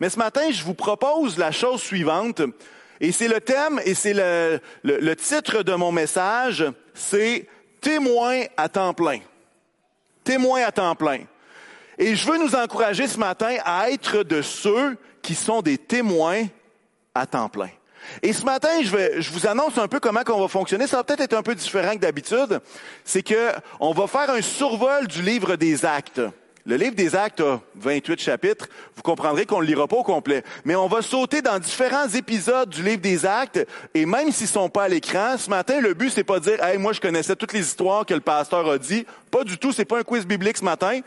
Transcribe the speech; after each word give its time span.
Mais 0.00 0.08
ce 0.08 0.18
matin, 0.18 0.50
je 0.50 0.64
vous 0.64 0.74
propose 0.74 1.38
la 1.38 1.52
chose 1.52 1.82
suivante, 1.82 2.42
et 3.00 3.12
c'est 3.12 3.28
le 3.28 3.40
thème 3.40 3.80
et 3.84 3.94
c'est 3.94 4.12
le, 4.12 4.60
le, 4.82 5.16
titre 5.16 5.62
de 5.62 5.74
mon 5.74 5.92
message, 5.92 6.64
c'est 6.92 7.46
témoin 7.80 8.42
à 8.56 8.68
temps 8.68 8.92
plein. 8.92 9.20
Témoin 10.22 10.62
à 10.62 10.72
temps 10.72 10.94
plein. 10.94 11.20
Et 11.98 12.14
je 12.14 12.30
veux 12.30 12.38
nous 12.38 12.54
encourager 12.54 13.06
ce 13.06 13.18
matin 13.18 13.56
à 13.64 13.90
être 13.90 14.22
de 14.22 14.42
ceux 14.42 14.96
qui 15.22 15.34
sont 15.34 15.62
des 15.62 15.78
témoins 15.78 16.46
à 17.14 17.26
temps 17.26 17.48
plein. 17.48 17.70
Et 18.22 18.32
ce 18.32 18.44
matin, 18.44 18.82
je, 18.82 18.94
vais, 18.94 19.20
je 19.20 19.30
vous 19.30 19.46
annonce 19.46 19.78
un 19.78 19.88
peu 19.88 20.00
comment 20.00 20.22
on 20.28 20.40
va 20.40 20.48
fonctionner. 20.48 20.86
Ça 20.86 20.98
va 20.98 21.04
peut-être 21.04 21.20
être 21.20 21.36
un 21.36 21.42
peu 21.42 21.54
différent 21.54 21.92
que 21.92 22.00
d'habitude. 22.00 22.60
C'est 23.04 23.22
que 23.22 23.50
on 23.78 23.92
va 23.92 24.06
faire 24.06 24.30
un 24.30 24.42
survol 24.42 25.06
du 25.06 25.22
livre 25.22 25.56
des 25.56 25.84
actes. 25.84 26.20
Le 26.70 26.76
livre 26.76 26.94
des 26.94 27.16
Actes 27.16 27.40
a 27.40 27.60
28 27.74 28.20
chapitres. 28.20 28.68
Vous 28.94 29.02
comprendrez 29.02 29.44
qu'on 29.44 29.56
ne 29.56 29.62
le 29.62 29.66
lira 29.66 29.88
pas 29.88 29.96
au 29.96 30.04
complet. 30.04 30.44
Mais 30.64 30.76
on 30.76 30.86
va 30.86 31.02
sauter 31.02 31.42
dans 31.42 31.58
différents 31.58 32.06
épisodes 32.06 32.70
du 32.70 32.84
livre 32.84 33.00
des 33.00 33.26
Actes. 33.26 33.66
Et 33.92 34.06
même 34.06 34.30
s'ils 34.30 34.46
sont 34.46 34.68
pas 34.68 34.84
à 34.84 34.88
l'écran, 34.88 35.36
ce 35.36 35.50
matin, 35.50 35.80
le 35.80 35.94
but, 35.94 36.12
c'est 36.14 36.22
pas 36.22 36.38
de 36.38 36.44
dire, 36.44 36.62
hey, 36.62 36.78
moi, 36.78 36.92
je 36.92 37.00
connaissais 37.00 37.34
toutes 37.34 37.54
les 37.54 37.66
histoires 37.66 38.06
que 38.06 38.14
le 38.14 38.20
pasteur 38.20 38.70
a 38.70 38.78
dit. 38.78 39.04
Pas 39.32 39.42
du 39.42 39.58
tout. 39.58 39.72
C'est 39.72 39.84
pas 39.84 39.98
un 39.98 40.04
quiz 40.04 40.24
biblique 40.24 40.58
ce 40.58 40.64
matin 40.64 41.00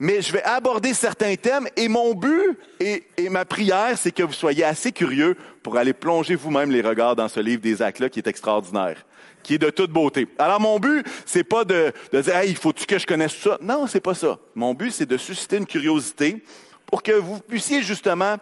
mais 0.00 0.22
je 0.22 0.32
vais 0.32 0.42
aborder 0.44 0.94
certains 0.94 1.34
thèmes 1.34 1.66
et 1.76 1.88
mon 1.88 2.14
but 2.14 2.56
et, 2.78 3.02
ma 3.30 3.44
prière, 3.44 3.98
c'est 3.98 4.12
que 4.12 4.22
vous 4.22 4.32
soyez 4.32 4.62
assez 4.62 4.92
curieux 4.92 5.36
pour 5.62 5.76
aller 5.76 5.92
plonger 5.92 6.36
vous-même 6.36 6.70
les 6.70 6.82
regards 6.82 7.16
dans 7.16 7.26
ce 7.26 7.40
livre 7.40 7.62
des 7.62 7.82
actes-là 7.82 8.08
qui 8.08 8.20
est 8.20 8.28
extraordinaire, 8.28 9.04
qui 9.48 9.54
est 9.54 9.58
de 9.58 9.70
toute 9.70 9.90
beauté. 9.90 10.28
Alors 10.38 10.60
mon 10.60 10.78
but, 10.78 11.06
c'est 11.24 11.42
pas 11.42 11.64
de, 11.64 11.90
de 12.12 12.20
dire, 12.20 12.36
hey, 12.36 12.50
il 12.50 12.56
faut-tu 12.56 12.84
que 12.84 12.98
je 12.98 13.06
connaisse 13.06 13.34
ça? 13.34 13.56
Non, 13.62 13.86
c'est 13.86 14.02
pas 14.02 14.12
ça. 14.12 14.38
Mon 14.54 14.74
but, 14.74 14.90
c'est 14.90 15.06
de 15.06 15.16
susciter 15.16 15.56
une 15.56 15.64
curiosité 15.64 16.44
pour 16.84 17.02
que 17.02 17.12
vous 17.12 17.40
puissiez 17.40 17.80
justement 17.80 18.36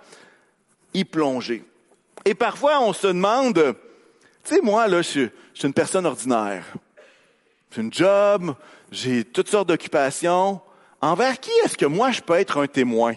y 0.93 1.05
plonger. 1.05 1.63
Et 2.25 2.35
parfois, 2.35 2.81
on 2.81 2.93
se 2.93 3.07
demande, 3.07 3.77
tu 4.43 4.57
sais, 4.57 4.61
moi, 4.61 4.89
là, 4.89 5.01
je, 5.01 5.21
je 5.21 5.29
suis 5.53 5.69
une 5.69 5.73
personne 5.73 6.07
ordinaire. 6.07 6.65
J'ai 7.71 7.83
une 7.83 7.93
job, 7.93 8.57
j'ai 8.91 9.23
toutes 9.23 9.49
sortes 9.49 9.69
d'occupations. 9.69 10.61
Envers 11.01 11.39
qui 11.39 11.53
est-ce 11.65 11.77
que 11.77 11.87
moi 11.87 12.11
je 12.11 12.21
peux 12.21 12.35
être 12.35 12.61
un 12.61 12.67
témoin? 12.67 13.15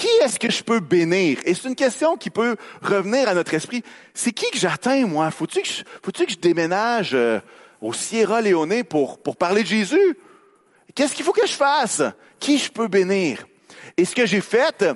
Qui 0.00 0.08
est-ce 0.22 0.38
que 0.38 0.50
je 0.50 0.62
peux 0.62 0.80
bénir? 0.80 1.40
Et 1.44 1.52
c'est 1.52 1.68
une 1.68 1.74
question 1.74 2.16
qui 2.16 2.30
peut 2.30 2.56
revenir 2.80 3.28
à 3.28 3.34
notre 3.34 3.52
esprit. 3.52 3.84
C'est 4.14 4.32
qui 4.32 4.50
que 4.50 4.56
j'atteins, 4.56 5.06
moi? 5.06 5.30
Faut-tu 5.30 5.60
que 5.60 6.32
je, 6.32 6.38
déménage 6.38 7.10
euh, 7.12 7.38
au 7.82 7.92
Sierra 7.92 8.40
Leone 8.40 8.82
pour, 8.84 9.18
pour 9.18 9.36
parler 9.36 9.62
de 9.62 9.68
Jésus? 9.68 10.16
Qu'est-ce 10.94 11.12
qu'il 11.14 11.22
faut 11.22 11.34
que 11.34 11.46
je 11.46 11.52
fasse? 11.52 12.02
Qui 12.38 12.56
je 12.56 12.70
peux 12.72 12.88
bénir? 12.88 13.46
Et 13.98 14.06
ce 14.06 14.14
que 14.14 14.24
j'ai 14.24 14.40
fait 14.40 14.86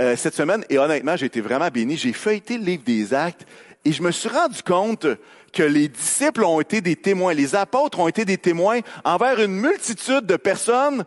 euh, 0.00 0.16
cette 0.16 0.34
semaine, 0.34 0.64
et 0.68 0.76
honnêtement, 0.76 1.14
j'ai 1.14 1.26
été 1.26 1.40
vraiment 1.40 1.68
béni, 1.68 1.96
j'ai 1.96 2.12
feuilleté 2.12 2.58
le 2.58 2.64
livre 2.64 2.82
des 2.82 3.14
actes 3.14 3.46
et 3.84 3.92
je 3.92 4.02
me 4.02 4.10
suis 4.10 4.28
rendu 4.28 4.60
compte 4.64 5.06
que 5.52 5.62
les 5.62 5.86
disciples 5.86 6.42
ont 6.42 6.60
été 6.60 6.80
des 6.80 6.96
témoins, 6.96 7.32
les 7.32 7.54
apôtres 7.54 8.00
ont 8.00 8.08
été 8.08 8.24
des 8.24 8.38
témoins 8.38 8.80
envers 9.04 9.38
une 9.38 9.54
multitude 9.54 10.26
de 10.26 10.34
personnes 10.34 11.04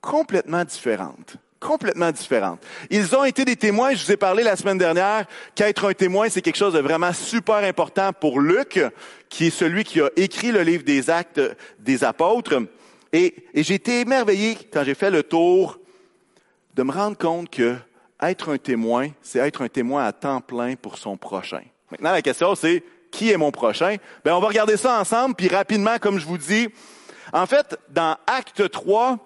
complètement 0.00 0.64
différentes 0.64 1.38
complètement 1.62 2.10
différentes. 2.10 2.60
Ils 2.90 3.14
ont 3.14 3.24
été 3.24 3.44
des 3.44 3.56
témoins, 3.56 3.94
je 3.94 4.04
vous 4.04 4.12
ai 4.12 4.16
parlé 4.16 4.42
la 4.42 4.56
semaine 4.56 4.78
dernière 4.78 5.26
qu'être 5.54 5.88
un 5.88 5.94
témoin, 5.94 6.28
c'est 6.28 6.42
quelque 6.42 6.56
chose 6.56 6.74
de 6.74 6.80
vraiment 6.80 7.12
super 7.12 7.56
important 7.56 8.12
pour 8.12 8.40
Luc, 8.40 8.80
qui 9.28 9.46
est 9.46 9.50
celui 9.50 9.84
qui 9.84 10.00
a 10.00 10.10
écrit 10.16 10.50
le 10.50 10.62
livre 10.62 10.82
des 10.82 11.08
actes 11.08 11.40
des 11.78 12.04
apôtres. 12.04 12.62
Et, 13.12 13.34
et 13.54 13.62
j'ai 13.62 13.74
été 13.74 14.00
émerveillé 14.00 14.58
quand 14.72 14.84
j'ai 14.84 14.94
fait 14.94 15.10
le 15.10 15.22
tour 15.22 15.78
de 16.74 16.82
me 16.82 16.90
rendre 16.90 17.16
compte 17.16 17.48
que 17.48 17.76
être 18.20 18.50
un 18.50 18.58
témoin, 18.58 19.08
c'est 19.22 19.38
être 19.38 19.62
un 19.62 19.68
témoin 19.68 20.04
à 20.04 20.12
temps 20.12 20.40
plein 20.40 20.74
pour 20.74 20.98
son 20.98 21.16
prochain. 21.16 21.62
Maintenant, 21.90 22.12
la 22.12 22.22
question, 22.22 22.54
c'est 22.54 22.82
qui 23.10 23.30
est 23.30 23.36
mon 23.36 23.50
prochain? 23.50 23.96
Ben, 24.24 24.34
on 24.34 24.40
va 24.40 24.48
regarder 24.48 24.76
ça 24.76 24.98
ensemble, 24.98 25.34
puis 25.34 25.48
rapidement, 25.48 25.98
comme 26.00 26.18
je 26.18 26.26
vous 26.26 26.38
dis. 26.38 26.68
En 27.32 27.46
fait, 27.46 27.76
dans 27.90 28.16
Acte 28.26 28.70
3, 28.70 29.18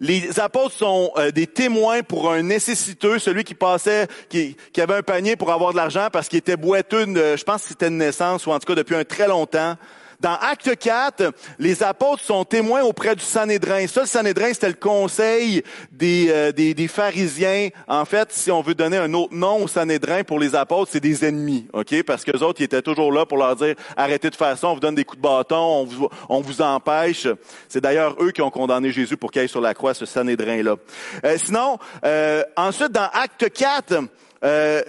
les 0.00 0.40
apôtres 0.40 0.74
sont 0.74 1.12
euh, 1.16 1.30
des 1.30 1.46
témoins 1.46 2.02
pour 2.02 2.32
un 2.32 2.42
nécessiteux, 2.42 3.18
celui 3.18 3.44
qui 3.44 3.54
passait, 3.54 4.08
qui, 4.28 4.56
avait 4.78 4.96
un 4.96 5.02
panier 5.02 5.36
pour 5.36 5.52
avoir 5.52 5.72
de 5.72 5.76
l'argent 5.76 6.08
parce 6.12 6.28
qu'il 6.28 6.38
était 6.38 6.56
boiteux, 6.56 7.06
je 7.06 7.42
pense 7.44 7.62
que 7.62 7.68
c'était 7.68 7.88
une 7.88 7.98
naissance, 7.98 8.46
ou 8.46 8.50
en 8.50 8.58
tout 8.58 8.66
cas 8.66 8.74
depuis 8.74 8.96
un 8.96 9.04
très 9.04 9.28
longtemps. 9.28 9.76
Dans 10.22 10.36
Acte 10.40 10.76
4, 10.78 11.34
les 11.58 11.82
apôtres 11.82 12.22
sont 12.22 12.44
témoins 12.44 12.82
auprès 12.82 13.16
du 13.16 13.24
Sanhédrin. 13.24 13.88
Ça, 13.88 14.02
le 14.02 14.06
Sanhédrin, 14.06 14.52
c'était 14.52 14.68
le 14.68 14.74
conseil 14.74 15.64
des, 15.90 16.28
euh, 16.30 16.52
des, 16.52 16.74
des, 16.74 16.86
pharisiens. 16.86 17.70
En 17.88 18.04
fait, 18.04 18.28
si 18.30 18.48
on 18.52 18.62
veut 18.62 18.76
donner 18.76 18.98
un 18.98 19.12
autre 19.14 19.34
nom 19.34 19.64
au 19.64 19.66
Sanhédrin 19.66 20.22
pour 20.22 20.38
les 20.38 20.54
apôtres, 20.54 20.92
c'est 20.92 21.00
des 21.00 21.24
ennemis, 21.24 21.66
ok? 21.72 22.04
Parce 22.04 22.22
que 22.24 22.30
les 22.30 22.40
autres, 22.40 22.60
ils 22.60 22.64
étaient 22.64 22.82
toujours 22.82 23.10
là 23.10 23.26
pour 23.26 23.36
leur 23.36 23.56
dire 23.56 23.74
arrêtez 23.96 24.30
de 24.30 24.36
faire 24.36 24.56
ça, 24.56 24.68
on 24.68 24.74
vous 24.74 24.80
donne 24.80 24.94
des 24.94 25.04
coups 25.04 25.20
de 25.20 25.26
bâton, 25.26 25.56
on 25.56 25.84
vous, 25.86 26.08
on 26.28 26.40
vous 26.40 26.62
empêche. 26.62 27.26
C'est 27.68 27.80
d'ailleurs 27.80 28.14
eux 28.22 28.30
qui 28.30 28.42
ont 28.42 28.50
condamné 28.50 28.92
Jésus 28.92 29.16
pour 29.16 29.32
qu'il 29.32 29.42
aille 29.42 29.48
sur 29.48 29.60
la 29.60 29.74
croix, 29.74 29.92
ce 29.92 30.06
Sanhédrin-là. 30.06 30.76
Euh, 31.24 31.36
sinon, 31.36 31.78
euh, 32.04 32.44
ensuite, 32.56 32.92
dans 32.92 33.10
Acte 33.12 33.50
4, 33.52 34.04
euh, 34.44 34.82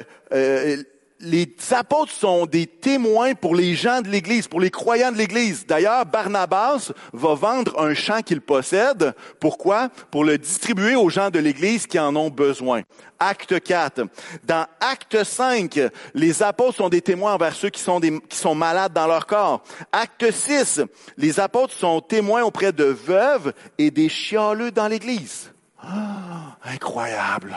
les 1.23 1.55
apôtres 1.71 2.11
sont 2.11 2.45
des 2.45 2.67
témoins 2.67 3.33
pour 3.33 3.55
les 3.55 3.75
gens 3.75 4.01
de 4.01 4.09
l'Église, 4.09 4.47
pour 4.47 4.59
les 4.59 4.69
croyants 4.69 5.11
de 5.11 5.17
l'Église. 5.17 5.65
D'ailleurs, 5.65 6.05
Barnabas 6.05 6.91
va 7.13 7.33
vendre 7.33 7.79
un 7.79 7.93
champ 7.93 8.21
qu'il 8.21 8.41
possède. 8.41 9.15
Pourquoi? 9.39 9.89
Pour 10.11 10.25
le 10.25 10.37
distribuer 10.37 10.95
aux 10.95 11.09
gens 11.09 11.29
de 11.29 11.39
l'Église 11.39 11.87
qui 11.87 11.97
en 11.97 12.15
ont 12.15 12.29
besoin. 12.29 12.81
Acte 13.19 13.61
4. 13.61 14.01
Dans 14.43 14.67
Acte 14.81 15.23
5, 15.23 15.79
les 16.13 16.43
apôtres 16.43 16.77
sont 16.77 16.89
des 16.89 17.01
témoins 17.01 17.35
envers 17.35 17.55
ceux 17.55 17.69
qui 17.69 17.81
sont, 17.81 18.55
malades 18.55 18.93
dans 18.93 19.07
leur 19.07 19.25
corps. 19.25 19.63
Acte 19.91 20.29
6, 20.29 20.81
les 21.17 21.39
apôtres 21.39 21.73
sont 21.73 22.01
témoins 22.01 22.43
auprès 22.43 22.73
de 22.73 22.83
veuves 22.83 23.53
et 23.77 23.91
des 23.91 24.09
chialeux 24.09 24.71
dans 24.71 24.87
l'Église. 24.89 25.51
Ah, 25.81 26.57
incroyable. 26.65 27.55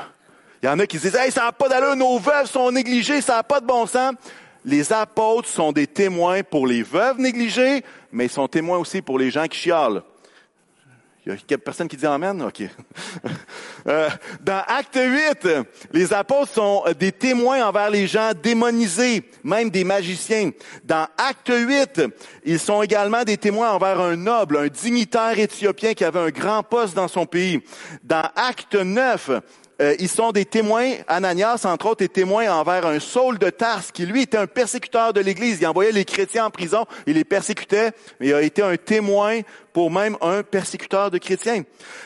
Il 0.66 0.70
y 0.70 0.72
en 0.72 0.80
a 0.80 0.86
qui 0.88 0.98
disent, 0.98 1.14
hey, 1.14 1.30
ça 1.30 1.42
n'a 1.42 1.52
pas 1.52 1.68
d'allure, 1.68 1.94
nos 1.94 2.18
veuves 2.18 2.50
sont 2.50 2.72
négligées, 2.72 3.20
ça 3.20 3.36
n'a 3.36 3.44
pas 3.44 3.60
de 3.60 3.66
bon 3.66 3.86
sens. 3.86 4.14
Les 4.64 4.92
apôtres 4.92 5.48
sont 5.48 5.70
des 5.70 5.86
témoins 5.86 6.42
pour 6.42 6.66
les 6.66 6.82
veuves 6.82 7.20
négligées, 7.20 7.84
mais 8.10 8.24
ils 8.24 8.30
sont 8.30 8.48
témoins 8.48 8.76
aussi 8.76 9.00
pour 9.00 9.16
les 9.16 9.30
gens 9.30 9.46
qui 9.46 9.58
chialent. 9.58 10.02
Il 11.24 11.38
y 11.48 11.54
a 11.54 11.58
personne 11.58 11.86
qui 11.86 11.96
dit 11.96 12.06
Amen? 12.06 12.42
OK. 12.42 12.62
Euh, 13.88 14.08
dans 14.40 14.64
Acte 14.66 14.98
8, 15.00 15.48
les 15.92 16.12
apôtres 16.12 16.52
sont 16.52 16.82
des 16.98 17.12
témoins 17.12 17.64
envers 17.64 17.88
les 17.88 18.08
gens 18.08 18.32
démonisés, 18.34 19.22
même 19.44 19.70
des 19.70 19.84
magiciens. 19.84 20.50
Dans 20.82 21.06
Acte 21.16 21.52
8, 21.54 22.02
ils 22.44 22.58
sont 22.58 22.82
également 22.82 23.22
des 23.22 23.36
témoins 23.36 23.70
envers 23.70 24.00
un 24.00 24.16
noble, 24.16 24.56
un 24.56 24.66
dignitaire 24.66 25.38
éthiopien 25.38 25.94
qui 25.94 26.02
avait 26.02 26.18
un 26.18 26.30
grand 26.30 26.64
poste 26.64 26.96
dans 26.96 27.06
son 27.06 27.26
pays. 27.26 27.62
Dans 28.02 28.28
Acte 28.34 28.74
9, 28.74 29.30
euh, 29.80 29.94
ils 29.98 30.08
sont 30.08 30.32
des 30.32 30.46
témoins, 30.46 30.92
Ananias, 31.06 31.62
entre 31.64 31.86
autres, 31.86 32.04
est 32.04 32.12
témoin 32.12 32.50
envers 32.50 32.86
un 32.86 32.98
Saul 32.98 33.38
de 33.38 33.50
Tarse, 33.50 33.92
qui 33.92 34.06
lui 34.06 34.22
était 34.22 34.38
un 34.38 34.46
persécuteur 34.46 35.12
de 35.12 35.20
l'Église. 35.20 35.58
Il 35.60 35.66
envoyait 35.66 35.92
les 35.92 36.04
chrétiens 36.04 36.46
en 36.46 36.50
prison, 36.50 36.86
il 37.06 37.14
les 37.14 37.24
persécutait, 37.24 37.90
mais 38.18 38.28
il 38.28 38.34
a 38.34 38.42
été 38.42 38.62
un 38.62 38.76
témoin 38.76 39.40
pour 39.74 39.90
même 39.90 40.16
un 40.22 40.42
persécuteur 40.42 41.10
de 41.10 41.18
chrétiens. 41.18 41.62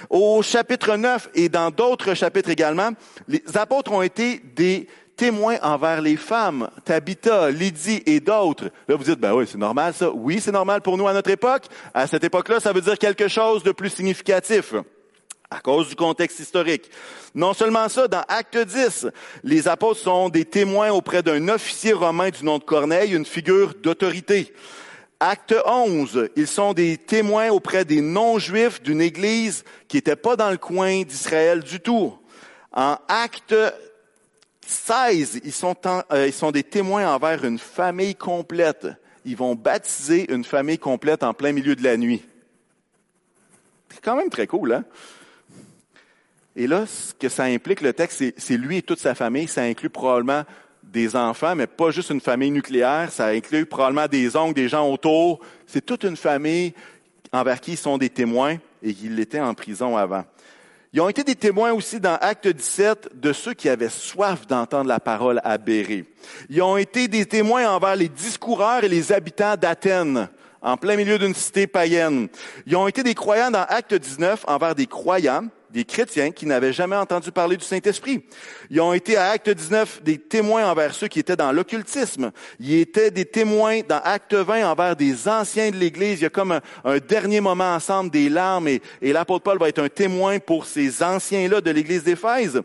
Au 0.09 0.43
chapitre 0.43 0.97
9 0.97 1.31
et 1.35 1.49
dans 1.49 1.71
d'autres 1.71 2.15
chapitres 2.15 2.51
également, 2.51 2.91
les 3.29 3.43
apôtres 3.55 3.93
ont 3.93 4.03
été 4.03 4.41
des 4.57 4.89
témoins 5.15 5.59
envers 5.63 6.01
les 6.01 6.17
femmes, 6.17 6.71
Tabitha, 6.85 7.51
Lydie 7.51 8.03
et 8.07 8.21
d'autres. 8.21 8.71
Là, 8.89 8.97
vous 8.97 9.05
dites, 9.05 9.21
ben 9.21 9.35
oui, 9.35 9.45
c'est 9.47 9.59
normal 9.59 9.95
ça. 9.95 10.11
Oui, 10.11 10.41
c'est 10.41 10.51
normal 10.51 10.81
pour 10.81 10.97
nous 10.97 11.07
à 11.07 11.13
notre 11.13 11.31
époque. 11.31 11.67
À 11.95 12.07
cette 12.07 12.25
époque-là, 12.25 12.59
ça 12.59 12.73
veut 12.73 12.81
dire 12.81 12.99
quelque 12.99 13.29
chose 13.29 13.63
de 13.63 13.71
plus 13.71 13.91
significatif 13.91 14.75
à 15.51 15.61
cause 15.61 15.89
du 15.89 15.97
contexte 15.97 16.39
historique. 16.39 16.91
Non 17.35 17.55
seulement 17.55 17.89
ça, 17.89 18.07
dans 18.07 18.25
Acte 18.29 18.57
10, 18.57 19.09
les 19.43 19.67
apôtres 19.67 20.01
sont 20.01 20.29
des 20.29 20.45
témoins 20.45 20.91
auprès 20.91 21.23
d'un 21.23 21.49
officier 21.49 21.93
romain 21.93 22.31
du 22.31 22.45
nom 22.45 22.59
de 22.59 22.65
Corneille, 22.65 23.15
une 23.15 23.27
figure 23.27 23.75
d'autorité. 23.75 24.55
Acte 25.19 25.55
11, 25.67 26.31
ils 26.37 26.47
sont 26.47 26.73
des 26.73 26.97
témoins 26.97 27.51
auprès 27.51 27.85
des 27.85 28.01
non-juifs 28.01 28.81
d'une 28.81 29.01
église 29.01 29.65
qui 29.89 29.97
n'était 29.97 30.17
pas 30.17 30.37
dans 30.37 30.51
le 30.51 30.57
coin 30.57 31.03
d'Israël 31.03 31.63
du 31.63 31.81
tout. 31.81 32.17
En 32.73 32.97
Acte 33.09 33.55
16, 34.67 35.41
ils 35.45 35.53
sont, 35.53 35.75
euh, 36.13 36.27
ils 36.29 36.33
sont 36.33 36.53
des 36.53 36.63
témoins 36.63 37.13
envers 37.13 37.45
une 37.45 37.59
famille 37.59 38.15
complète. 38.15 38.87
Ils 39.25 39.37
vont 39.37 39.57
baptiser 39.57 40.33
une 40.33 40.45
famille 40.45 40.79
complète 40.79 41.25
en 41.25 41.35
plein 41.35 41.53
milieu 41.53 41.75
de 41.75 41.83
la 41.83 41.97
nuit. 41.97 42.23
C'est 43.91 44.03
quand 44.03 44.17
même 44.17 44.31
très 44.31 44.47
cool, 44.47 44.73
hein? 44.73 44.85
Et 46.61 46.67
là, 46.67 46.85
ce 46.85 47.15
que 47.15 47.31
ça 47.31 47.45
implique, 47.45 47.81
le 47.81 47.95
texte, 47.95 48.23
c'est 48.37 48.57
lui 48.59 48.77
et 48.77 48.83
toute 48.83 48.99
sa 48.99 49.15
famille. 49.15 49.49
Ça 49.49 49.63
inclut 49.63 49.89
probablement 49.89 50.43
des 50.83 51.17
enfants, 51.17 51.57
mais 51.57 51.67
pas 51.67 51.91
juste 51.91 52.11
une 52.11 52.21
famille 52.21 52.51
nucléaire. 52.51 53.11
Ça 53.11 53.29
inclut 53.29 53.65
probablement 53.65 54.07
des 54.07 54.37
oncles, 54.37 54.53
des 54.53 54.69
gens 54.69 54.87
autour. 54.87 55.41
C'est 55.67 55.87
toute 55.87 56.05
une 56.05 56.19
famille 56.19 56.75
envers 57.33 57.63
qui 57.63 57.73
ils 57.73 57.79
sont 57.79 57.97
des 57.97 58.11
témoins 58.11 58.59
et 58.83 58.93
qui 58.93 59.09
l'étaient 59.09 59.41
en 59.41 59.55
prison 59.55 59.97
avant. 59.97 60.23
Ils 60.93 61.01
ont 61.01 61.09
été 61.09 61.25
des 61.25 61.35
témoins 61.35 61.73
aussi 61.73 61.99
dans 61.99 62.17
Acte 62.21 62.49
17 62.49 63.09
de 63.15 63.33
ceux 63.33 63.55
qui 63.55 63.71
avaient 63.71 63.89
soif 63.89 64.47
d'entendre 64.47 64.89
la 64.89 65.01
parole 65.01 65.41
Béré. 65.65 66.05
Ils 66.51 66.61
ont 66.61 66.77
été 66.77 67.09
des 67.09 67.25
témoins 67.25 67.71
envers 67.71 67.97
les 67.97 68.11
discoureurs 68.11 68.85
et 68.85 68.89
les 68.91 69.13
habitants 69.13 69.57
d'Athènes, 69.57 70.29
en 70.61 70.77
plein 70.77 70.97
milieu 70.97 71.19
d'une 71.19 71.35
cité 71.35 71.67
païenne. 71.67 72.29
Ils 72.67 72.77
ont 72.77 72.87
été 72.87 73.03
des 73.03 73.15
croyants 73.15 73.51
dans 73.51 73.65
Acte 73.67 73.95
19 73.95 74.45
envers 74.47 74.75
des 74.75 74.87
croyants 74.87 75.49
des 75.73 75.85
chrétiens 75.85 76.31
qui 76.31 76.47
n'avaient 76.47 76.73
jamais 76.73 76.97
entendu 76.97 77.31
parler 77.33 77.57
du 77.57 77.65
Saint-Esprit. 77.65 78.25
Ils 78.71 78.81
ont 78.81 78.93
été 78.93 79.17
à 79.17 79.31
Acte 79.31 79.51
19 79.51 80.03
des 80.03 80.19
témoins 80.19 80.67
envers 80.71 80.95
ceux 80.95 81.09
qui 81.09 81.21
étaient 81.21 81.37
dans 81.37 81.53
l'occultisme. 81.53 82.33
Ils 82.59 82.81
étaient 82.81 83.11
des 83.11 83.25
témoins 83.25 83.81
dans 83.89 84.01
Acte 84.03 84.35
20 84.35 84.71
envers 84.71 84.97
des 84.97 85.29
anciens 85.29 85.71
de 85.71 85.77
l'Église. 85.77 86.21
Il 86.21 86.23
y 86.23 86.27
a 86.27 86.31
comme 86.31 86.61
un, 86.85 86.99
dernier 86.99 87.41
moment 87.41 87.75
ensemble 87.75 88.11
des 88.11 88.29
larmes 88.29 88.69
et, 88.69 88.83
et 89.01 89.13
l'apôtre 89.13 89.45
Paul 89.45 89.59
va 89.59 89.69
être 89.69 89.83
un 89.83 89.89
témoin 89.89 90.39
pour 90.39 90.67
ces 90.67 91.03
anciens-là 91.03 91.61
de 91.61 91.71
l'Église 91.71 92.05
d'Éphèse 92.05 92.61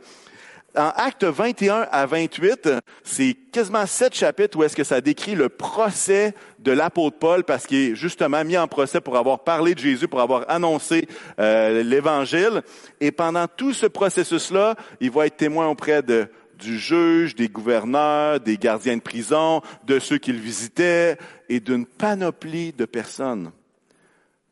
en 0.78 0.90
Acte 0.96 1.24
21 1.24 1.88
à 1.92 2.06
28, 2.06 2.70
c'est 3.04 3.36
quasiment 3.52 3.86
sept 3.86 4.16
chapitres 4.16 4.58
où 4.58 4.64
est-ce 4.64 4.76
que 4.76 4.84
ça 4.84 5.02
décrit 5.02 5.36
le 5.36 5.50
procès 5.50 6.34
de 6.60 6.72
l'apôtre 6.72 7.18
Paul 7.20 7.44
parce 7.44 7.68
qu'il 7.68 7.78
est 7.78 7.96
justement 7.96 8.44
mis 8.44 8.58
en 8.58 8.68
procès 8.68 9.02
pour 9.02 9.18
avoir 9.18 9.44
parlé 9.44 9.76
de 9.76 9.80
Jésus, 9.80 10.08
pour 10.08 10.22
avoir 10.22 10.50
annoncé 10.50 11.08
euh, 11.40 11.84
l'Évangile. 11.84 12.64
Et 13.00 13.12
pendant 13.12 13.48
tout 13.48 13.74
ce 13.74 13.86
processus-là, 13.86 14.76
il 15.00 15.12
va 15.12 15.28
être 15.28 15.38
témoin 15.38 15.68
auprès 15.68 16.02
de, 16.02 16.28
du 16.58 16.78
juge, 16.78 17.36
des 17.36 17.50
gouverneurs, 17.50 18.40
des 18.40 18.58
gardiens 18.58 18.98
de 18.98 19.02
prison, 19.02 19.62
de 19.86 20.00
ceux 20.00 20.18
qu'il 20.18 20.40
visitait 20.40 21.18
et 21.50 21.60
d'une 21.60 21.86
panoplie 21.86 22.74
de 22.74 22.86
personnes. 22.86 23.52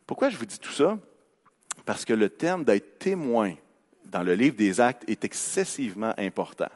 Pourquoi 0.05 0.29
je 0.29 0.37
vous 0.37 0.45
dis 0.45 0.59
tout 0.59 0.71
ça? 0.71 0.97
Parce 1.85 2.05
que 2.05 2.13
le 2.13 2.29
terme 2.29 2.63
d'être 2.63 2.99
témoin 2.99 3.53
dans 4.13 4.23
le 4.23 4.35
livre 4.35 4.55
des 4.55 4.79
actes 4.79 5.03
est 5.09 5.25
excessivement 5.25 6.13
important. 6.17 6.69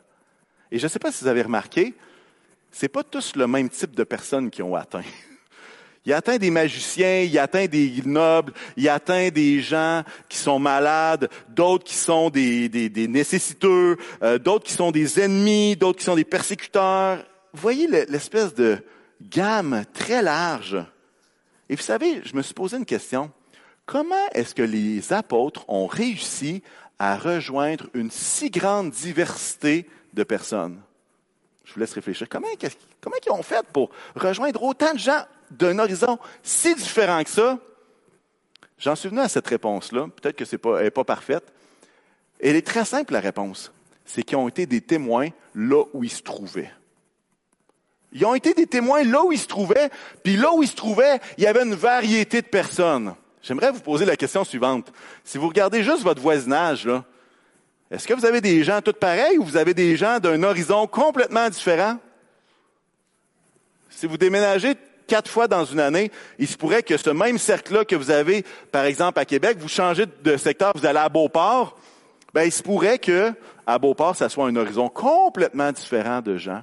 Et 0.71 0.79
je 0.79 0.83
ne 0.83 0.89
sais 0.89 0.99
pas 0.99 1.11
si 1.11 1.23
vous 1.23 1.29
avez 1.29 1.43
remarqué, 1.43 1.93
c'est 2.71 2.89
pas 2.89 3.03
tous 3.03 3.35
le 3.35 3.47
même 3.47 3.69
type 3.69 3.95
de 3.95 4.03
personnes 4.03 4.49
qui 4.49 4.61
ont 4.61 4.75
atteint. 4.75 5.03
Il 6.05 6.13
atteint 6.13 6.37
des 6.37 6.51
magiciens, 6.51 7.23
il 7.23 7.37
atteint 7.37 7.65
des 7.65 8.01
nobles, 8.05 8.53
il 8.77 8.87
atteint 8.87 9.27
des 9.27 9.59
gens 9.59 10.05
qui 10.29 10.37
sont 10.37 10.57
malades, 10.57 11.29
d'autres 11.49 11.83
qui 11.83 11.95
sont 11.95 12.29
des, 12.29 12.69
des, 12.69 12.87
des 12.87 13.09
nécessiteux, 13.09 13.97
euh, 14.23 14.39
d'autres 14.39 14.63
qui 14.63 14.71
sont 14.71 14.91
des 14.91 15.19
ennemis, 15.19 15.75
d'autres 15.75 15.99
qui 15.99 16.05
sont 16.05 16.15
des 16.15 16.23
persécuteurs. 16.23 17.17
Vous 17.51 17.59
voyez 17.59 17.87
l'espèce 17.87 18.53
de 18.53 18.77
gamme 19.21 19.83
très 19.93 20.21
large. 20.21 20.77
Et 21.67 21.75
vous 21.75 21.81
savez, 21.81 22.21
je 22.23 22.37
me 22.37 22.41
suis 22.41 22.53
posé 22.53 22.77
une 22.77 22.85
question. 22.85 23.29
Comment 23.85 24.15
est-ce 24.33 24.55
que 24.55 24.63
les 24.63 25.11
apôtres 25.11 25.65
ont 25.69 25.87
réussi 25.87 26.63
à 26.99 27.17
rejoindre 27.17 27.87
une 27.93 28.11
si 28.11 28.49
grande 28.49 28.91
diversité 28.91 29.87
de 30.13 30.23
personnes. 30.23 30.81
Je 31.65 31.73
vous 31.73 31.79
laisse 31.79 31.93
réfléchir. 31.93 32.27
Comment, 32.29 32.47
comment 33.01 33.15
ils 33.25 33.31
ont 33.31 33.43
fait 33.43 33.65
pour 33.73 33.89
rejoindre 34.15 34.63
autant 34.63 34.93
de 34.93 34.99
gens 34.99 35.21
d'un 35.51 35.79
horizon 35.79 36.17
si 36.41 36.73
différent 36.75 37.23
que 37.23 37.29
ça? 37.29 37.59
J'en 38.79 38.95
suis 38.95 39.09
venu 39.09 39.21
à 39.21 39.29
cette 39.29 39.47
réponse-là. 39.47 40.07
Peut-être 40.15 40.35
que 40.35 40.45
c'est 40.45 40.57
pas, 40.57 40.81
n'est 40.81 40.91
pas 40.91 41.03
parfaite. 41.03 41.43
Elle 42.39 42.55
est 42.55 42.65
très 42.65 42.85
simple, 42.85 43.13
la 43.13 43.19
réponse. 43.19 43.71
C'est 44.05 44.23
qu'ils 44.23 44.37
ont 44.37 44.47
été 44.47 44.65
des 44.65 44.81
témoins 44.81 45.29
là 45.55 45.83
où 45.93 46.03
ils 46.03 46.11
se 46.11 46.21
trouvaient. 46.21 46.71
Ils 48.13 48.25
ont 48.25 48.35
été 48.35 48.53
des 48.53 48.67
témoins 48.67 49.03
là 49.03 49.23
où 49.23 49.31
ils 49.31 49.39
se 49.39 49.47
trouvaient, 49.47 49.89
puis 50.23 50.37
là 50.37 50.53
où 50.53 50.63
ils 50.63 50.69
se 50.69 50.75
trouvaient, 50.75 51.19
il 51.37 51.43
y 51.43 51.47
avait 51.47 51.63
une 51.63 51.75
variété 51.75 52.41
de 52.41 52.47
personnes. 52.47 53.15
J'aimerais 53.41 53.71
vous 53.71 53.79
poser 53.79 54.05
la 54.05 54.15
question 54.15 54.43
suivante. 54.43 54.91
Si 55.23 55.37
vous 55.37 55.47
regardez 55.47 55.83
juste 55.83 56.03
votre 56.03 56.21
voisinage, 56.21 56.89
est-ce 57.89 58.07
que 58.07 58.13
vous 58.13 58.25
avez 58.25 58.41
des 58.41 58.63
gens 58.63 58.81
tous 58.81 58.93
pareils 58.93 59.37
ou 59.37 59.43
vous 59.43 59.57
avez 59.57 59.73
des 59.73 59.95
gens 59.95 60.19
d'un 60.19 60.43
horizon 60.43 60.87
complètement 60.87 61.49
différent? 61.49 61.97
Si 63.89 64.05
vous 64.05 64.17
déménagez 64.17 64.75
quatre 65.07 65.31
fois 65.31 65.47
dans 65.47 65.63
une 65.63 65.79
année, 65.79 66.11
il 66.37 66.47
se 66.47 66.57
pourrait 66.57 66.83
que 66.83 66.97
ce 66.97 67.09
même 67.09 67.37
cercle-là 67.37 67.85
que 67.85 67.95
vous 67.95 68.11
avez, 68.11 68.43
par 68.71 68.83
exemple, 68.83 69.19
à 69.19 69.25
Québec, 69.25 69.57
vous 69.59 69.69
changez 69.69 70.05
de 70.05 70.37
secteur, 70.37 70.73
vous 70.75 70.85
allez 70.85 70.99
à 70.99 71.09
Beauport, 71.09 71.79
ben, 72.33 72.43
il 72.43 72.51
se 72.51 72.61
pourrait 72.61 72.99
que, 72.99 73.33
à 73.65 73.79
Beauport, 73.79 74.15
ça 74.15 74.29
soit 74.29 74.47
un 74.47 74.55
horizon 74.55 74.89
complètement 74.89 75.71
différent 75.71 76.21
de 76.21 76.37
gens. 76.37 76.61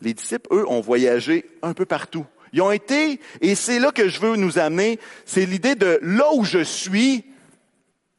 Les 0.00 0.14
disciples, 0.14 0.48
eux, 0.52 0.68
ont 0.68 0.80
voyagé 0.80 1.46
un 1.62 1.72
peu 1.72 1.86
partout. 1.86 2.26
Ils 2.52 2.62
ont 2.62 2.70
été, 2.70 3.20
et 3.40 3.54
c'est 3.54 3.78
là 3.78 3.92
que 3.92 4.08
je 4.08 4.20
veux 4.20 4.36
nous 4.36 4.58
amener, 4.58 4.98
c'est 5.24 5.46
l'idée 5.46 5.74
de 5.74 5.98
là 6.02 6.32
où 6.34 6.44
je 6.44 6.62
suis, 6.62 7.24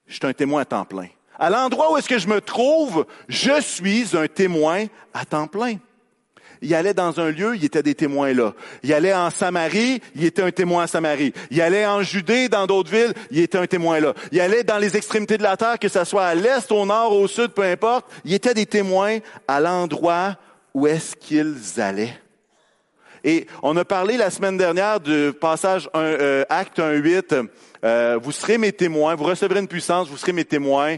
je 0.07 0.15
suis 0.15 0.25
un 0.25 0.33
témoin 0.33 0.61
à 0.61 0.65
temps 0.65 0.85
plein. 0.85 1.07
À 1.37 1.49
l'endroit 1.49 1.93
où 1.93 1.97
est-ce 1.97 2.09
que 2.09 2.19
je 2.19 2.27
me 2.27 2.41
trouve, 2.41 3.05
je 3.27 3.61
suis 3.61 4.17
un 4.17 4.27
témoin 4.27 4.85
à 5.13 5.25
temps 5.25 5.47
plein. 5.47 5.77
Il 6.61 6.75
allait 6.75 6.93
dans 6.93 7.19
un 7.19 7.31
lieu, 7.31 7.55
il 7.55 7.63
était 7.63 7.83
des 7.83 7.95
témoins 7.95 8.33
là. 8.33 8.53
Il 8.83 8.93
allait 8.93 9.13
en 9.13 9.29
Samarie, 9.29 10.01
il 10.15 10.25
était 10.25 10.41
un 10.41 10.51
témoin 10.51 10.83
à 10.83 10.87
Samarie. 10.87 11.33
Il 11.51 11.61
allait 11.61 11.85
en 11.85 12.01
Judée, 12.01 12.49
dans 12.49 12.67
d'autres 12.67 12.91
villes, 12.91 13.13
il 13.31 13.39
était 13.39 13.57
un 13.57 13.67
témoin 13.67 13.99
là. 14.01 14.13
Il 14.33 14.41
allait 14.41 14.63
dans 14.63 14.77
les 14.77 14.97
extrémités 14.97 15.37
de 15.37 15.43
la 15.43 15.55
terre, 15.55 15.79
que 15.79 15.87
ce 15.87 16.03
soit 16.03 16.25
à 16.25 16.35
l'est, 16.35 16.69
au 16.71 16.85
nord, 16.85 17.13
au 17.13 17.27
sud, 17.27 17.49
peu 17.49 17.63
importe. 17.63 18.11
Il 18.25 18.33
était 18.33 18.53
des 18.53 18.65
témoins 18.65 19.19
à 19.47 19.61
l'endroit 19.61 20.35
où 20.73 20.85
est-ce 20.87 21.15
qu'ils 21.15 21.79
allaient. 21.79 22.19
Et 23.23 23.47
on 23.63 23.75
a 23.75 23.83
parlé 23.83 24.17
la 24.17 24.29
semaine 24.29 24.57
dernière 24.57 24.99
du 24.99 25.31
passage 25.39 25.89
1, 25.93 25.99
euh, 25.99 26.45
Acte 26.49 26.79
1.8. 26.79 27.47
Euh, 27.83 28.19
vous 28.21 28.31
serez 28.31 28.57
mes 28.57 28.71
témoins, 28.71 29.15
vous 29.15 29.25
recevrez 29.25 29.59
une 29.59 29.67
puissance, 29.67 30.07
vous 30.07 30.17
serez 30.17 30.33
mes 30.33 30.45
témoins. 30.45 30.95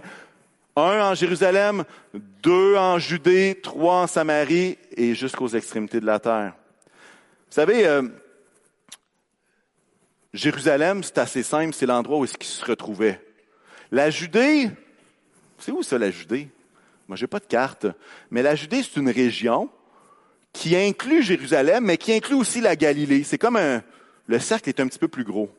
Un 0.75 1.12
en 1.12 1.13
Jérusalem, 1.15 1.83
deux 2.13 2.77
en 2.77 3.00
Judée, 3.00 3.59
trois 3.62 4.03
en 4.03 4.07
Samarie 4.07 4.77
et 4.95 5.15
jusqu'aux 5.15 5.50
extrémités 5.50 6.00
de 6.00 6.06
la 6.06 6.19
terre. 6.19 6.53
Vous 7.50 7.56
savez, 7.56 7.85
euh, 7.88 8.03
Jérusalem, 10.33 11.03
c'est 11.03 11.17
assez 11.17 11.44
simple, 11.44 11.74
c'est 11.74 11.85
l'endroit 11.85 12.19
où 12.19 12.24
est-ce 12.24 12.38
qu'il 12.38 12.47
se 12.47 12.63
retrouvait. 12.63 13.19
La 13.91 14.09
Judée, 14.09 14.69
c'est 15.57 15.71
où 15.71 15.83
ça 15.83 15.97
la 15.97 16.12
Judée? 16.12 16.47
Moi, 17.07 17.17
j'ai 17.17 17.27
pas 17.27 17.39
de 17.39 17.45
carte. 17.45 17.88
Mais 18.29 18.41
la 18.41 18.56
Judée, 18.56 18.83
c'est 18.83 19.00
une 19.00 19.09
région 19.09 19.69
qui 20.53 20.75
inclut 20.75 21.24
Jérusalem, 21.24 21.86
mais 21.86 21.98
qui 21.98 22.13
inclut 22.13 22.36
aussi 22.36 22.62
la 22.62 22.75
Galilée. 22.75 23.24
C'est 23.24 23.38
comme 23.38 23.56
un, 23.56 23.81
le 24.27 24.39
cercle 24.39 24.69
est 24.69 24.80
un 24.80 24.88
petit 24.88 25.00
peu 25.00 25.07
plus 25.07 25.24
gros. 25.24 25.50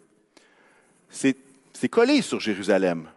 C'est, 1.11 1.37
collé 1.91 2.23
sur 2.23 2.41
Jérusalem. 2.41 3.09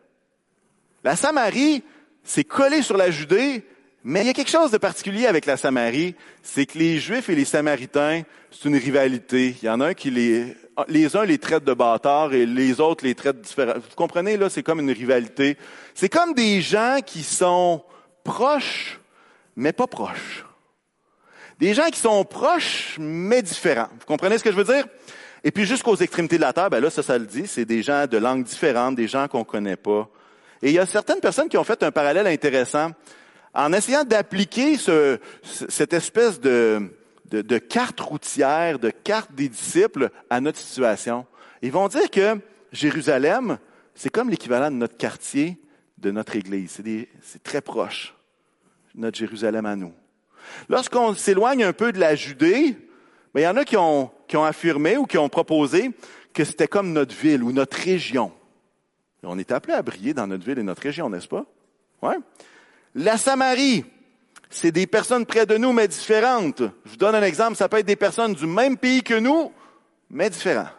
La 1.04 1.16
Samarie, 1.16 1.84
c'est 2.24 2.44
collé 2.44 2.82
sur 2.82 2.98
la 2.98 3.12
Judée, 3.12 3.64
mais 4.04 4.22
il 4.22 4.28
y 4.28 4.30
a 4.30 4.34
quelque 4.34 4.50
chose 4.50 4.72
de 4.72 4.78
particulier 4.78 5.28
avec 5.28 5.46
la 5.46 5.56
Samarie, 5.56 6.16
c'est 6.42 6.66
que 6.66 6.78
les 6.78 7.00
Juifs 7.00 7.30
et 7.30 7.36
les 7.36 7.46
Samaritains, 7.46 8.24
c'est 8.52 8.68
une 8.68 8.76
rivalité. 8.76 9.56
Il 9.62 9.66
y 9.66 9.70
en 9.70 9.82
a 9.82 9.88
un 9.90 9.94
qui 9.94 10.12
les, 10.12 10.56
les 10.88 11.16
uns 11.16 11.26
les 11.26 11.38
traitent 11.38 11.64
de 11.64 11.74
bâtards 11.74 12.34
et 12.34 12.46
les 12.46 12.80
autres 12.80 13.06
les 13.06 13.16
traitent 13.16 13.42
différemment. 13.42 13.80
Vous 13.80 13.96
comprenez, 13.96 14.38
là, 14.38 14.50
c'est 14.50 14.64
comme 14.64 14.80
une 14.80 14.92
rivalité. 14.92 15.58
C'est 15.94 16.10
comme 16.10 16.34
des 16.34 16.62
gens 16.62 17.00
qui 17.06 17.24
sont 17.24 17.84
proches, 18.24 19.00
mais 19.56 19.74
pas 19.74 19.88
proches. 19.88 20.45
Des 21.60 21.74
gens 21.74 21.90
qui 21.90 22.00
sont 22.00 22.24
proches, 22.26 22.98
mais 23.00 23.42
différents. 23.42 23.88
Vous 24.00 24.06
comprenez 24.06 24.38
ce 24.38 24.44
que 24.44 24.52
je 24.52 24.58
veux 24.58 24.64
dire? 24.64 24.86
Et 25.44 25.52
puis 25.52 25.66
jusqu'aux 25.66 25.96
extrémités 25.96 26.38
de 26.38 26.42
la 26.42 26.54
terre, 26.54 26.70
ben 26.70 26.82
là, 26.82 26.90
ça, 26.90 27.04
ça 27.04 27.18
le 27.18 27.26
dit, 27.26 27.48
c'est 27.48 27.66
des 27.66 27.84
gens 27.84 28.08
de 28.08 28.18
langues 28.18 28.44
différentes, 28.44 28.96
des 28.96 29.08
gens 29.08 29.28
qu'on 29.28 29.44
connaît 29.44 29.76
pas. 29.76 30.10
Et 30.62 30.70
il 30.70 30.74
y 30.74 30.80
a 30.80 30.86
certaines 30.86 31.20
personnes 31.20 31.48
qui 31.48 31.58
ont 31.58 31.64
fait 31.64 31.84
un 31.84 31.92
parallèle 31.92 32.28
intéressant 32.28 32.92
en 33.54 33.72
essayant 33.72 34.04
d'appliquer 34.04 34.78
ce, 34.78 35.20
cette 35.44 35.94
espèce 35.94 36.42
de, 36.42 36.92
de, 37.30 37.42
de, 37.42 37.58
carte 37.58 38.00
routière, 38.00 38.80
de 38.80 38.90
carte 38.90 39.34
des 39.34 39.48
disciples 39.48 40.10
à 40.30 40.42
notre 40.42 40.58
situation. 40.58 41.26
Ils 41.62 41.72
vont 41.72 41.88
dire 41.88 42.10
que 42.10 42.40
Jérusalem, 42.72 43.60
c'est 43.94 44.10
comme 44.10 44.30
l'équivalent 44.30 44.72
de 44.72 44.76
notre 44.76 44.98
quartier, 44.98 45.58
de 45.98 46.12
notre 46.12 46.36
Église. 46.36 46.82
C'est 47.22 47.44
très 47.44 47.62
proche, 47.62 48.14
notre 48.94 49.18
Jérusalem 49.18 49.66
à 49.66 49.76
nous. 49.76 49.94
Lorsqu'on 50.70 51.14
s'éloigne 51.16 51.64
un 51.64 51.74
peu 51.74 51.92
de 51.92 52.00
la 52.00 52.16
Judée, 52.16 52.78
il 53.36 53.42
y 53.42 53.48
en 53.48 53.58
a 53.58 53.66
qui 53.66 53.78
ont, 53.78 54.12
affirmé 54.34 54.98
ou 54.98 55.06
qui 55.06 55.18
ont 55.18 55.30
proposé 55.30 55.92
que 56.34 56.44
c'était 56.44 56.68
comme 56.68 56.94
notre 56.94 57.16
ville 57.16 57.44
ou 57.44 57.52
notre 57.52 57.78
région. 57.78 58.32
on 59.24 59.38
est 59.38 59.52
appelé 59.52 59.74
à 59.74 59.82
briller 59.82 60.14
dans 60.14 60.28
notre 60.28 60.46
ville 60.46 60.60
et 60.60 60.64
notre 60.64 60.82
région, 60.82 61.10
n'est-ce 61.10 61.28
pas? 61.28 61.46
Ouais. 62.02 62.18
La 62.94 63.18
Samarie, 63.18 63.86
c'est 64.50 64.72
des 64.72 64.88
personnes 64.88 65.26
près 65.26 65.46
de 65.46 65.58
nous, 65.58 65.74
mais 65.74 65.88
différentes. 65.88 66.62
Je 66.86 66.92
vous 66.92 66.98
donne 66.98 67.16
un 67.16 67.24
exemple, 67.24 67.56
ça 67.56 67.68
peut 67.68 67.78
être 67.78 67.86
des 67.86 67.96
personnes 67.96 68.34
du 68.34 68.46
même 68.46 68.78
pays 68.78 69.04
que 69.04 69.16
nous, 69.16 69.52
mais 70.10 70.30
différents. 70.30 70.70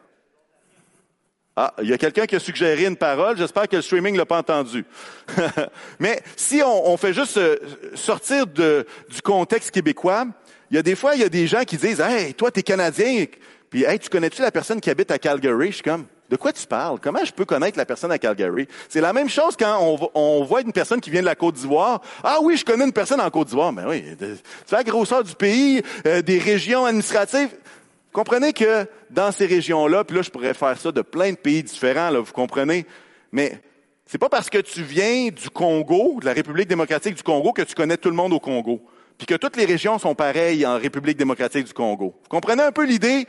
Ah, 1.59 1.73
il 1.83 1.89
y 1.89 1.93
a 1.95 1.99
quelqu'un 1.99 2.27
qui 2.27 2.37
a 2.37 2.39
suggéré 2.39 2.85
une 2.85 2.97
parole. 2.97 3.39
J'espère 3.39 3.67
que 3.67 3.77
le 3.77 3.83
streaming 3.83 4.15
l'a 4.15 4.27
pas 4.27 4.39
entendu. 4.39 4.85
Mais 5.99 6.23
si 6.37 6.63
on, 6.63 6.91
on 6.91 6.99
fait 6.99 7.15
juste 7.15 7.39
euh, 7.39 7.57
sortir 7.95 8.47
de, 8.47 8.87
du 9.09 9.23
contexte 9.23 9.71
québécois, 9.71 10.27
il 10.71 10.77
y 10.77 10.79
a 10.79 10.83
des 10.83 10.95
fois, 10.95 11.15
il 11.15 11.23
y 11.23 11.25
a 11.25 11.31
des 11.31 11.47
gens 11.47 11.65
qui 11.65 11.79
disent, 11.79 12.01
hey, 12.01 12.35
toi, 12.35 12.51
t'es 12.51 12.63
Canadien, 12.63 13.25
puis 13.71 13.85
hey, 13.85 13.99
tu 13.99 14.11
connais-tu 14.11 14.43
la 14.43 14.51
personne 14.51 14.83
qui 14.83 14.91
habite 14.91 15.11
à 15.11 15.19
Calgary? 15.19 15.69
Je 15.69 15.77
suis 15.77 15.83
comme, 15.83 16.05
De 16.29 16.37
quoi 16.37 16.53
tu 16.53 16.67
parles? 16.67 16.99
Comment 17.01 17.25
je 17.25 17.33
peux 17.33 17.47
connaître 17.47 17.79
la 17.79 17.87
personne 17.87 18.13
à 18.13 18.19
Calgary? 18.19 18.69
C'est 18.89 19.01
la 19.01 19.15
même 19.15 19.31
chose 19.31 19.57
quand 19.59 19.79
on, 19.81 20.11
on, 20.15 20.45
voit 20.45 20.61
une 20.61 20.73
personne 20.73 21.01
qui 21.01 21.09
vient 21.09 21.21
de 21.21 21.27
la 21.27 21.37
Côte 21.37 21.55
d'Ivoire. 21.55 22.03
Ah 22.23 22.39
oui, 22.43 22.57
je 22.57 22.65
connais 22.65 22.85
une 22.85 22.93
personne 22.93 23.21
en 23.21 23.31
Côte 23.31 23.49
d'Ivoire. 23.49 23.73
Mais 23.73 23.85
oui, 23.87 24.05
tu 24.19 24.75
la 24.75 24.85
grosseur 24.85 25.25
du 25.25 25.35
pays, 25.35 25.83
euh, 26.07 26.21
des 26.21 26.39
régions 26.39 26.85
administratives. 26.85 27.49
Comprenez 28.13 28.53
que 28.53 28.87
dans 29.11 29.31
ces 29.31 29.47
régions-là, 29.47 30.05
puis 30.05 30.17
là, 30.17 30.23
je 30.23 30.31
pourrais 30.31 30.55
faire 30.55 30.79
ça 30.79 30.91
de 30.91 31.03
plein 31.03 31.33
de 31.33 31.37
pays 31.37 31.63
différents, 31.63 32.11
là, 32.11 32.21
vous 32.21 32.33
comprenez? 32.33 32.87
Mais 33.31 33.61
c'est 34.07 34.19
pas 34.19 34.29
parce 34.29 34.49
que 34.49 34.59
tu 34.59 34.83
viens 34.83 35.29
du 35.29 35.51
Congo, 35.51 36.21
de 36.21 36.27
la 36.27 36.33
République 36.33 36.69
démocratique 36.69 37.15
du 37.15 37.23
Congo, 37.23 37.53
que 37.53 37.63
tu 37.63 37.75
connais 37.75 37.97
tout 37.97 38.09
le 38.09 38.17
monde 38.17 38.33
au 38.33 38.41
Congo. 38.41 38.81
Puis 39.19 39.27
que 39.27 39.35
toutes 39.35 39.57
les 39.57 39.65
régions 39.65 39.99
sont 39.99 40.15
pareilles 40.15 40.65
en 40.67 40.79
République 40.79 41.17
démocratique 41.17 41.67
du 41.67 41.73
Congo. 41.73 42.15
Vous 42.23 42.29
comprenez 42.29 42.63
un 42.63 42.73
peu 42.73 42.85
l'idée 42.85 43.27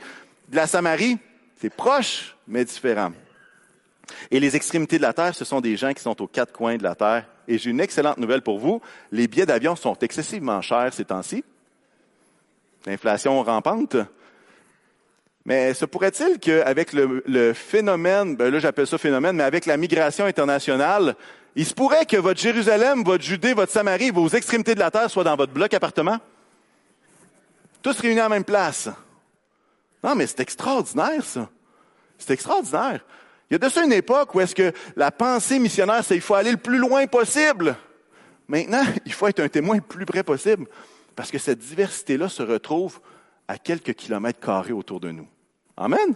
de 0.48 0.56
la 0.56 0.66
Samarie? 0.66 1.18
C'est 1.60 1.74
proche, 1.74 2.36
mais 2.46 2.64
différent. 2.64 3.12
Et 4.30 4.40
les 4.40 4.54
extrémités 4.54 4.98
de 4.98 5.02
la 5.02 5.12
Terre, 5.12 5.34
ce 5.34 5.44
sont 5.44 5.60
des 5.60 5.76
gens 5.76 5.92
qui 5.92 6.02
sont 6.02 6.20
aux 6.22 6.26
quatre 6.26 6.52
coins 6.52 6.76
de 6.76 6.82
la 6.82 6.94
Terre. 6.94 7.26
Et 7.46 7.58
j'ai 7.58 7.70
une 7.70 7.80
excellente 7.80 8.18
nouvelle 8.18 8.42
pour 8.42 8.58
vous. 8.58 8.80
Les 9.10 9.26
billets 9.26 9.46
d'avion 9.46 9.76
sont 9.76 9.96
excessivement 9.98 10.62
chers 10.62 10.92
ces 10.92 11.04
temps-ci. 11.04 11.44
L'inflation 12.86 13.42
rampante. 13.42 13.96
Mais 15.48 15.72
se 15.72 15.86
pourrait-il 15.86 16.38
qu'avec 16.38 16.92
le, 16.92 17.54
phénomène, 17.54 18.36
ben 18.36 18.52
là 18.52 18.58
j'appelle 18.58 18.86
ça 18.86 18.98
phénomène, 18.98 19.34
mais 19.34 19.44
avec 19.44 19.64
la 19.64 19.78
migration 19.78 20.26
internationale, 20.26 21.16
il 21.56 21.64
se 21.64 21.72
pourrait 21.72 22.04
que 22.04 22.18
votre 22.18 22.38
Jérusalem, 22.38 23.02
votre 23.02 23.24
Judée, 23.24 23.54
votre 23.54 23.72
Samarie, 23.72 24.10
vos 24.10 24.28
extrémités 24.28 24.74
de 24.74 24.78
la 24.78 24.90
terre 24.90 25.10
soient 25.10 25.24
dans 25.24 25.36
votre 25.36 25.54
bloc 25.54 25.72
appartement? 25.72 26.18
Tous 27.80 27.98
réunis 27.98 28.20
à 28.20 28.24
la 28.24 28.28
même 28.28 28.44
place. 28.44 28.90
Non, 30.04 30.14
mais 30.14 30.26
c'est 30.26 30.40
extraordinaire, 30.40 31.24
ça. 31.24 31.48
C'est 32.18 32.34
extraordinaire. 32.34 33.00
Il 33.50 33.54
y 33.54 33.56
a 33.56 33.58
de 33.58 33.70
ça 33.70 33.82
une 33.82 33.94
époque 33.94 34.34
où 34.34 34.42
est-ce 34.42 34.54
que 34.54 34.70
la 34.96 35.10
pensée 35.10 35.58
missionnaire, 35.58 36.04
c'est 36.04 36.12
qu'il 36.12 36.22
faut 36.22 36.34
aller 36.34 36.50
le 36.50 36.58
plus 36.58 36.76
loin 36.76 37.06
possible. 37.06 37.74
Maintenant, 38.48 38.84
il 39.06 39.14
faut 39.14 39.28
être 39.28 39.40
un 39.40 39.48
témoin 39.48 39.76
le 39.76 39.80
plus 39.80 40.04
près 40.04 40.22
possible. 40.22 40.66
Parce 41.16 41.30
que 41.30 41.38
cette 41.38 41.60
diversité-là 41.60 42.28
se 42.28 42.42
retrouve 42.42 43.00
à 43.48 43.56
quelques 43.56 43.94
kilomètres 43.94 44.40
carrés 44.40 44.74
autour 44.74 45.00
de 45.00 45.10
nous. 45.10 45.26
Amen. 45.78 46.14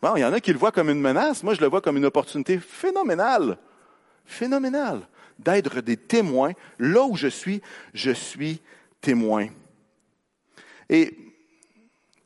Bon, 0.00 0.16
il 0.16 0.20
y 0.20 0.24
en 0.24 0.32
a 0.32 0.40
qui 0.40 0.52
le 0.52 0.58
voient 0.58 0.72
comme 0.72 0.88
une 0.88 1.00
menace. 1.00 1.42
Moi, 1.42 1.52
je 1.52 1.60
le 1.60 1.66
vois 1.66 1.82
comme 1.82 1.98
une 1.98 2.06
opportunité 2.06 2.58
phénoménale. 2.58 3.58
Phénoménale. 4.24 5.02
D'être 5.38 5.82
des 5.82 5.98
témoins. 5.98 6.52
Là 6.78 7.04
où 7.04 7.16
je 7.16 7.28
suis, 7.28 7.60
je 7.92 8.12
suis 8.12 8.62
témoin. 9.02 9.48
Et 10.88 11.32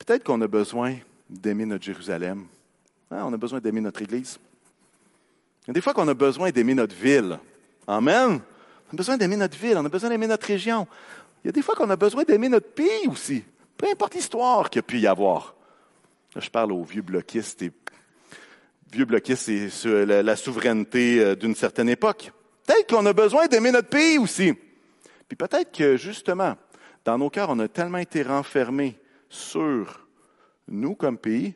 Peut-être 0.07 0.23
qu'on 0.23 0.41
a 0.41 0.47
besoin 0.47 0.99
d'aimer 1.29 1.67
notre 1.67 1.85
Jérusalem. 1.85 2.47
Hein, 3.11 3.25
on 3.25 3.33
a 3.33 3.37
besoin 3.37 3.59
d'aimer 3.59 3.81
notre 3.81 4.03
Église. 4.03 4.39
Il 5.65 5.69
y 5.69 5.71
a 5.71 5.73
des 5.73 5.81
fois 5.81 5.93
qu'on 5.93 6.07
a 6.07 6.15
besoin 6.15 6.51
d'aimer 6.51 6.75
notre 6.75 6.95
ville. 6.95 7.41
Amen. 7.89 8.41
On 8.89 8.95
a 8.95 8.97
besoin 8.97 9.17
d'aimer 9.17 9.35
notre 9.35 9.59
ville, 9.59 9.77
on 9.77 9.85
a 9.85 9.89
besoin 9.89 10.11
d'aimer 10.11 10.29
notre 10.29 10.47
région. 10.47 10.87
Il 11.43 11.49
y 11.49 11.51
a 11.51 11.53
des 11.53 11.63
fois 11.63 11.75
qu'on 11.75 11.91
a 11.91 11.97
besoin 11.97 12.23
d'aimer 12.23 12.49
notre 12.49 12.69
pays 12.69 13.09
aussi. 13.09 13.43
Peu 13.77 13.89
importe 13.91 14.15
l'histoire 14.15 14.71
qu'il 14.71 14.79
y 14.79 14.85
a 14.85 14.85
pu 14.85 15.01
y 15.01 15.09
avoir. 15.09 15.56
Je 16.39 16.51
parle 16.51 16.73
aux 16.73 16.85
vieux 16.85 17.03
bloquistes 17.03 17.63
et 17.63 17.73
vieux 18.93 19.07
bloquistes 19.07 19.49
et 19.49 19.71
sur 19.71 20.05
la, 20.05 20.37
souveraineté 20.37 21.21
euh, 21.21 21.35
d'une 21.35 21.55
certaine 21.55 21.89
époque. 21.89 22.31
Peut-être 22.67 22.91
qu'on 22.91 23.07
a 23.07 23.13
besoin 23.13 23.47
d'aimer 23.47 23.71
notre 23.71 23.89
pays 23.89 24.19
aussi. 24.19 24.53
Puis 25.29 25.37
peut-être 25.37 25.73
que 25.73 25.97
justement, 25.97 26.57
dans 27.05 27.17
nos 27.17 27.31
cœurs, 27.31 27.49
on 27.51 27.59
a 27.59 27.69
tellement 27.69 27.99
été 27.99 28.23
renfermés 28.23 28.99
sur 29.29 30.07
nous 30.69 30.95
comme 30.95 31.17
pays, 31.17 31.55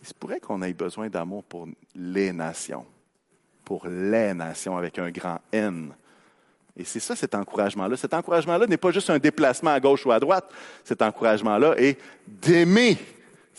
il 0.00 0.06
se 0.06 0.14
pourrait 0.14 0.40
qu'on 0.40 0.62
ait 0.62 0.72
besoin 0.72 1.08
d'amour 1.08 1.42
pour 1.44 1.66
les 1.94 2.32
nations, 2.32 2.86
pour 3.64 3.86
les 3.88 4.34
nations 4.34 4.76
avec 4.76 4.98
un 4.98 5.10
grand 5.10 5.40
N. 5.52 5.92
Et 6.76 6.84
c'est 6.84 7.00
ça 7.00 7.16
cet 7.16 7.34
encouragement-là. 7.34 7.96
Cet 7.96 8.14
encouragement-là 8.14 8.66
n'est 8.66 8.76
pas 8.76 8.92
juste 8.92 9.10
un 9.10 9.18
déplacement 9.18 9.70
à 9.70 9.80
gauche 9.80 10.06
ou 10.06 10.12
à 10.12 10.20
droite. 10.20 10.48
Cet 10.84 11.02
encouragement-là 11.02 11.74
est 11.76 11.98
d'aimer 12.26 12.96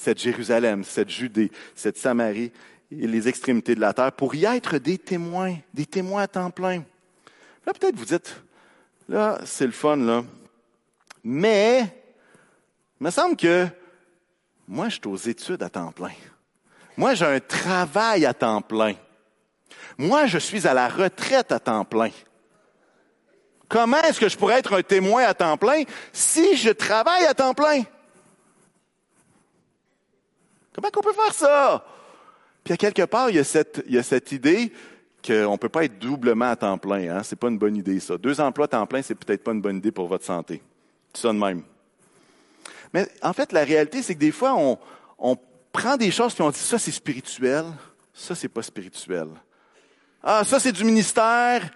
cette 0.01 0.20
Jérusalem, 0.20 0.84
cette 0.84 1.10
Judée, 1.10 1.51
cette 1.75 1.98
Samarie 1.98 2.51
et 2.91 3.08
les 3.08 3.27
extrémités 3.27 3.75
de 3.75 3.79
la 3.79 3.93
terre 3.93 4.12
pour 4.12 4.34
y 4.34 4.46
être 4.46 4.79
des 4.79 4.98
témoins, 4.98 5.55
des 5.74 5.86
témoins 5.86 6.24
à 6.24 6.27
temps 6.27 6.50
plein. 6.50 6.84
Là, 7.65 7.74
peut-être 7.74 7.96
vous 7.96 8.05
dites, 8.05 8.41
là, 9.08 9.39
c'est 9.46 9.67
le 9.67 9.72
fun, 9.72 9.98
là. 9.98 10.24
Mais 11.24 11.81
il 13.00 13.03
me 13.03 13.12
semble 13.12 13.38
que 13.38 13.67
moi, 14.67 14.89
je 14.89 14.96
suis 14.96 15.08
aux 15.08 15.17
études 15.17 15.62
à 15.62 15.70
temps 15.70 15.91
plein. 15.91 16.13
Moi, 16.98 17.13
j'ai 17.13 17.25
un 17.25 17.39
travail 17.39 18.25
à 18.25 18.34
temps 18.34 18.62
plein. 18.62 18.96
Moi, 20.00 20.25
je 20.25 20.39
suis 20.39 20.67
à 20.67 20.74
la 20.74 20.89
retraite 20.89 21.51
à 21.51 21.60
temps 21.60 21.86
plein. 21.86 22.10
Comment 23.70 24.01
est-ce 24.01 24.20
que 24.20 24.27
je 24.27 24.38
pourrais 24.38 24.60
être 24.60 24.74
un 24.74 24.81
témoin 24.81 25.24
à 25.24 25.36
temps 25.36 25.58
plein 25.58 25.84
si 26.12 26.58
je 26.58 26.72
travaille 26.72 27.25
à 27.25 27.36
temps 27.36 27.53
plein? 27.53 27.84
Comment 30.74 30.90
qu'on 30.90 31.01
peut 31.01 31.13
faire 31.13 31.34
ça? 31.34 31.86
Puis 32.63 32.74
à 32.74 32.78
quelque 32.78 33.04
part, 33.04 33.30
il 33.30 33.36
y 33.36 33.40
a 33.40 33.44
cette, 33.44 33.84
il 33.88 33.96
y 33.96 33.98
a 33.98 34.04
cette 34.04 34.32
idée 34.32 34.72
qu'on 35.25 35.51
ne 35.51 35.58
peut 35.58 35.70
pas 35.70 35.86
être 35.86 36.00
doublement 36.00 36.51
à 36.51 36.56
temps 36.56 36.78
plein. 36.78 37.18
Hein? 37.18 37.24
C'est 37.24 37.36
pas 37.36 37.50
une 37.50 37.58
bonne 37.58 37.75
idée, 37.75 38.00
ça. 38.00 38.18
Deux 38.18 38.40
emplois 38.40 38.66
à 38.66 38.70
temps 38.70 38.88
plein, 38.88 39.01
c'est 39.01 39.16
peut-être 39.16 39.44
pas 39.44 39.51
une 39.51 39.62
bonne 39.62 39.78
idée 39.78 39.92
pour 39.92 40.08
votre 40.08 40.25
santé. 40.25 40.62
C'est 41.13 41.22
ça 41.22 41.28
de 41.30 41.38
même. 41.38 41.63
Mais 42.94 43.08
en 43.22 43.34
fait, 43.34 43.51
la 43.51 43.63
réalité, 43.63 44.01
c'est 44.01 44.16
que 44.16 44.20
des 44.20 44.32
fois, 44.32 44.54
on, 44.56 44.78
on 45.18 45.38
prend 45.72 45.98
des 45.98 46.12
choses 46.12 46.34
puis 46.34 46.44
on 46.44 46.50
dit 46.50 46.60
ça 46.60 46.78
c'est 46.78 46.92
spirituel, 46.92 47.66
ça 48.13 48.36
c'est 48.36 48.50
pas 48.50 48.62
spirituel. 48.62 49.28
Ah, 50.24 50.44
ça 50.44 50.60
c'est 50.60 50.72
du 50.72 50.84
ministère. 50.84 51.70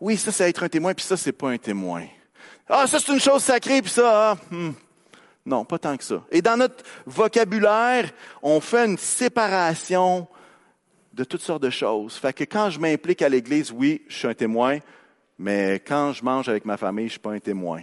Oui, 0.00 0.16
ça 0.16 0.30
c'est 0.30 0.48
être 0.48 0.62
un 0.62 0.68
témoin 0.68 0.94
puis 0.94 1.04
ça 1.04 1.16
c'est 1.16 1.32
pas 1.32 1.50
un 1.50 1.58
témoin. 1.58 2.04
Ah, 2.68 2.86
ça 2.86 2.98
c'est 3.00 3.12
une 3.12 3.20
chose 3.20 3.42
sacrée 3.42 3.82
puis 3.82 3.90
ça, 3.90 4.32
ah, 4.32 4.36
hmm. 4.50 4.72
Non, 5.46 5.64
pas 5.64 5.78
tant 5.78 5.96
que 5.96 6.02
ça. 6.02 6.22
Et 6.32 6.42
dans 6.42 6.56
notre 6.56 6.84
vocabulaire, 7.06 8.10
on 8.42 8.60
fait 8.60 8.84
une 8.84 8.98
séparation 8.98 10.26
de 11.12 11.22
toutes 11.22 11.40
sortes 11.40 11.62
de 11.62 11.70
choses. 11.70 12.16
Fait 12.16 12.32
que 12.32 12.42
quand 12.42 12.68
je 12.68 12.80
m'implique 12.80 13.22
à 13.22 13.28
l'église, 13.28 13.70
oui, 13.70 14.02
je 14.08 14.16
suis 14.16 14.28
un 14.28 14.34
témoin, 14.34 14.78
mais 15.38 15.80
quand 15.86 16.12
je 16.12 16.24
mange 16.24 16.48
avec 16.48 16.64
ma 16.64 16.76
famille, 16.76 17.06
je 17.06 17.12
suis 17.12 17.20
pas 17.20 17.30
un 17.30 17.38
témoin. 17.38 17.82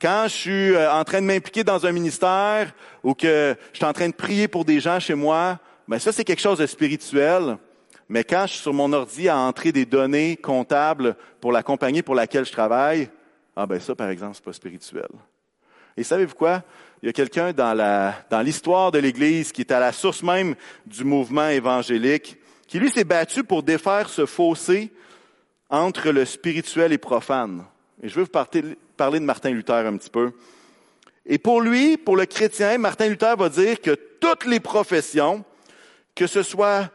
Quand 0.00 0.24
je 0.24 0.34
suis 0.34 0.74
euh, 0.74 0.92
en 0.92 1.02
train 1.02 1.22
de 1.22 1.26
m'impliquer 1.26 1.64
dans 1.64 1.86
un 1.86 1.92
ministère 1.92 2.74
ou 3.02 3.14
que 3.14 3.56
je 3.72 3.78
suis 3.78 3.86
en 3.86 3.92
train 3.94 4.08
de 4.08 4.14
prier 4.14 4.46
pour 4.46 4.66
des 4.66 4.80
gens 4.80 5.00
chez 5.00 5.14
moi, 5.14 5.58
ben 5.88 5.98
ça 5.98 6.12
c'est 6.12 6.24
quelque 6.24 6.42
chose 6.42 6.58
de 6.58 6.66
spirituel. 6.66 7.56
Mais 8.06 8.22
quand 8.22 8.46
je 8.46 8.52
suis 8.52 8.62
sur 8.62 8.74
mon 8.74 8.92
ordi 8.92 9.30
à 9.30 9.38
entrer 9.38 9.72
des 9.72 9.86
données 9.86 10.36
comptables 10.36 11.16
pour 11.40 11.52
la 11.52 11.62
compagnie 11.62 12.02
pour 12.02 12.14
laquelle 12.14 12.44
je 12.44 12.52
travaille, 12.52 13.08
ah 13.56 13.64
ben 13.66 13.80
ça 13.80 13.94
par 13.94 14.10
exemple 14.10 14.34
c'est 14.34 14.44
pas 14.44 14.52
spirituel. 14.52 15.08
Et 15.96 16.02
savez-vous 16.02 16.34
quoi? 16.34 16.62
Il 17.02 17.06
y 17.06 17.08
a 17.10 17.12
quelqu'un 17.12 17.52
dans 17.52 18.42
l'histoire 18.42 18.90
de 18.90 18.98
l'Église 18.98 19.52
qui 19.52 19.60
est 19.60 19.72
à 19.72 19.80
la 19.80 19.92
source 19.92 20.22
même 20.22 20.54
du 20.86 21.04
mouvement 21.04 21.48
évangélique, 21.48 22.38
qui 22.66 22.78
lui 22.78 22.90
s'est 22.90 23.04
battu 23.04 23.44
pour 23.44 23.62
défaire 23.62 24.08
ce 24.08 24.24
fossé 24.24 24.90
entre 25.68 26.10
le 26.10 26.24
spirituel 26.24 26.92
et 26.92 26.98
profane. 26.98 27.64
Et 28.02 28.08
je 28.08 28.14
veux 28.14 28.24
vous 28.24 28.74
parler 28.96 29.20
de 29.20 29.24
Martin 29.24 29.50
Luther 29.50 29.86
un 29.86 29.96
petit 29.96 30.10
peu. 30.10 30.32
Et 31.26 31.38
pour 31.38 31.60
lui, 31.60 31.96
pour 31.96 32.16
le 32.16 32.26
chrétien, 32.26 32.78
Martin 32.78 33.08
Luther 33.08 33.36
va 33.36 33.48
dire 33.48 33.80
que 33.80 33.94
toutes 34.20 34.46
les 34.46 34.60
professions, 34.60 35.44
que 36.14 36.26
ce 36.26 36.42
soit 36.42 36.90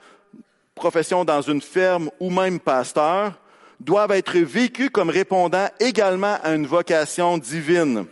profession 0.76 1.26
dans 1.26 1.42
une 1.42 1.62
ferme 1.62 2.10
ou 2.20 2.30
même 2.30 2.60
pasteur, 2.60 3.40
doivent 3.80 4.12
être 4.12 4.38
vécues 4.38 4.90
comme 4.90 5.10
répondant 5.10 5.68
également 5.80 6.38
à 6.44 6.54
une 6.54 6.66
vocation 6.66 7.38
divine. 7.38 8.06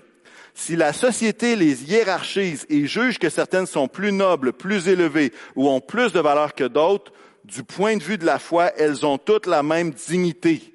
Si 0.57 0.75
la 0.75 0.91
société 0.91 1.55
les 1.55 1.83
hiérarchise 1.83 2.65
et 2.67 2.87
juge 2.87 3.19
que 3.19 3.29
certaines 3.29 3.67
sont 3.67 3.87
plus 3.87 4.11
nobles, 4.11 4.53
plus 4.53 4.87
élevées 4.87 5.31
ou 5.55 5.69
ont 5.69 5.79
plus 5.79 6.11
de 6.11 6.19
valeur 6.19 6.55
que 6.55 6.63
d'autres, 6.63 7.13
du 7.45 7.63
point 7.63 7.95
de 7.95 8.01
vue 8.01 8.17
de 8.17 8.25
la 8.25 8.39
foi, 8.39 8.71
elles 8.75 9.05
ont 9.05 9.19
toutes 9.19 9.45
la 9.45 9.61
même 9.61 9.91
dignité. 9.91 10.73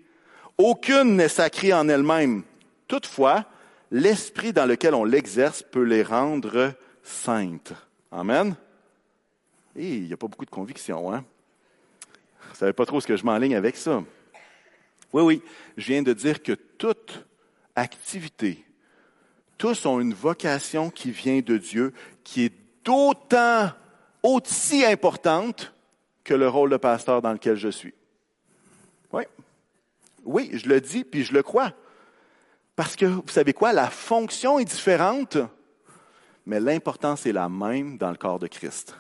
Aucune 0.57 1.17
n'est 1.17 1.29
sacrée 1.29 1.73
en 1.73 1.89
elle-même. 1.89 2.45
Toutefois, 2.87 3.45
l'esprit 3.91 4.53
dans 4.53 4.67
lequel 4.67 4.95
on 4.95 5.03
l'exerce 5.03 5.65
peut 5.65 5.83
les 5.83 6.05
rendre 6.05 6.75
saintes. 7.03 7.73
Amen. 8.13 8.55
Et 9.75 9.97
il 9.97 10.05
n'y 10.05 10.13
a 10.13 10.17
pas 10.17 10.29
beaucoup 10.29 10.47
de 10.47 10.51
conviction, 10.51 11.13
hein? 11.13 11.25
Vous 12.51 12.57
savez 12.57 12.73
pas 12.73 12.87
trop 12.87 13.01
ce 13.01 13.09
que 13.09 13.17
je 13.17 13.25
m'enligne 13.25 13.57
avec 13.57 13.77
ça. 13.77 14.01
Oui, 15.13 15.23
oui, 15.23 15.43
je 15.77 15.89
viens 15.89 16.03
de 16.05 16.13
dire 16.13 16.41
que 16.41 16.53
toute 16.53 17.27
activité, 17.75 18.65
tous 19.63 19.87
ont 19.87 20.01
une 20.01 20.13
vocation 20.13 20.91
qui 20.91 21.13
vient 21.13 21.39
de 21.39 21.57
Dieu, 21.57 21.93
qui 22.25 22.47
est 22.47 22.53
d'autant 22.85 23.71
aussi 24.21 24.85
importante 24.85 25.73
que 26.25 26.35
le 26.35 26.49
rôle 26.49 26.71
de 26.71 26.77
pasteur 26.77 27.23
dans 27.23 27.33
lequel 27.33 27.55
je 27.55 27.69
suis. 27.69 27.95
Oui, 29.13 29.23
oui, 30.25 30.51
je 30.55 30.69
le 30.69 30.81
dis, 30.81 31.05
puis 31.05 31.23
je 31.23 31.33
le 31.33 31.45
crois. 31.45 31.73
Parce 32.75 32.97
que, 32.97 33.07
vous 33.07 33.23
savez 33.29 33.53
quoi, 33.53 33.73
la 33.73 33.89
fonction 33.89 34.59
est 34.59 34.65
différente, 34.65 35.39
mais 36.45 36.59
l'importance 36.59 37.25
est 37.27 37.33
la 37.33 37.49
même 37.49 37.99
dans 37.99 38.11
le 38.11 38.17
corps 38.17 38.41
de 38.41 38.49
Christ. 38.49 38.97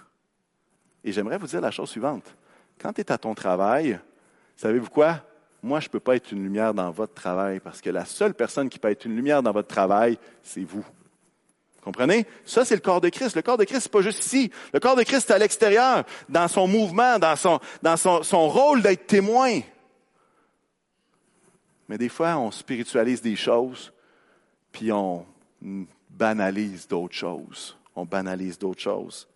Et 1.02 1.10
j'aimerais 1.10 1.38
vous 1.38 1.48
dire 1.48 1.60
la 1.60 1.72
chose 1.72 1.90
suivante. 1.90 2.36
Quand 2.78 2.92
tu 2.92 3.00
es 3.00 3.10
à 3.10 3.18
ton 3.18 3.34
travail, 3.34 3.98
savez-vous 4.54 4.90
quoi? 4.90 5.24
Moi, 5.62 5.80
je 5.80 5.86
ne 5.86 5.90
peux 5.90 6.00
pas 6.00 6.16
être 6.16 6.32
une 6.32 6.42
lumière 6.42 6.74
dans 6.74 6.90
votre 6.90 7.14
travail 7.14 7.60
parce 7.60 7.80
que 7.80 7.90
la 7.90 8.04
seule 8.04 8.34
personne 8.34 8.68
qui 8.68 8.78
peut 8.78 8.90
être 8.90 9.04
une 9.04 9.14
lumière 9.14 9.42
dans 9.42 9.52
votre 9.52 9.68
travail, 9.68 10.18
c'est 10.42 10.64
vous. 10.64 10.84
Comprenez? 11.82 12.26
Ça, 12.44 12.64
c'est 12.64 12.74
le 12.74 12.80
corps 12.80 13.00
de 13.00 13.08
Christ. 13.08 13.36
Le 13.36 13.42
corps 13.42 13.58
de 13.58 13.64
Christ, 13.64 13.82
c'est 13.82 13.92
pas 13.92 14.02
juste 14.02 14.24
ici. 14.24 14.50
Le 14.72 14.80
corps 14.80 14.96
de 14.96 15.02
Christ, 15.02 15.26
c'est 15.26 15.34
à 15.34 15.38
l'extérieur, 15.38 16.04
dans 16.28 16.48
son 16.48 16.66
mouvement, 16.66 17.18
dans 17.18 17.36
son, 17.36 17.60
dans 17.82 17.96
son, 17.96 18.22
son 18.22 18.48
rôle 18.48 18.82
d'être 18.82 19.06
témoin. 19.06 19.60
Mais 21.88 21.98
des 21.98 22.08
fois, 22.08 22.36
on 22.36 22.50
spiritualise 22.50 23.20
des 23.20 23.36
choses, 23.36 23.92
puis 24.70 24.92
on 24.92 25.26
banalise 26.08 26.86
d'autres 26.88 27.14
choses. 27.14 27.76
On 27.94 28.04
banalise 28.04 28.58
d'autres 28.58 28.80
choses. 28.80 29.28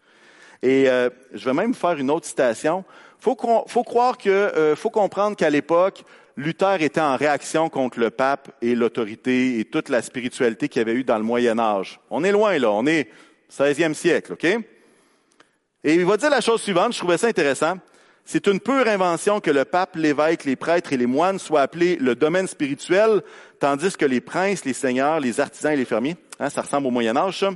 Et 0.62 0.88
euh, 0.88 1.10
je 1.32 1.44
vais 1.44 1.52
même 1.52 1.74
faire 1.74 1.98
une 1.98 2.10
autre 2.10 2.26
citation. 2.26 2.84
Faut, 3.20 3.36
faut 3.66 3.82
croire 3.82 4.18
que, 4.18 4.28
euh, 4.28 4.76
faut 4.76 4.90
comprendre 4.90 5.36
qu'à 5.36 5.50
l'époque, 5.50 6.04
Luther 6.36 6.82
était 6.82 7.00
en 7.00 7.16
réaction 7.16 7.68
contre 7.68 7.98
le 7.98 8.10
pape 8.10 8.50
et 8.60 8.74
l'autorité 8.74 9.58
et 9.58 9.64
toute 9.64 9.88
la 9.88 10.02
spiritualité 10.02 10.68
qu'il 10.68 10.80
y 10.80 10.82
avait 10.82 10.94
eu 10.94 11.04
dans 11.04 11.16
le 11.16 11.24
Moyen 11.24 11.58
Âge. 11.58 11.98
On 12.10 12.24
est 12.24 12.32
loin 12.32 12.58
là, 12.58 12.70
on 12.70 12.86
est 12.86 13.08
16e 13.50 13.94
siècle, 13.94 14.34
OK? 14.34 14.44
Et 14.44 15.94
il 15.94 16.04
va 16.04 16.16
dire 16.16 16.30
la 16.30 16.40
chose 16.40 16.60
suivante, 16.60 16.92
je 16.92 16.98
trouvais 16.98 17.16
ça 17.16 17.28
intéressant. 17.28 17.78
C'est 18.24 18.48
une 18.48 18.58
pure 18.58 18.88
invention 18.88 19.40
que 19.40 19.52
le 19.52 19.64
pape, 19.64 19.94
l'évêque, 19.94 20.44
les 20.44 20.56
prêtres 20.56 20.92
et 20.92 20.96
les 20.96 21.06
moines 21.06 21.38
soient 21.38 21.62
appelés 21.62 21.96
le 21.96 22.16
domaine 22.16 22.48
spirituel, 22.48 23.22
tandis 23.60 23.96
que 23.96 24.04
les 24.04 24.20
princes, 24.20 24.64
les 24.64 24.72
seigneurs, 24.72 25.20
les 25.20 25.38
artisans 25.38 25.72
et 25.72 25.76
les 25.76 25.84
fermiers, 25.84 26.16
hein, 26.40 26.50
ça 26.50 26.62
ressemble 26.62 26.88
au 26.88 26.90
Moyen 26.90 27.16
Âge, 27.16 27.38
ça, 27.38 27.50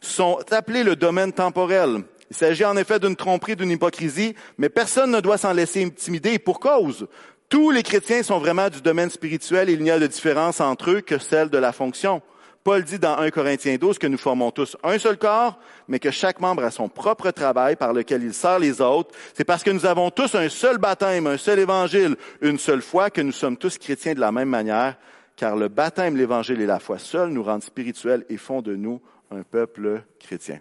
sont 0.00 0.38
appelés 0.50 0.82
le 0.82 0.96
domaine 0.96 1.32
temporel. 1.32 2.02
Il 2.30 2.36
s'agit 2.36 2.64
en 2.64 2.76
effet 2.76 2.98
d'une 2.98 3.16
tromperie, 3.16 3.56
d'une 3.56 3.70
hypocrisie, 3.70 4.34
mais 4.58 4.68
personne 4.68 5.10
ne 5.10 5.20
doit 5.20 5.38
s'en 5.38 5.52
laisser 5.52 5.84
intimider 5.84 6.38
pour 6.38 6.60
cause. 6.60 7.08
Tous 7.48 7.70
les 7.70 7.82
chrétiens 7.82 8.22
sont 8.22 8.38
vraiment 8.38 8.68
du 8.68 8.82
domaine 8.82 9.08
spirituel 9.08 9.70
et 9.70 9.72
il 9.72 9.82
n'y 9.82 9.90
a 9.90 9.98
de 9.98 10.06
différence 10.06 10.60
entre 10.60 10.90
eux 10.90 11.00
que 11.00 11.18
celle 11.18 11.48
de 11.48 11.56
la 11.56 11.72
fonction. 11.72 12.20
Paul 12.62 12.84
dit 12.84 12.98
dans 12.98 13.16
1 13.16 13.30
Corinthiens 13.30 13.76
12 13.76 13.98
que 13.98 14.06
nous 14.06 14.18
formons 14.18 14.50
tous 14.50 14.76
un 14.82 14.98
seul 14.98 15.16
corps, 15.16 15.58
mais 15.86 15.98
que 15.98 16.10
chaque 16.10 16.40
membre 16.40 16.64
a 16.64 16.70
son 16.70 16.90
propre 16.90 17.30
travail 17.30 17.76
par 17.76 17.94
lequel 17.94 18.22
il 18.22 18.34
sert 18.34 18.58
les 18.58 18.82
autres. 18.82 19.14
C'est 19.32 19.44
parce 19.44 19.62
que 19.62 19.70
nous 19.70 19.86
avons 19.86 20.10
tous 20.10 20.34
un 20.34 20.50
seul 20.50 20.76
baptême, 20.76 21.26
un 21.26 21.38
seul 21.38 21.60
évangile, 21.60 22.16
une 22.42 22.58
seule 22.58 22.82
foi 22.82 23.08
que 23.08 23.22
nous 23.22 23.32
sommes 23.32 23.56
tous 23.56 23.78
chrétiens 23.78 24.12
de 24.12 24.20
la 24.20 24.32
même 24.32 24.50
manière, 24.50 24.96
car 25.34 25.56
le 25.56 25.68
baptême, 25.68 26.16
l'évangile 26.16 26.60
et 26.60 26.66
la 26.66 26.80
foi 26.80 26.98
seuls 26.98 27.30
nous 27.30 27.42
rendent 27.42 27.62
spirituels 27.62 28.26
et 28.28 28.36
font 28.36 28.60
de 28.60 28.76
nous 28.76 29.00
un 29.30 29.42
peuple 29.42 30.02
chrétien. 30.20 30.60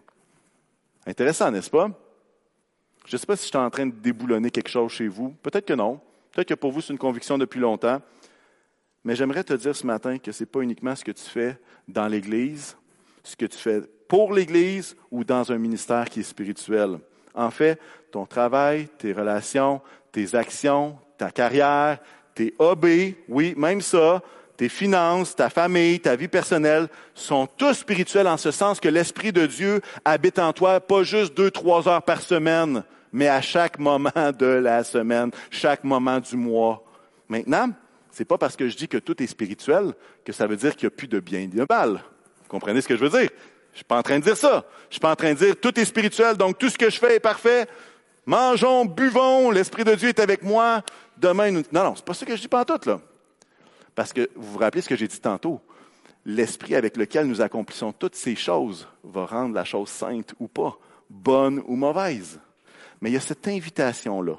Intéressant, 1.08 1.50
n'est-ce 1.50 1.70
pas? 1.70 1.90
Je 3.06 3.16
ne 3.16 3.18
sais 3.18 3.26
pas 3.26 3.38
si 3.38 3.44
je 3.44 3.48
suis 3.48 3.58
en 3.58 3.70
train 3.70 3.86
de 3.86 3.94
déboulonner 3.94 4.52
quelque 4.52 4.70
chose 4.70 4.92
chez 4.92 5.08
vous. 5.08 5.30
Peut-être 5.42 5.66
que 5.66 5.74
non. 5.74 6.02
Peut-être 6.34 6.50
que 6.50 6.54
pour 6.54 6.74
vous, 6.74 6.82
c'est 6.82 6.92
une 6.92 7.00
conviction 7.00 7.38
depuis 7.38 7.62
longtemps. 7.62 8.02
Mais 9.06 9.16
j'aimerais 9.16 9.46
te 9.46 9.54
dire 9.54 9.74
ce 9.74 9.88
matin 9.88 10.18
que 10.18 10.34
ce 10.34 10.44
n'est 10.44 10.48
pas 10.48 10.60
uniquement 10.60 10.94
ce 10.94 11.06
que 11.06 11.14
tu 11.14 11.24
fais 11.24 11.58
dans 11.88 12.10
l'Église, 12.10 12.76
ce 13.24 13.38
que 13.38 13.46
tu 13.46 13.58
fais 13.58 13.82
pour 14.10 14.34
l'Église 14.34 14.98
ou 15.10 15.24
dans 15.24 15.50
un 15.50 15.58
ministère 15.58 16.10
qui 16.10 16.20
est 16.20 16.24
spirituel. 16.24 17.00
En 17.34 17.52
fait, 17.52 17.80
ton 18.12 18.26
travail, 18.26 18.90
tes 18.98 19.14
relations, 19.14 19.80
tes 20.12 20.36
actions, 20.36 21.00
ta 21.18 21.32
carrière, 21.32 22.00
tes 22.36 22.54
hobbies, 22.60 23.16
oui, 23.30 23.54
même 23.56 23.80
ça, 23.80 24.22
tes 24.58 24.70
finances, 24.70 25.36
ta 25.36 25.50
famille, 25.50 26.00
ta 26.00 26.16
vie 26.16 26.28
personnelle 26.28 26.88
sont 27.14 27.48
tous 27.48 27.76
spirituels 27.76 28.28
en 28.28 28.38
ce 28.38 28.50
sens 28.50 28.80
que 28.80 28.90
l'Esprit 28.90 29.32
de 29.32 29.46
Dieu 29.46 29.82
habite 30.04 30.40
en 30.40 30.52
toi, 30.52 30.80
pas 30.82 31.04
juste 31.04 31.38
deux, 31.38 31.52
trois 31.52 31.88
heures 31.88 32.02
par 32.02 32.22
semaine, 32.22 32.84
mais 33.14 33.28
à 33.28 33.40
chaque 33.40 33.78
moment 33.78 34.32
de 34.38 34.48
la 34.48 34.84
semaine, 34.84 35.30
chaque 35.52 35.84
moment 35.84 36.20
du 36.20 36.36
mois. 36.36 36.84
Maintenant, 37.30 37.70
c'est 38.12 38.26
pas 38.26 38.40
parce 38.40 38.56
que 38.56 38.68
je 38.68 38.76
dis 38.76 38.88
que 38.88 38.98
tout 38.98 39.22
est 39.22 39.28
spirituel 39.28 39.94
que 40.26 40.34
ça 40.34 40.48
veut 40.48 40.58
dire 40.58 40.76
qu'il 40.76 40.88
n'y 40.88 40.94
a 40.94 40.98
plus 40.98 41.08
de 41.08 41.20
bien 41.20 41.42
et 41.42 41.48
de 41.48 41.66
mal. 41.70 41.92
Vous 41.92 42.50
comprenez 42.50 42.82
ce 42.82 42.88
que 42.88 42.98
je 42.98 43.06
veux 43.06 43.10
dire? 43.10 43.30
Je 43.74 43.78
suis 43.78 43.86
pas 43.86 44.00
en 44.00 44.02
train 44.02 44.18
de 44.18 44.24
dire 44.24 44.36
ça. 44.38 44.66
Je 44.90 44.96
suis 44.96 45.00
pas 45.00 45.12
en 45.12 45.16
train 45.16 45.34
de 45.34 45.38
dire 45.38 45.56
tout 45.62 45.80
est 45.80 45.86
spirituel, 45.86 46.36
donc 46.36 46.58
tout 46.58 46.70
ce 46.70 46.78
que 46.80 46.90
je 46.90 46.98
fais 46.98 47.18
est 47.18 47.20
parfait. 47.20 47.68
Mangeons, 48.26 48.86
buvons, 48.86 49.52
l'Esprit 49.52 49.84
de 49.84 49.94
Dieu 49.94 50.10
est 50.10 50.20
avec 50.20 50.42
moi. 50.42 50.82
Demain, 51.16 51.52
nous... 51.52 51.62
non, 51.72 51.84
non, 51.84 51.96
c'est 51.96 52.04
pas 52.04 52.16
ça 52.16 52.26
que 52.26 52.36
je 52.36 52.42
dis 52.42 52.48
pas 52.48 52.62
en 52.62 52.66
tout, 52.66 52.90
là. 52.90 53.00
Parce 53.98 54.14
que 54.14 54.30
vous 54.36 54.52
vous 54.52 54.60
rappelez 54.60 54.84
ce 54.84 54.90
que 54.90 54.96
j'ai 54.96 55.08
dit 55.08 55.20
tantôt? 55.20 55.60
L'Esprit 56.24 56.76
avec 56.76 56.98
lequel 56.98 57.26
nous 57.26 57.42
accomplissons 57.42 57.92
toutes 57.92 58.14
ces 58.14 58.36
choses 58.36 58.88
va 59.04 59.26
rendre 59.26 59.56
la 59.56 59.64
chose 59.64 59.90
sainte 59.90 60.36
ou 60.40 60.48
pas, 60.48 60.78
bonne 61.10 61.64
ou 61.66 61.76
mauvaise. 61.76 62.40
Mais 63.02 63.10
il 63.10 63.14
y 63.14 63.18
a 63.18 63.22
cette 63.22 63.48
invitation-là. 63.48 64.36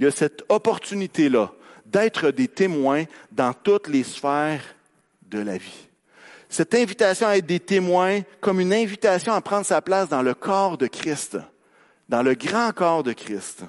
Il 0.00 0.04
y 0.04 0.08
a 0.08 0.10
cette 0.10 0.42
opportunité-là 0.48 1.52
d'être 1.86 2.32
des 2.32 2.48
témoins 2.48 3.04
dans 3.30 3.52
toutes 3.52 3.86
les 3.86 4.02
sphères 4.02 4.64
de 5.28 5.38
la 5.38 5.58
vie. 5.58 5.86
Cette 6.48 6.74
invitation 6.74 7.28
à 7.28 7.36
être 7.36 7.46
des 7.46 7.60
témoins 7.60 8.22
comme 8.40 8.58
une 8.58 8.72
invitation 8.72 9.32
à 9.32 9.40
prendre 9.40 9.64
sa 9.64 9.80
place 9.80 10.08
dans 10.08 10.22
le 10.22 10.34
corps 10.34 10.76
de 10.76 10.88
Christ, 10.88 11.38
dans 12.08 12.24
le 12.24 12.34
grand 12.34 12.72
corps 12.72 13.04
de 13.04 13.12
Christ. 13.12 13.62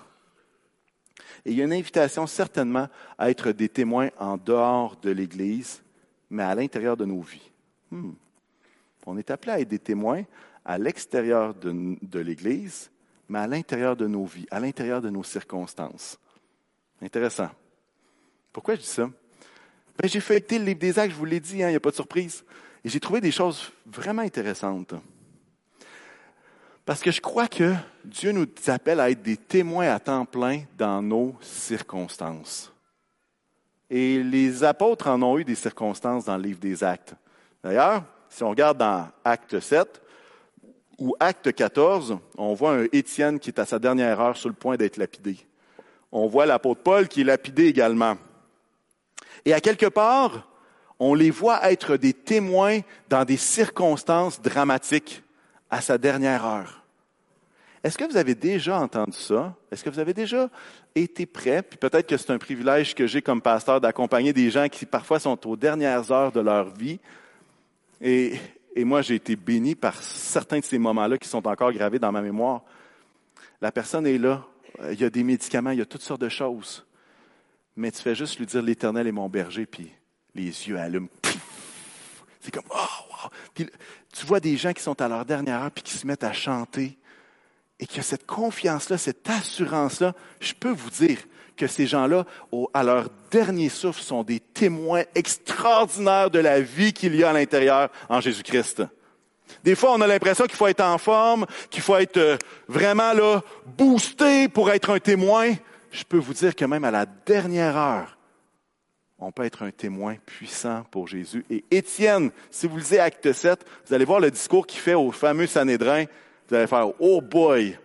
Et 1.49 1.53
il 1.53 1.57
y 1.57 1.61
a 1.61 1.65
une 1.65 1.73
invitation 1.73 2.27
certainement 2.27 2.87
à 3.17 3.31
être 3.31 3.51
des 3.51 3.69
témoins 3.69 4.11
en 4.19 4.37
dehors 4.37 4.95
de 4.97 5.09
l'Église, 5.09 5.81
mais 6.29 6.43
à 6.43 6.53
l'intérieur 6.53 6.95
de 6.95 7.05
nos 7.05 7.21
vies. 7.21 7.49
Hmm. 7.89 8.11
On 9.07 9.17
est 9.17 9.31
appelé 9.31 9.53
à 9.53 9.59
être 9.59 9.67
des 9.67 9.79
témoins 9.79 10.25
à 10.63 10.77
l'extérieur 10.77 11.55
de, 11.55 12.19
l'Église, 12.19 12.91
mais 13.27 13.39
à 13.39 13.47
l'intérieur 13.47 13.95
de 13.95 14.05
nos 14.05 14.25
vies, 14.25 14.45
à 14.51 14.59
l'intérieur 14.59 15.01
de 15.01 15.09
nos 15.09 15.23
circonstances. 15.23 16.19
Intéressant. 17.01 17.49
Pourquoi 18.53 18.75
je 18.75 18.81
dis 18.81 18.85
ça? 18.85 19.09
Ben, 19.97 20.07
j'ai 20.07 20.19
feuilleté 20.19 20.59
le 20.59 20.65
livre 20.65 20.79
des 20.79 20.99
actes, 20.99 21.13
je 21.13 21.17
vous 21.17 21.25
l'ai 21.25 21.39
dit, 21.39 21.63
hein, 21.63 21.69
il 21.69 21.71
n'y 21.71 21.77
a 21.77 21.79
pas 21.79 21.89
de 21.89 21.95
surprise. 21.95 22.45
Et 22.83 22.89
j'ai 22.89 22.99
trouvé 22.99 23.21
des 23.21 23.31
choses 23.31 23.71
vraiment 23.87 24.21
intéressantes. 24.21 24.93
Parce 26.89 27.01
que 27.01 27.11
je 27.11 27.21
crois 27.21 27.47
que 27.47 27.75
Dieu 28.03 28.31
nous 28.31 28.47
appelle 28.65 28.99
à 28.99 29.11
être 29.11 29.21
des 29.21 29.37
témoins 29.37 29.93
à 29.93 29.99
temps 29.99 30.25
plein 30.25 30.63
dans 30.75 31.03
nos 31.03 31.35
circonstances. 31.39 32.73
Et 33.91 34.23
les 34.23 34.63
apôtres 34.63 35.07
en 35.07 35.21
ont 35.21 35.37
eu 35.37 35.43
des 35.43 35.53
circonstances 35.53 36.25
dans 36.25 36.35
le 36.35 36.41
livre 36.41 36.57
des 36.57 36.83
actes. 36.83 37.13
D'ailleurs, 37.63 38.01
si 38.27 38.41
on 38.41 38.49
regarde 38.49 38.79
dans 38.79 39.07
Acte 39.23 39.59
7, 39.59 40.01
ou 40.97 41.15
Acte 41.19 41.53
14, 41.53 42.17
on 42.39 42.55
voit 42.55 42.71
un 42.71 42.87
Étienne 42.91 43.39
qui 43.39 43.51
est 43.51 43.59
à 43.59 43.67
sa 43.67 43.77
dernière 43.77 44.19
heure 44.19 44.35
sur 44.35 44.49
le 44.49 44.55
point 44.55 44.75
d'être 44.75 44.97
lapidé. 44.97 45.37
On 46.11 46.25
voit 46.25 46.47
l'apôtre 46.47 46.81
Paul 46.81 47.07
qui 47.07 47.21
est 47.21 47.23
lapidé 47.23 47.67
également. 47.67 48.17
Et 49.45 49.53
à 49.53 49.61
quelque 49.61 49.85
part, 49.85 50.49
on 50.97 51.13
les 51.13 51.29
voit 51.29 51.71
être 51.71 51.97
des 51.97 52.13
témoins 52.13 52.79
dans 53.09 53.25
des 53.25 53.37
circonstances 53.37 54.41
dramatiques 54.41 55.21
à 55.69 55.81
sa 55.81 55.99
dernière 55.99 56.43
heure. 56.47 56.78
Est-ce 57.83 57.97
que 57.97 58.03
vous 58.03 58.17
avez 58.17 58.35
déjà 58.35 58.79
entendu 58.79 59.17
ça? 59.17 59.55
Est-ce 59.71 59.83
que 59.83 59.89
vous 59.89 59.99
avez 59.99 60.13
déjà 60.13 60.49
été 60.93 61.25
prêt? 61.25 61.61
Puis 61.61 61.77
peut-être 61.77 62.07
que 62.07 62.17
c'est 62.17 62.31
un 62.31 62.37
privilège 62.37 62.93
que 62.93 63.07
j'ai 63.07 63.21
comme 63.21 63.41
pasteur 63.41 63.79
d'accompagner 63.79 64.33
des 64.33 64.51
gens 64.51 64.67
qui 64.67 64.85
parfois 64.85 65.19
sont 65.19 65.47
aux 65.47 65.55
dernières 65.55 66.11
heures 66.11 66.31
de 66.31 66.41
leur 66.41 66.73
vie. 66.73 66.99
Et, 68.01 68.37
moi, 68.77 69.01
j'ai 69.01 69.15
été 69.15 69.35
béni 69.35 69.75
par 69.75 70.01
certains 70.01 70.59
de 70.59 70.63
ces 70.63 70.77
moments-là 70.77 71.17
qui 71.17 71.27
sont 71.27 71.45
encore 71.47 71.71
gravés 71.71 71.99
dans 71.99 72.11
ma 72.11 72.21
mémoire. 72.21 72.63
La 73.61 73.71
personne 73.71 74.07
est 74.07 74.17
là, 74.17 74.45
il 74.91 74.99
y 74.99 75.03
a 75.03 75.09
des 75.09 75.23
médicaments, 75.23 75.71
il 75.71 75.79
y 75.79 75.81
a 75.81 75.85
toutes 75.85 76.01
sortes 76.01 76.21
de 76.21 76.29
choses. 76.29 76.85
Mais 77.75 77.91
tu 77.91 78.01
fais 78.01 78.15
juste 78.15 78.39
lui 78.39 78.45
dire 78.45 78.61
l'Éternel 78.61 79.07
est 79.07 79.11
mon 79.11 79.27
berger, 79.27 79.65
puis 79.65 79.91
les 80.33 80.45
yeux 80.45 80.77
allument. 80.77 81.09
C'est 82.39 82.51
comme, 82.51 82.63
oh, 82.69 82.75
wow. 82.75 83.29
Puis 83.53 83.69
tu 84.13 84.25
vois 84.25 84.39
des 84.39 84.55
gens 84.55 84.71
qui 84.71 84.81
sont 84.81 85.01
à 85.01 85.07
leur 85.07 85.25
dernière 85.25 85.63
heure, 85.63 85.71
puis 85.71 85.83
qui 85.83 85.93
se 85.93 86.07
mettent 86.07 86.23
à 86.23 86.31
chanter, 86.31 86.97
et 87.79 87.87
qui 87.87 87.99
ont 87.99 88.03
cette 88.03 88.25
confiance-là, 88.25 88.97
cette 88.97 89.29
assurance-là. 89.29 90.13
Je 90.39 90.53
peux 90.53 90.71
vous 90.71 90.89
dire 90.89 91.19
que 91.55 91.67
ces 91.67 91.87
gens-là, 91.87 92.25
à 92.73 92.83
leur 92.83 93.09
dernier 93.31 93.69
souffle, 93.69 94.01
sont 94.01 94.23
des 94.23 94.39
témoins 94.39 95.03
extraordinaires 95.15 96.29
de 96.29 96.39
la 96.39 96.61
vie 96.61 96.93
qu'il 96.93 97.15
y 97.15 97.23
a 97.23 97.29
à 97.29 97.33
l'intérieur 97.33 97.89
en 98.07 98.21
Jésus-Christ. 98.21 98.83
Des 99.63 99.75
fois, 99.75 99.93
on 99.93 100.01
a 100.01 100.07
l'impression 100.07 100.45
qu'il 100.45 100.55
faut 100.55 100.67
être 100.67 100.83
en 100.83 100.97
forme, 100.97 101.45
qu'il 101.69 101.81
faut 101.81 101.97
être 101.97 102.17
euh, 102.17 102.37
vraiment 102.67 103.13
là, 103.13 103.41
boosté 103.65 104.47
pour 104.47 104.71
être 104.71 104.91
un 104.91 104.99
témoin. 104.99 105.53
Je 105.91 106.03
peux 106.03 106.17
vous 106.17 106.33
dire 106.33 106.55
que 106.55 106.65
même 106.65 106.85
à 106.85 106.91
la 106.91 107.05
dernière 107.05 107.75
heure, 107.75 108.17
on 109.17 109.31
peut 109.31 109.43
être 109.43 109.63
un 109.63 109.71
témoin 109.71 110.15
puissant 110.25 110.85
pour 110.91 111.07
Jésus. 111.07 111.45
Et 111.49 111.65
Étienne, 111.71 112.31
si 112.49 112.67
vous 112.67 112.77
lisez 112.77 112.99
Acte 112.99 113.33
7, 113.33 113.65
vous 113.87 113.93
allez 113.93 114.05
voir 114.05 114.21
le 114.21 114.31
discours 114.31 114.65
qu'il 114.65 114.79
fait 114.79 114.93
au 114.93 115.11
fameux 115.11 115.47
Sanhédrin. 115.47 116.05
Vous 116.49 116.55
allez 116.55 116.67
faire, 116.67 116.87
oh 116.99 117.21
boy, 117.21 117.77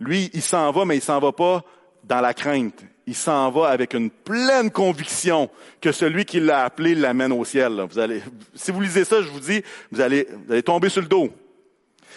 lui, 0.00 0.30
il 0.32 0.42
s'en 0.42 0.70
va, 0.70 0.84
mais 0.84 0.96
il 0.96 1.02
s'en 1.02 1.18
va 1.18 1.32
pas 1.32 1.64
dans 2.04 2.20
la 2.20 2.34
crainte 2.34 2.84
il 3.06 3.14
s'en 3.14 3.50
va 3.50 3.68
avec 3.68 3.94
une 3.94 4.10
pleine 4.10 4.70
conviction 4.70 5.48
que 5.80 5.92
celui 5.92 6.24
qui 6.24 6.40
l'a 6.40 6.64
appelé 6.64 6.94
l'amène 6.94 7.32
au 7.32 7.44
ciel. 7.44 7.80
Vous 7.88 7.98
allez, 7.98 8.20
si 8.54 8.72
vous 8.72 8.80
lisez 8.80 9.04
ça, 9.04 9.22
je 9.22 9.28
vous 9.28 9.40
dis, 9.40 9.62
vous 9.92 10.00
allez, 10.00 10.26
vous 10.46 10.52
allez 10.52 10.62
tomber 10.62 10.88
sur 10.88 11.02
le 11.02 11.08
dos. 11.08 11.30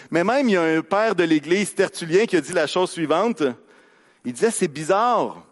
Mais 0.09 0.23
même, 0.23 0.49
il 0.49 0.53
y 0.53 0.57
a 0.57 0.63
un 0.63 0.81
père 0.81 1.13
de 1.13 1.23
l'Église, 1.23 1.75
Tertullien, 1.75 2.25
qui 2.25 2.37
a 2.37 2.41
dit 2.41 2.53
la 2.53 2.65
chose 2.65 2.89
suivante. 2.89 3.43
Il 4.25 4.33
disait, 4.33 4.49
c'est 4.49 4.67
bizarre, 4.67 5.45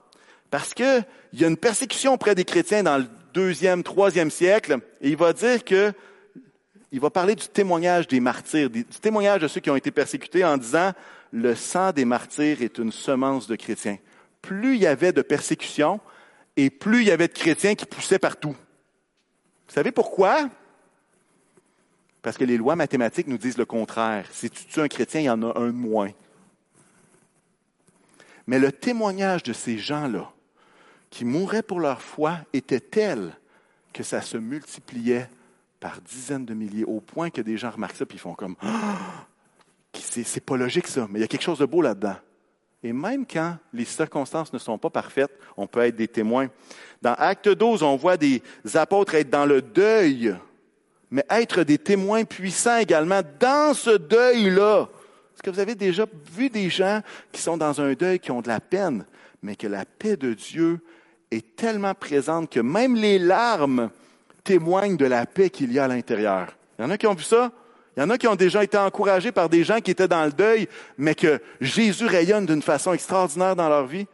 parce 0.50 0.73
que 0.73 1.02
il 1.34 1.41
y 1.41 1.45
a 1.45 1.47
une 1.47 1.58
persécution 1.58 2.13
auprès 2.13 2.34
des 2.34 2.45
chrétiens 2.45 2.82
dans 2.82 2.97
le 2.97 3.06
deuxième, 3.34 3.84
troisième 3.84 4.32
siècle, 4.32 4.80
et 5.02 5.10
il 5.10 5.17
va 5.17 5.34
dire 5.34 5.63
que, 5.63 5.93
il 6.91 7.00
va 7.00 7.10
parler 7.10 7.36
du 7.36 7.47
témoignage 7.47 8.08
des 8.08 8.19
martyrs, 8.19 8.69
du 8.69 8.86
témoignage 8.86 9.41
de 9.41 9.47
ceux 9.47 9.60
qui 9.60 9.69
ont 9.69 9.76
été 9.76 9.91
persécutés 9.91 10.45
en 10.45 10.58
disant, 10.58 10.93
le 11.32 11.56
sang 11.56 11.91
des 11.91 12.06
martyrs 12.06 12.62
est 12.62 12.78
une 12.78 12.91
semence 12.91 13.47
de 13.47 13.56
chrétiens. 13.56 13.97
Plus 14.41 14.76
il 14.76 14.82
y 14.82 14.88
avait 14.88 15.12
de 15.12 15.21
persécutions, 15.21 16.00
et 16.56 16.69
plus 16.69 17.02
il 17.02 17.08
y 17.08 17.12
avait 17.12 17.28
de 17.28 17.34
chrétiens 17.34 17.76
qui 17.76 17.86
poussaient 17.86 18.19
partout. 18.19 18.56
Vous 19.67 19.73
savez 19.73 19.91
pourquoi? 19.91 20.50
Parce 22.21 22.38
que 22.38 22.45
les 22.45 22.58
lois 22.58 22.76
mathématiques 22.76 23.28
nous 23.28 23.38
disent 23.38 23.58
le 23.58 23.65
contraire. 23.65 24.28
Si 24.32 24.50
tu 24.50 24.65
tues 24.65 24.82
un 24.82 24.88
chrétien, 24.88 25.21
il 25.21 25.26
y 25.26 25.30
en 25.30 25.43
a 25.43 25.60
un 25.60 25.71
moins. 25.71 26.12
Mais 28.47 28.60
le 28.60 28.71
témoignage 28.71 29.43
de 29.43 29.54
ces 29.54 29.78
gens-là, 29.78 30.32
qui 31.10 31.26
mouraient 31.26 31.63
pour 31.63 31.80
leur 31.80 32.02
foi, 32.02 32.39
était 32.54 32.80
tel 32.80 33.38
que 33.93 34.04
ça 34.04 34.21
se 34.21 34.38
multipliait 34.38 35.30
par 35.79 36.01
dizaines 36.01 36.45
de 36.45 36.53
milliers, 36.53 36.83
au 36.83 36.99
point 36.99 37.29
que 37.29 37.41
des 37.41 37.57
gens 37.57 37.71
remarquent 37.71 37.97
ça, 37.97 38.05
puis 38.05 38.17
ils 38.17 38.21
font 38.21 38.33
comme 38.33 38.55
ah! 38.61 39.27
c'est 39.93 40.45
pas 40.45 40.57
logique 40.57 40.87
ça, 40.87 41.07
mais 41.09 41.19
il 41.19 41.21
y 41.21 41.25
a 41.25 41.27
quelque 41.27 41.43
chose 41.43 41.59
de 41.59 41.65
beau 41.65 41.81
là-dedans. 41.81 42.15
Et 42.83 42.93
même 42.93 43.25
quand 43.25 43.57
les 43.73 43.85
circonstances 43.85 44.53
ne 44.53 44.59
sont 44.59 44.77
pas 44.77 44.89
parfaites, 44.89 45.31
on 45.55 45.67
peut 45.67 45.81
être 45.81 45.95
des 45.95 46.07
témoins. 46.07 46.47
Dans 47.01 47.13
Acte 47.13 47.49
12, 47.49 47.81
on 47.83 47.95
voit 47.95 48.17
des 48.17 48.41
apôtres 48.75 49.15
être 49.15 49.29
dans 49.29 49.45
le 49.45 49.61
deuil, 49.61 50.35
mais 51.09 51.25
être 51.29 51.63
des 51.63 51.77
témoins 51.77 52.23
puissants 52.23 52.77
également 52.77 53.21
dans 53.39 53.73
ce 53.73 53.97
deuil-là. 53.97 54.89
Est-ce 55.33 55.43
que 55.43 55.49
vous 55.49 55.59
avez 55.59 55.75
déjà 55.75 56.05
vu 56.33 56.49
des 56.49 56.69
gens 56.69 57.01
qui 57.31 57.41
sont 57.41 57.57
dans 57.57 57.81
un 57.81 57.93
deuil, 57.93 58.19
qui 58.19 58.31
ont 58.31 58.41
de 58.41 58.47
la 58.47 58.59
peine, 58.59 59.05
mais 59.41 59.55
que 59.55 59.67
la 59.67 59.85
paix 59.85 60.17
de 60.17 60.33
Dieu 60.33 60.79
est 61.31 61.55
tellement 61.55 61.93
présente 61.93 62.51
que 62.51 62.59
même 62.59 62.95
les 62.95 63.19
larmes 63.19 63.89
témoignent 64.47 64.95
de 64.95 65.05
la 65.05 65.25
paix 65.25 65.49
qu'il 65.49 65.73
y 65.73 65.79
a 65.79 65.83
à 65.83 65.88
l'intérieur. 65.89 66.47
Il 66.79 66.83
y 66.83 66.86
en 66.86 66.89
a 66.89 66.97
qui 66.97 67.05
ont 67.05 67.13
vu 67.13 67.23
ça? 67.23 67.51
Il 67.95 67.99
y 67.99 68.03
en 68.03 68.10
a 68.10 68.17
qui 68.17 68.27
ont 68.27 68.36
déjà 68.36 68.63
été 68.63 68.77
encouragés 68.77 69.33
par 69.33 69.49
des 69.49 69.65
gens 69.65 69.81
qui 69.81 69.91
étaient 69.91 70.07
dans 70.07 70.23
le 70.23 70.31
deuil, 70.31 70.69
mais 70.97 71.15
que 71.15 71.41
Jésus 71.60 72.05
rayonne 72.05 72.45
d'une 72.45 72.62
façon 72.62 72.93
extraordinaire 72.93 73.57
dans 73.57 73.67
leur 73.67 73.86
vie. 73.86 74.07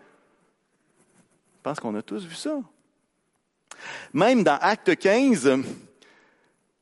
Je 1.57 1.61
pense 1.61 1.79
qu'on 1.79 1.93
a 1.95 2.01
tous 2.01 2.25
vu 2.25 2.33
ça. 2.33 2.57
Même 4.11 4.43
dans 4.43 4.57
Acte 4.59 4.95
15, 4.95 5.59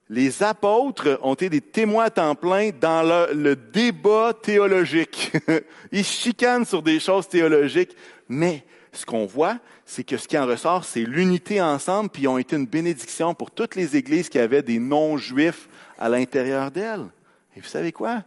les 0.10 0.44
apôtres 0.44 1.20
ont 1.22 1.34
été 1.34 1.50
des 1.50 1.62
témoins 1.62 2.10
à 2.16 2.36
plein 2.36 2.70
dans 2.70 3.04
le 3.34 3.56
débat 3.56 4.34
théologique. 4.34 5.34
Ils 5.92 6.06
chicanent 6.06 6.66
sur 6.66 6.82
des 6.82 7.02
choses 7.02 7.28
théologiques, 7.28 7.98
mais 8.30 8.64
ce 8.94 9.06
qu'on 9.06 9.26
voit, 9.26 9.60
c'est 9.86 10.04
que 10.04 10.18
ce 10.18 10.28
qui 10.28 10.38
en 10.38 10.46
ressort, 10.46 10.84
c'est 10.84 11.04
l'unité 11.04 11.62
ensemble, 11.62 12.10
puis 12.10 12.24
ils 12.24 12.28
ont 12.28 12.38
été 12.38 12.56
une 12.56 12.66
bénédiction 12.66 13.34
pour 13.34 13.52
toutes 13.52 13.76
les 13.76 13.96
églises 13.96 14.30
qui 14.30 14.40
avaient 14.40 14.64
des 14.64 14.80
non-juifs 14.80 15.70
à 15.98 16.10
l'intérieur 16.10 16.72
d'elles. 16.72 17.08
Et 17.56 17.62
vous 17.62 17.68
savez 17.68 17.92
quoi? 17.92 18.24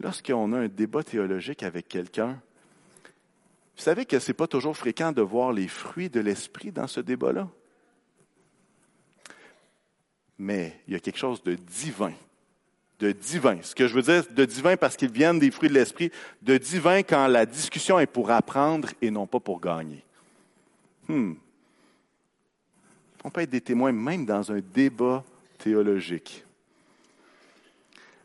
Lorsqu'on 0.00 0.52
a 0.52 0.58
un 0.58 0.68
débat 0.68 1.02
théologique 1.02 1.62
avec 1.62 1.88
quelqu'un, 1.88 2.40
vous 3.76 3.82
savez 3.82 4.06
que 4.06 4.18
ce 4.18 4.30
n'est 4.30 4.34
pas 4.34 4.46
toujours 4.46 4.76
fréquent 4.76 5.12
de 5.12 5.22
voir 5.22 5.52
les 5.52 5.68
fruits 5.68 6.10
de 6.10 6.20
l'esprit 6.20 6.72
dans 6.72 6.86
ce 6.86 7.00
débat-là. 7.00 7.48
Mais 10.38 10.80
il 10.86 10.94
y 10.94 10.96
a 10.96 11.00
quelque 11.00 11.18
chose 11.18 11.42
de 11.42 11.54
divin. 11.54 12.12
De 12.98 13.12
divin. 13.12 13.58
Ce 13.62 13.74
que 13.74 13.86
je 13.86 13.94
veux 13.94 14.02
dire, 14.02 14.24
de 14.30 14.44
divin 14.44 14.76
parce 14.76 14.96
qu'ils 14.96 15.10
viennent 15.10 15.38
des 15.38 15.50
fruits 15.50 15.68
de 15.68 15.74
l'esprit. 15.74 16.10
De 16.42 16.56
divin 16.56 17.02
quand 17.02 17.26
la 17.26 17.44
discussion 17.44 17.98
est 17.98 18.06
pour 18.06 18.30
apprendre 18.30 18.88
et 19.02 19.10
non 19.10 19.26
pas 19.26 19.40
pour 19.40 19.60
gagner. 19.60 20.02
Hmm. 21.08 21.34
On 23.22 23.30
peut 23.30 23.42
être 23.42 23.50
des 23.50 23.60
témoins 23.60 23.92
même 23.92 24.24
dans 24.24 24.50
un 24.50 24.60
débat 24.60 25.24
théologique. 25.58 26.44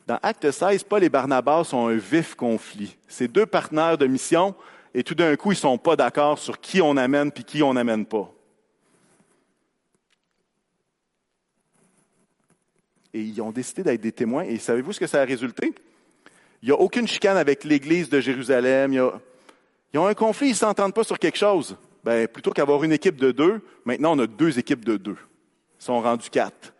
Dans 0.07 0.19
Acte 0.21 0.51
16, 0.51 0.83
Paul 0.83 1.03
et 1.03 1.09
Barnabas 1.09 1.69
ont 1.73 1.87
un 1.87 1.95
vif 1.95 2.35
conflit. 2.35 2.97
Ces 3.07 3.27
deux 3.27 3.45
partenaires 3.45 3.97
de 3.97 4.07
mission, 4.07 4.55
et 4.93 5.03
tout 5.03 5.15
d'un 5.15 5.35
coup, 5.35 5.51
ils 5.51 5.55
ne 5.55 5.59
sont 5.59 5.77
pas 5.77 5.95
d'accord 5.95 6.37
sur 6.37 6.59
qui 6.59 6.81
on 6.81 6.97
amène 6.97 7.31
puis 7.31 7.43
qui 7.43 7.63
on 7.63 7.73
n'amène 7.73 8.05
pas. 8.05 8.31
Et 13.13 13.21
ils 13.21 13.41
ont 13.41 13.51
décidé 13.51 13.83
d'être 13.83 14.01
des 14.01 14.11
témoins. 14.11 14.43
Et 14.43 14.57
savez-vous 14.57 14.93
ce 14.93 14.99
que 14.99 15.07
ça 15.07 15.21
a 15.21 15.25
résulté? 15.25 15.73
Il 16.61 16.67
n'y 16.67 16.71
a 16.71 16.79
aucune 16.79 17.07
chicane 17.07 17.37
avec 17.37 17.63
l'Église 17.63 18.09
de 18.09 18.21
Jérusalem. 18.21 18.93
Ils 18.93 19.99
ont 19.99 20.05
un 20.05 20.13
conflit, 20.13 20.47
ils 20.47 20.51
ne 20.51 20.55
s'entendent 20.55 20.93
pas 20.93 21.03
sur 21.03 21.19
quelque 21.19 21.37
chose. 21.37 21.75
Ben, 22.03 22.27
plutôt 22.27 22.51
qu'avoir 22.51 22.83
une 22.83 22.93
équipe 22.93 23.17
de 23.17 23.31
deux, 23.31 23.61
maintenant 23.85 24.15
on 24.15 24.19
a 24.19 24.27
deux 24.27 24.57
équipes 24.57 24.85
de 24.85 24.97
deux. 24.97 25.17
Ils 25.79 25.83
sont 25.83 26.01
rendus 26.01 26.29
quatre. 26.29 26.73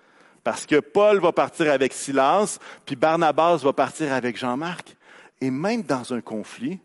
Parce 0.44 0.66
que 0.66 0.80
Paul 0.80 1.20
va 1.20 1.32
partir 1.32 1.72
avec 1.72 1.94
Silas, 1.94 2.58
puis 2.86 2.96
Barnabas 2.96 3.58
va 3.58 3.74
partir 3.74 4.14
avec 4.14 4.38
Jean-Marc. 4.38 4.96
Et 5.40 5.52
même 5.52 5.84
dans 5.84 6.14
un 6.14 6.22
conflit, 6.22 6.80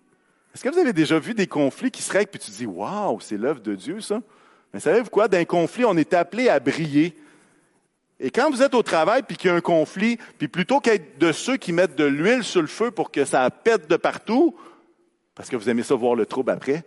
est-ce 0.55 0.65
que 0.65 0.69
vous 0.69 0.79
avez 0.79 0.93
déjà 0.93 1.19
vu 1.19 1.35
des 1.35 1.47
conflits 1.47 1.91
qui 1.91 2.03
se 2.03 2.13
règlent, 2.13 2.31
puis 2.31 2.41
tu 2.41 2.51
dis, 2.51 2.67
waouh, 2.67 3.21
c'est 3.21 3.37
l'œuvre 3.37 3.61
de 3.61 3.75
Dieu, 3.75 4.01
ça? 4.01 4.21
Mais 4.75 4.81
savez-vous 4.81 5.11
quoi? 5.11 5.29
D'un 5.29 5.45
conflit, 5.45 5.85
on 5.85 5.97
est 5.97 6.13
appelé 6.13 6.49
à 6.49 6.61
briller. 6.61 7.17
Et 8.19 8.31
quand 8.31 8.51
vous 8.51 8.63
êtes 8.63 8.75
au 8.75 8.83
travail, 8.83 9.23
puis 9.23 9.37
qu'il 9.37 9.51
y 9.51 9.53
a 9.53 9.57
un 9.57 9.61
conflit, 9.61 10.19
puis 10.39 10.49
plutôt 10.49 10.81
qu'être 10.81 11.19
de 11.19 11.33
ceux 11.33 11.57
qui 11.57 11.73
mettent 11.73 11.97
de 11.97 12.05
l'huile 12.05 12.45
sur 12.45 12.63
le 12.63 12.67
feu 12.67 12.91
pour 12.91 13.11
que 13.11 13.25
ça 13.25 13.49
pète 13.51 13.89
de 13.89 13.97
partout, 13.97 14.57
parce 15.35 15.51
que 15.51 15.57
vous 15.57 15.69
aimez 15.69 15.83
ça 15.83 15.95
voir 15.95 16.15
le 16.15 16.25
trouble 16.25 16.51
après, 16.51 16.85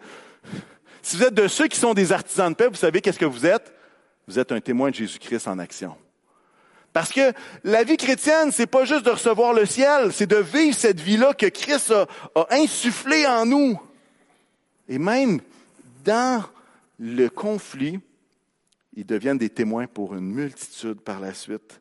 si 1.01 1.17
vous 1.17 1.23
êtes 1.23 1.35
de 1.35 1.47
ceux 1.47 1.67
qui 1.67 1.77
sont 1.77 1.93
des 1.93 2.11
artisans 2.11 2.51
de 2.51 2.55
paix, 2.55 2.67
vous 2.67 2.75
savez 2.75 3.01
qu'est-ce 3.01 3.19
que 3.19 3.25
vous 3.25 3.45
êtes? 3.45 3.73
Vous 4.27 4.39
êtes 4.39 4.51
un 4.51 4.59
témoin 4.59 4.89
de 4.89 4.95
Jésus-Christ 4.95 5.47
en 5.47 5.59
action. 5.59 5.95
Parce 6.93 7.11
que 7.11 7.33
la 7.63 7.83
vie 7.83 7.97
chrétienne, 7.97 8.51
c'est 8.51 8.67
pas 8.67 8.83
juste 8.83 9.05
de 9.05 9.11
recevoir 9.11 9.53
le 9.53 9.67
ciel, 9.67 10.11
c'est 10.11 10.25
de 10.25 10.37
vivre 10.37 10.75
cette 10.75 10.99
vie-là 10.99 11.35
que 11.35 11.45
Christ 11.45 11.91
a, 11.91 12.07
a 12.35 12.47
insufflé 12.55 13.27
en 13.27 13.45
nous. 13.45 13.79
Et 14.87 14.97
même 14.97 15.41
dans 16.03 16.43
le 16.97 17.29
conflit, 17.29 17.99
ils 18.99 19.05
deviennent 19.05 19.37
des 19.37 19.49
témoins 19.49 19.87
pour 19.87 20.13
une 20.13 20.29
multitude 20.29 20.99
par 20.99 21.21
la 21.21 21.33
suite. 21.33 21.79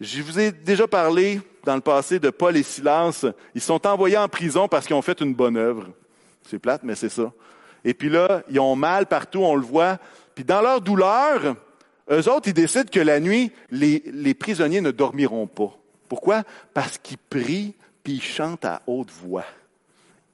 Je 0.00 0.20
vous 0.20 0.40
ai 0.40 0.50
déjà 0.50 0.88
parlé 0.88 1.40
dans 1.64 1.76
le 1.76 1.80
passé 1.80 2.18
de 2.18 2.30
Paul 2.30 2.56
et 2.56 2.64
Silas. 2.64 3.24
Ils 3.54 3.60
sont 3.60 3.86
envoyés 3.86 4.16
en 4.16 4.28
prison 4.28 4.66
parce 4.66 4.84
qu'ils 4.84 4.96
ont 4.96 5.02
fait 5.02 5.20
une 5.20 5.32
bonne 5.32 5.56
œuvre. 5.56 5.88
C'est 6.42 6.58
plate, 6.58 6.82
mais 6.82 6.96
c'est 6.96 7.08
ça. 7.08 7.32
Et 7.84 7.94
puis 7.94 8.08
là, 8.08 8.42
ils 8.50 8.58
ont 8.58 8.74
mal 8.74 9.06
partout, 9.06 9.44
on 9.44 9.54
le 9.54 9.62
voit. 9.62 9.98
Puis 10.34 10.42
dans 10.42 10.60
leur 10.60 10.80
douleur, 10.80 11.54
eux 12.10 12.28
autres, 12.28 12.48
ils 12.48 12.54
décident 12.54 12.90
que 12.90 12.98
la 12.98 13.20
nuit, 13.20 13.52
les, 13.70 14.02
les 14.06 14.34
prisonniers 14.34 14.80
ne 14.80 14.90
dormiront 14.90 15.46
pas. 15.46 15.72
Pourquoi? 16.08 16.42
Parce 16.74 16.98
qu'ils 16.98 17.18
prient 17.18 17.74
puis 18.02 18.14
ils 18.14 18.22
chantent 18.22 18.64
à 18.64 18.82
haute 18.88 19.12
voix. 19.12 19.46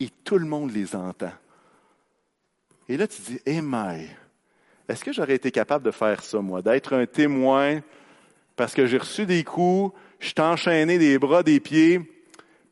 Et 0.01 0.09
tout 0.25 0.38
le 0.38 0.47
monde 0.47 0.73
les 0.73 0.97
entend. 0.97 1.33
Et 2.88 2.97
là, 2.97 3.07
tu 3.07 3.21
dis, 3.21 3.38
eh 3.45 3.61
est-ce 4.88 5.05
que 5.05 5.12
j'aurais 5.12 5.35
été 5.35 5.51
capable 5.51 5.85
de 5.85 5.90
faire 5.90 6.23
ça, 6.23 6.40
moi, 6.40 6.62
d'être 6.62 6.95
un 6.95 7.07
témoin 7.07 7.81
parce 8.57 8.75
que 8.75 8.87
j'ai 8.87 8.99
reçu 8.99 9.27
des 9.27 9.45
coups, 9.45 9.97
je 10.21 10.29
suis 10.29 10.40
enchaîné 10.40 10.99
des 10.99 11.18
bras, 11.18 11.42
des 11.42 11.61
pieds, 11.61 12.01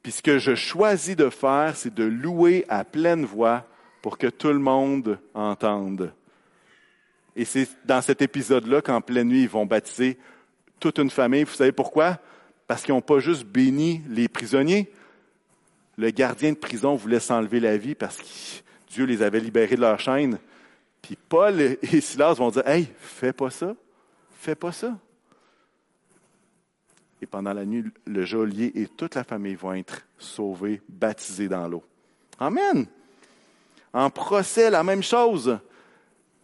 puis 0.03 0.13
ce 0.13 0.23
que 0.23 0.39
je 0.39 0.55
choisis 0.55 1.17
de 1.17 1.31
faire, 1.31 1.77
c'est 1.77 1.95
de 1.95 2.05
louer 2.05 2.65
à 2.69 2.85
pleine 2.85 3.25
voix 3.25 3.67
pour 4.03 4.19
que 4.19 4.27
tout 4.27 4.49
le 4.49 4.59
monde 4.59 5.19
entende. 5.35 6.13
Et 7.37 7.45
c'est 7.45 7.69
dans 7.85 8.01
cet 8.01 8.23
épisode-là 8.23 8.83
qu'en 8.83 9.01
pleine 9.01 9.29
nuit, 9.29 9.43
ils 9.43 9.49
vont 9.49 9.67
baptiser 9.67 10.19
toute 10.79 10.99
une 10.99 11.11
famille. 11.11 11.45
Vous 11.45 11.55
savez 11.55 11.73
pourquoi? 11.73 12.19
Parce 12.67 12.83
qu'ils 12.83 12.95
n'ont 12.95 13.01
pas 13.01 13.19
juste 13.19 13.45
béni 13.45 14.03
les 14.09 14.29
prisonniers. 14.29 14.91
Le 15.97 16.11
gardien 16.11 16.53
de 16.53 16.57
prison 16.57 16.95
voulait 16.95 17.21
s'enlever 17.21 17.61
la 17.61 17.77
vie 17.77 17.95
parce 17.95 18.17
que 18.17 18.25
Dieu 18.91 19.05
les 19.05 19.23
avait 19.23 19.41
libérés 19.41 19.77
de 19.77 19.83
leur 19.83 20.01
chaîne. 20.01 20.39
Puis 21.03 21.17
Paul 21.29 21.61
et 21.61 22.01
Silas 22.01 22.35
vont 22.35 22.51
dire, 22.51 22.67
Hey, 22.67 22.89
fais 22.99 23.33
pas 23.33 23.51
ça, 23.51 23.75
fais 24.39 24.55
pas 24.55 24.73
ça. 24.73 24.97
Et 27.23 27.27
pendant 27.27 27.53
la 27.53 27.65
nuit, 27.65 27.85
le 28.07 28.25
geôlier 28.25 28.73
et 28.75 28.87
toute 28.87 29.15
la 29.15 29.25
famille 29.25 29.55
vont 29.55 29.75
être 29.75 30.07
sauvés, 30.19 30.81
baptisés 30.89 31.49
dans 31.49 31.69
l'eau. 31.69 31.85
Amen. 32.39 32.87
En 33.93 34.09
procès, 34.09 34.71
la 34.71 34.83
même 34.83 35.03
chose. 35.03 35.59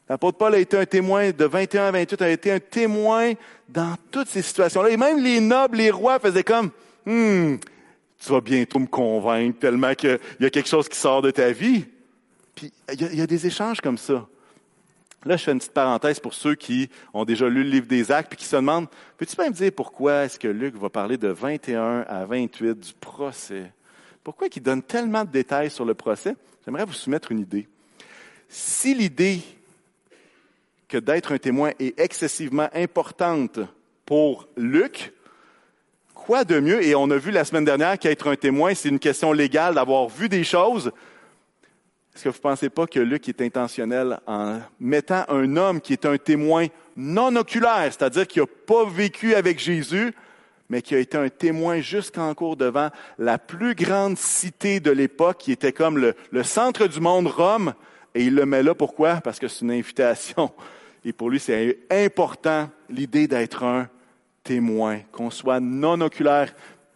L'apôtre 0.08 0.38
Paul 0.38 0.54
a 0.54 0.58
été 0.58 0.76
un 0.76 0.84
témoin 0.84 1.30
de 1.30 1.44
21 1.44 1.86
à 1.86 1.90
28, 1.92 2.22
a 2.22 2.30
été 2.30 2.52
un 2.52 2.60
témoin 2.60 3.32
dans 3.68 3.96
toutes 4.10 4.28
ces 4.28 4.42
situations-là. 4.42 4.90
Et 4.90 4.96
même 4.96 5.22
les 5.22 5.40
nobles, 5.40 5.78
les 5.78 5.90
rois 5.90 6.18
faisaient 6.18 6.44
comme, 6.44 6.70
hmm, 7.06 7.56
tu 8.18 8.32
vas 8.32 8.40
bientôt 8.40 8.78
me 8.78 8.86
convaincre 8.86 9.58
tellement 9.58 9.94
qu'il 9.94 10.18
y 10.40 10.44
a 10.44 10.50
quelque 10.50 10.68
chose 10.68 10.88
qui 10.88 10.98
sort 10.98 11.22
de 11.22 11.30
ta 11.30 11.50
vie. 11.52 11.86
Puis 12.54 12.72
il 12.92 13.00
y, 13.00 13.04
a, 13.04 13.12
il 13.12 13.18
y 13.18 13.22
a 13.22 13.26
des 13.26 13.46
échanges 13.46 13.80
comme 13.80 13.98
ça. 13.98 14.26
Là, 15.26 15.36
je 15.36 15.42
fais 15.42 15.50
une 15.50 15.58
petite 15.58 15.72
parenthèse 15.72 16.20
pour 16.20 16.34
ceux 16.34 16.54
qui 16.54 16.88
ont 17.12 17.24
déjà 17.24 17.48
lu 17.48 17.64
le 17.64 17.70
livre 17.70 17.86
des 17.88 18.12
actes 18.12 18.30
puis 18.30 18.38
qui 18.38 18.44
se 18.44 18.54
demandent, 18.54 18.86
peux-tu 19.18 19.34
pas 19.34 19.48
me 19.48 19.54
dire 19.54 19.72
pourquoi 19.74 20.24
est-ce 20.24 20.38
que 20.38 20.46
Luc 20.46 20.76
va 20.76 20.88
parler 20.88 21.16
de 21.16 21.26
21 21.26 22.02
à 22.02 22.24
28 22.24 22.78
du 22.78 22.92
procès? 22.94 23.72
Pourquoi 24.22 24.46
il 24.54 24.62
donne 24.62 24.84
tellement 24.84 25.24
de 25.24 25.30
détails 25.30 25.68
sur 25.68 25.84
le 25.84 25.94
procès? 25.94 26.36
J'aimerais 26.64 26.84
vous 26.84 26.92
soumettre 26.92 27.32
une 27.32 27.40
idée. 27.40 27.66
Si 28.48 28.94
l'idée 28.94 29.40
que 30.86 30.98
d'être 30.98 31.32
un 31.32 31.38
témoin 31.38 31.72
est 31.80 31.98
excessivement 31.98 32.68
importante 32.72 33.58
pour 34.04 34.46
Luc, 34.56 35.12
quoi 36.14 36.44
de 36.44 36.60
mieux, 36.60 36.84
et 36.84 36.94
on 36.94 37.10
a 37.10 37.16
vu 37.16 37.32
la 37.32 37.44
semaine 37.44 37.64
dernière 37.64 37.98
qu'être 37.98 38.28
un 38.28 38.36
témoin, 38.36 38.74
c'est 38.74 38.90
une 38.90 39.00
question 39.00 39.32
légale 39.32 39.74
d'avoir 39.74 40.08
vu 40.08 40.28
des 40.28 40.44
choses, 40.44 40.92
est-ce 42.16 42.24
que 42.24 42.30
vous 42.30 42.36
ne 42.36 42.40
pensez 42.40 42.70
pas 42.70 42.86
que 42.86 42.98
Luc 42.98 43.28
est 43.28 43.42
intentionnel 43.42 44.18
en 44.26 44.58
mettant 44.80 45.26
un 45.28 45.54
homme 45.58 45.82
qui 45.82 45.92
est 45.92 46.06
un 46.06 46.16
témoin 46.16 46.68
non 46.96 47.36
oculaire, 47.36 47.90
c'est-à-dire 47.90 48.26
qui 48.26 48.40
n'a 48.40 48.46
pas 48.46 48.86
vécu 48.86 49.34
avec 49.34 49.58
Jésus, 49.58 50.14
mais 50.70 50.80
qui 50.80 50.94
a 50.94 50.98
été 50.98 51.18
un 51.18 51.28
témoin 51.28 51.80
jusqu'en 51.80 52.32
cours 52.32 52.56
devant 52.56 52.88
la 53.18 53.36
plus 53.36 53.74
grande 53.74 54.16
cité 54.16 54.80
de 54.80 54.90
l'époque, 54.90 55.36
qui 55.36 55.52
était 55.52 55.72
comme 55.72 55.98
le, 55.98 56.42
centre 56.42 56.86
du 56.86 57.00
monde, 57.00 57.26
Rome, 57.26 57.74
et 58.14 58.24
il 58.24 58.34
le 58.34 58.46
met 58.46 58.62
là, 58.62 58.74
pourquoi? 58.74 59.16
Parce 59.16 59.38
que 59.38 59.46
c'est 59.46 59.66
une 59.66 59.72
invitation. 59.72 60.50
Et 61.04 61.12
pour 61.12 61.28
lui, 61.28 61.38
c'est 61.38 61.80
important 61.90 62.70
l'idée 62.88 63.28
d'être 63.28 63.62
un 63.62 63.90
témoin, 64.42 65.00
qu'on 65.12 65.28
soit 65.28 65.60
non 65.60 66.00
oculaire. 66.00 66.54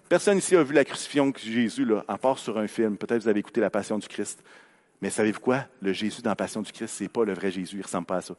Personne 0.09 0.38
ici 0.38 0.56
a 0.56 0.62
vu 0.62 0.72
la 0.72 0.87
crucifixion 0.87 1.28
de 1.28 1.37
Jésus, 1.37 1.87
à 2.09 2.16
part 2.16 2.38
sur 2.38 2.56
un 2.56 2.66
film. 2.66 2.96
Peut-être 2.96 3.24
vous 3.24 3.28
avez 3.28 3.40
écouté 3.40 3.61
La 3.61 3.68
Passion 3.68 3.98
du 3.98 4.09
Christ. 4.09 4.42
Mais 5.00 5.10
savez-vous 5.10 5.40
quoi? 5.40 5.64
Le 5.80 5.92
Jésus 5.92 6.22
dans 6.22 6.30
la 6.30 6.36
Passion 6.36 6.62
du 6.62 6.72
Christ, 6.72 6.94
ce 6.94 7.02
n'est 7.04 7.08
pas 7.08 7.24
le 7.24 7.32
vrai 7.32 7.50
Jésus. 7.50 7.76
Il 7.76 7.78
ne 7.78 7.84
ressemble 7.84 8.06
pas 8.06 8.16
à 8.16 8.20
ça. 8.20 8.34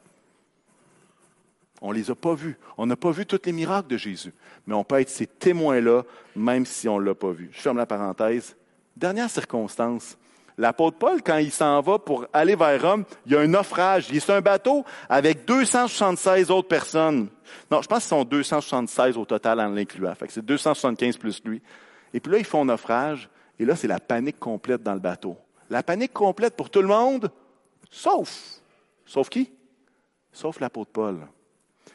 On 1.80 1.90
ne 1.90 1.94
les 1.94 2.10
a 2.10 2.14
pas 2.14 2.34
vus. 2.34 2.56
On 2.78 2.86
n'a 2.86 2.94
pas 2.94 3.10
vu 3.10 3.26
tous 3.26 3.40
les 3.44 3.52
miracles 3.52 3.88
de 3.88 3.96
Jésus. 3.96 4.32
Mais 4.66 4.74
on 4.74 4.84
peut 4.84 5.00
être 5.00 5.08
ces 5.08 5.26
témoins-là, 5.26 6.04
même 6.36 6.64
si 6.64 6.88
on 6.88 7.00
ne 7.00 7.04
l'a 7.04 7.14
pas 7.14 7.32
vu. 7.32 7.50
Je 7.52 7.60
ferme 7.60 7.78
la 7.78 7.86
parenthèse. 7.86 8.56
Dernière 8.96 9.28
circonstance. 9.28 10.16
L'apôtre 10.56 10.98
Paul, 10.98 11.22
quand 11.22 11.38
il 11.38 11.50
s'en 11.50 11.80
va 11.80 11.98
pour 11.98 12.26
aller 12.32 12.54
vers 12.54 12.80
Rome, 12.80 13.04
il 13.26 13.32
y 13.32 13.36
a 13.36 13.40
un 13.40 13.46
naufrage. 13.48 14.08
Il 14.10 14.16
est 14.16 14.20
sur 14.20 14.34
un 14.34 14.40
bateau 14.40 14.84
avec 15.08 15.44
276 15.44 16.52
autres 16.52 16.68
personnes. 16.68 17.28
Non, 17.68 17.82
je 17.82 17.88
pense 17.88 18.00
qu'ils 18.00 18.10
sont 18.10 18.24
276 18.24 19.16
au 19.16 19.24
total 19.24 19.58
en 19.58 19.70
l'incluant. 19.70 20.14
Fait 20.14 20.28
que 20.28 20.32
c'est 20.32 20.44
275 20.44 21.16
plus 21.16 21.42
lui. 21.44 21.60
Et 22.14 22.20
puis 22.20 22.30
là, 22.30 22.38
ils 22.38 22.44
font 22.44 22.64
naufrage. 22.64 23.28
Et 23.58 23.64
là, 23.64 23.74
c'est 23.74 23.88
la 23.88 23.98
panique 23.98 24.38
complète 24.38 24.82
dans 24.82 24.94
le 24.94 25.00
bateau. 25.00 25.36
La 25.72 25.82
panique 25.82 26.12
complète 26.12 26.54
pour 26.54 26.68
tout 26.68 26.82
le 26.82 26.88
monde, 26.88 27.30
sauf. 27.90 28.60
Sauf 29.06 29.30
qui? 29.30 29.50
Sauf 30.30 30.60
l'apôtre 30.60 30.90
Paul. 30.92 31.26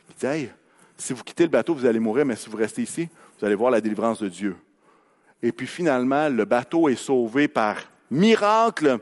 Il 0.10 0.16
dit, 0.16 0.26
hey, 0.26 0.50
si 0.98 1.14
vous 1.14 1.24
quittez 1.24 1.44
le 1.44 1.50
bateau, 1.50 1.76
vous 1.76 1.86
allez 1.86 2.00
mourir, 2.00 2.26
mais 2.26 2.36
si 2.36 2.50
vous 2.50 2.58
restez 2.58 2.82
ici, 2.82 3.08
vous 3.38 3.46
allez 3.46 3.54
voir 3.54 3.70
la 3.70 3.80
délivrance 3.80 4.20
de 4.20 4.30
Dieu. 4.30 4.56
Et 5.44 5.52
puis 5.52 5.68
finalement, 5.68 6.28
le 6.28 6.44
bateau 6.44 6.90
est 6.90 6.96
sauvé 6.96 7.48
par 7.48 7.78
miracle. 8.10 8.98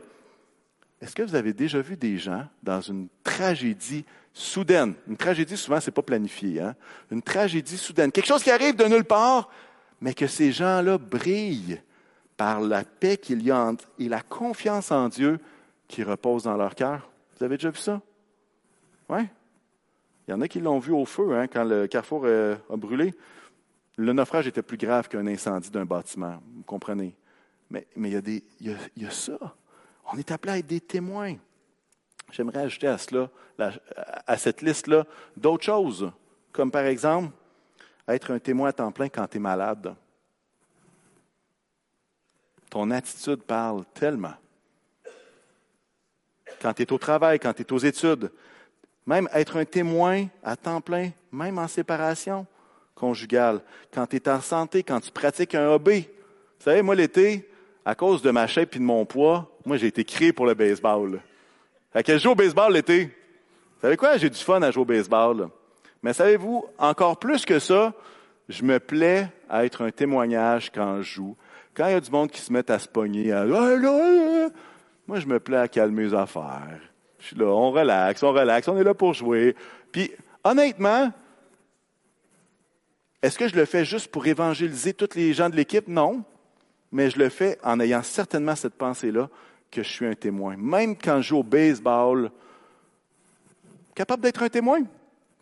Est-ce 1.00 1.16
que 1.16 1.24
vous 1.24 1.36
avez 1.36 1.54
déjà 1.54 1.80
vu 1.80 1.96
des 1.96 2.18
gens 2.18 2.46
dans 2.62 2.82
une 2.82 3.08
tragédie 3.24 4.04
soudaine? 4.34 4.94
Une 5.08 5.16
tragédie, 5.16 5.56
souvent, 5.56 5.80
c'est 5.80 5.92
pas 5.92 6.02
planifié. 6.02 6.60
Hein? 6.60 6.76
Une 7.12 7.22
tragédie 7.22 7.78
soudaine. 7.78 8.12
Quelque 8.12 8.28
chose 8.28 8.44
qui 8.44 8.52
arrive 8.52 8.76
de 8.76 8.84
nulle 8.84 9.06
part, 9.06 9.50
mais 10.02 10.14
que 10.14 10.28
ces 10.28 10.52
gens-là 10.52 10.98
brillent 10.98 11.80
par 12.38 12.62
la 12.62 12.84
paix 12.84 13.18
qu'il 13.18 13.44
y 13.44 13.52
a 13.52 13.72
et 14.00 14.10
la 14.10 14.22
confiance 14.22 14.92
en 14.92 15.10
Dieu 15.10 15.40
qui 15.88 16.04
repose 16.04 16.44
dans 16.44 16.58
leur 16.58 16.76
cœur. 16.76 17.10
Vous 17.38 17.44
avez 17.44 17.58
déjà 17.58 17.70
vu 17.70 17.78
ça? 17.78 18.02
Oui? 19.10 19.22
Il 20.28 20.32
y 20.32 20.34
en 20.34 20.42
a 20.42 20.48
qui 20.48 20.60
l'ont 20.60 20.80
vu 20.80 20.92
au 20.92 21.06
feu 21.06 21.38
hein, 21.38 21.48
quand 21.48 21.64
le 21.64 21.88
carrefour 21.88 22.24
euh, 22.26 22.56
a 22.72 22.76
brûlé. 22.76 23.14
Le 23.98 24.12
naufrage 24.12 24.48
était 24.48 24.64
plus 24.64 24.78
grave 24.78 25.08
qu'un 25.08 25.26
incendie 25.28 25.70
d'un 25.70 25.86
bâtiment, 25.86 26.42
vous 26.56 26.64
comprenez. 26.64 27.16
Mais, 27.70 27.88
mais 27.96 28.10
il, 28.10 28.14
y 28.14 28.18
a 28.18 28.22
des, 28.22 28.44
il, 28.60 28.78
y 28.98 29.06
a, 29.06 29.12
ça. 29.12 29.38
On 30.12 30.18
est 30.18 30.32
appelé 30.32 30.54
à 30.54 30.58
être 30.58 30.68
des 30.68 30.82
témoins. 30.82 31.36
J'aimerais 32.32 32.62
ajouter 32.62 32.88
à 32.88 32.98
cela, 32.98 33.30
à 34.28 34.38
cette 34.38 34.62
liste-là, 34.62 35.06
d'autres 35.38 35.64
choses, 35.64 36.12
comme 36.52 36.72
par 36.72 36.86
exemple 36.86 37.32
être 38.08 38.32
un 38.32 38.40
témoin 38.40 38.70
à 38.70 38.74
temps 38.74 38.92
plein 38.92 39.10
quand 39.10 39.28
tu 39.28 39.38
es 39.38 39.40
malade. 39.40 39.96
Ton 42.76 42.92
attitude 42.92 43.42
parle 43.42 43.86
tellement. 43.94 44.34
Quand 46.62 46.74
tu 46.74 46.82
es 46.82 46.92
au 46.92 46.98
travail, 46.98 47.40
quand 47.40 47.54
tu 47.54 47.62
es 47.62 47.72
aux 47.72 47.78
études, 47.78 48.30
même 49.06 49.30
être 49.34 49.56
un 49.56 49.64
témoin 49.64 50.26
à 50.44 50.58
temps 50.58 50.82
plein, 50.82 51.12
même 51.32 51.58
en 51.58 51.70
séparation 51.70 52.46
conjugale, 52.94 53.62
quand 53.94 54.08
tu 54.08 54.18
es 54.18 54.28
en 54.28 54.42
santé, 54.42 54.84
quand 54.84 55.00
tu 55.00 55.10
pratiques 55.10 55.56
un 55.56 55.70
hobby. 55.70 56.02
Vous 56.02 56.66
savez, 56.66 56.82
moi, 56.82 56.96
l'été, 56.96 57.50
à 57.86 57.96
cause 57.96 58.22
de 58.22 58.30
ma 58.30 58.46
shape 58.46 58.76
et 58.76 58.80
de 58.80 58.84
mon 58.84 59.06
poids, 59.06 59.50
moi, 59.66 59.78
j'ai 59.78 59.88
été 59.88 60.04
créé 60.04 60.34
pour 60.34 60.46
le 60.46 60.54
baseball. 60.54 61.22
À 61.94 62.04
quel 62.04 62.20
jour 62.20 62.34
au 62.34 62.36
baseball 62.36 62.74
l'été? 62.74 63.06
Vous 63.06 63.82
savez 63.84 63.96
quoi? 63.96 64.18
J'ai 64.18 64.30
du 64.30 64.40
fun 64.40 64.62
à 64.62 64.72
jouer 64.72 64.82
au 64.82 64.86
baseball. 64.86 65.48
Mais 66.04 66.12
savez-vous, 66.12 66.66
encore 66.78 67.20
plus 67.20 67.46
que 67.46 67.58
ça, 67.58 67.94
je 68.50 68.64
me 68.64 68.82
plais 68.82 69.30
à 69.48 69.64
être 69.64 69.82
un 69.82 69.92
témoignage 69.92 70.74
quand 70.74 70.98
je 70.98 71.14
joue, 71.14 71.38
quand 71.76 71.88
il 71.88 71.92
y 71.92 71.96
a 71.96 72.00
du 72.00 72.12
monde 72.12 72.32
qui 72.32 72.42
se 72.42 72.52
met 72.52 72.70
à 72.72 72.80
se 72.80 72.88
pogner, 72.88 73.32
à, 73.32 73.46
moi, 75.08 75.20
je 75.20 75.28
me 75.28 75.40
plais 75.40 75.58
à 75.58 75.68
calmer 75.68 76.06
les 76.06 76.14
affaires. 76.14 76.80
Je 77.20 77.28
suis 77.28 77.36
là, 77.36 77.46
on 77.46 77.72
relaxe, 77.72 78.24
on 78.24 78.32
relaxe, 78.32 78.68
on 78.68 78.78
est 78.78 78.84
là 78.84 78.94
pour 78.94 79.14
jouer. 79.14 79.56
Puis, 79.92 80.12
honnêtement, 80.44 81.12
est-ce 83.22 83.38
que 83.38 83.48
je 83.48 83.56
le 83.56 83.66
fais 83.66 83.86
juste 83.86 84.10
pour 84.10 84.26
évangéliser 84.26 84.94
tous 84.94 85.16
les 85.16 85.34
gens 85.34 85.50
de 85.50 85.56
l'équipe? 85.56 85.88
Non. 85.88 86.24
Mais 86.92 87.10
je 87.10 87.20
le 87.20 87.30
fais 87.30 87.60
en 87.64 87.80
ayant 87.80 88.04
certainement 88.04 88.56
cette 88.56 88.76
pensée-là 88.76 89.30
que 89.70 89.84
je 89.84 89.90
suis 89.90 90.06
un 90.06 90.16
témoin. 90.16 90.56
Même 90.58 90.96
quand 90.96 91.22
je 91.22 91.30
joue 91.30 91.38
au 91.40 91.44
baseball, 91.44 92.32
capable 93.94 94.24
d'être 94.24 94.44
un 94.44 94.50
témoin. 94.50 94.82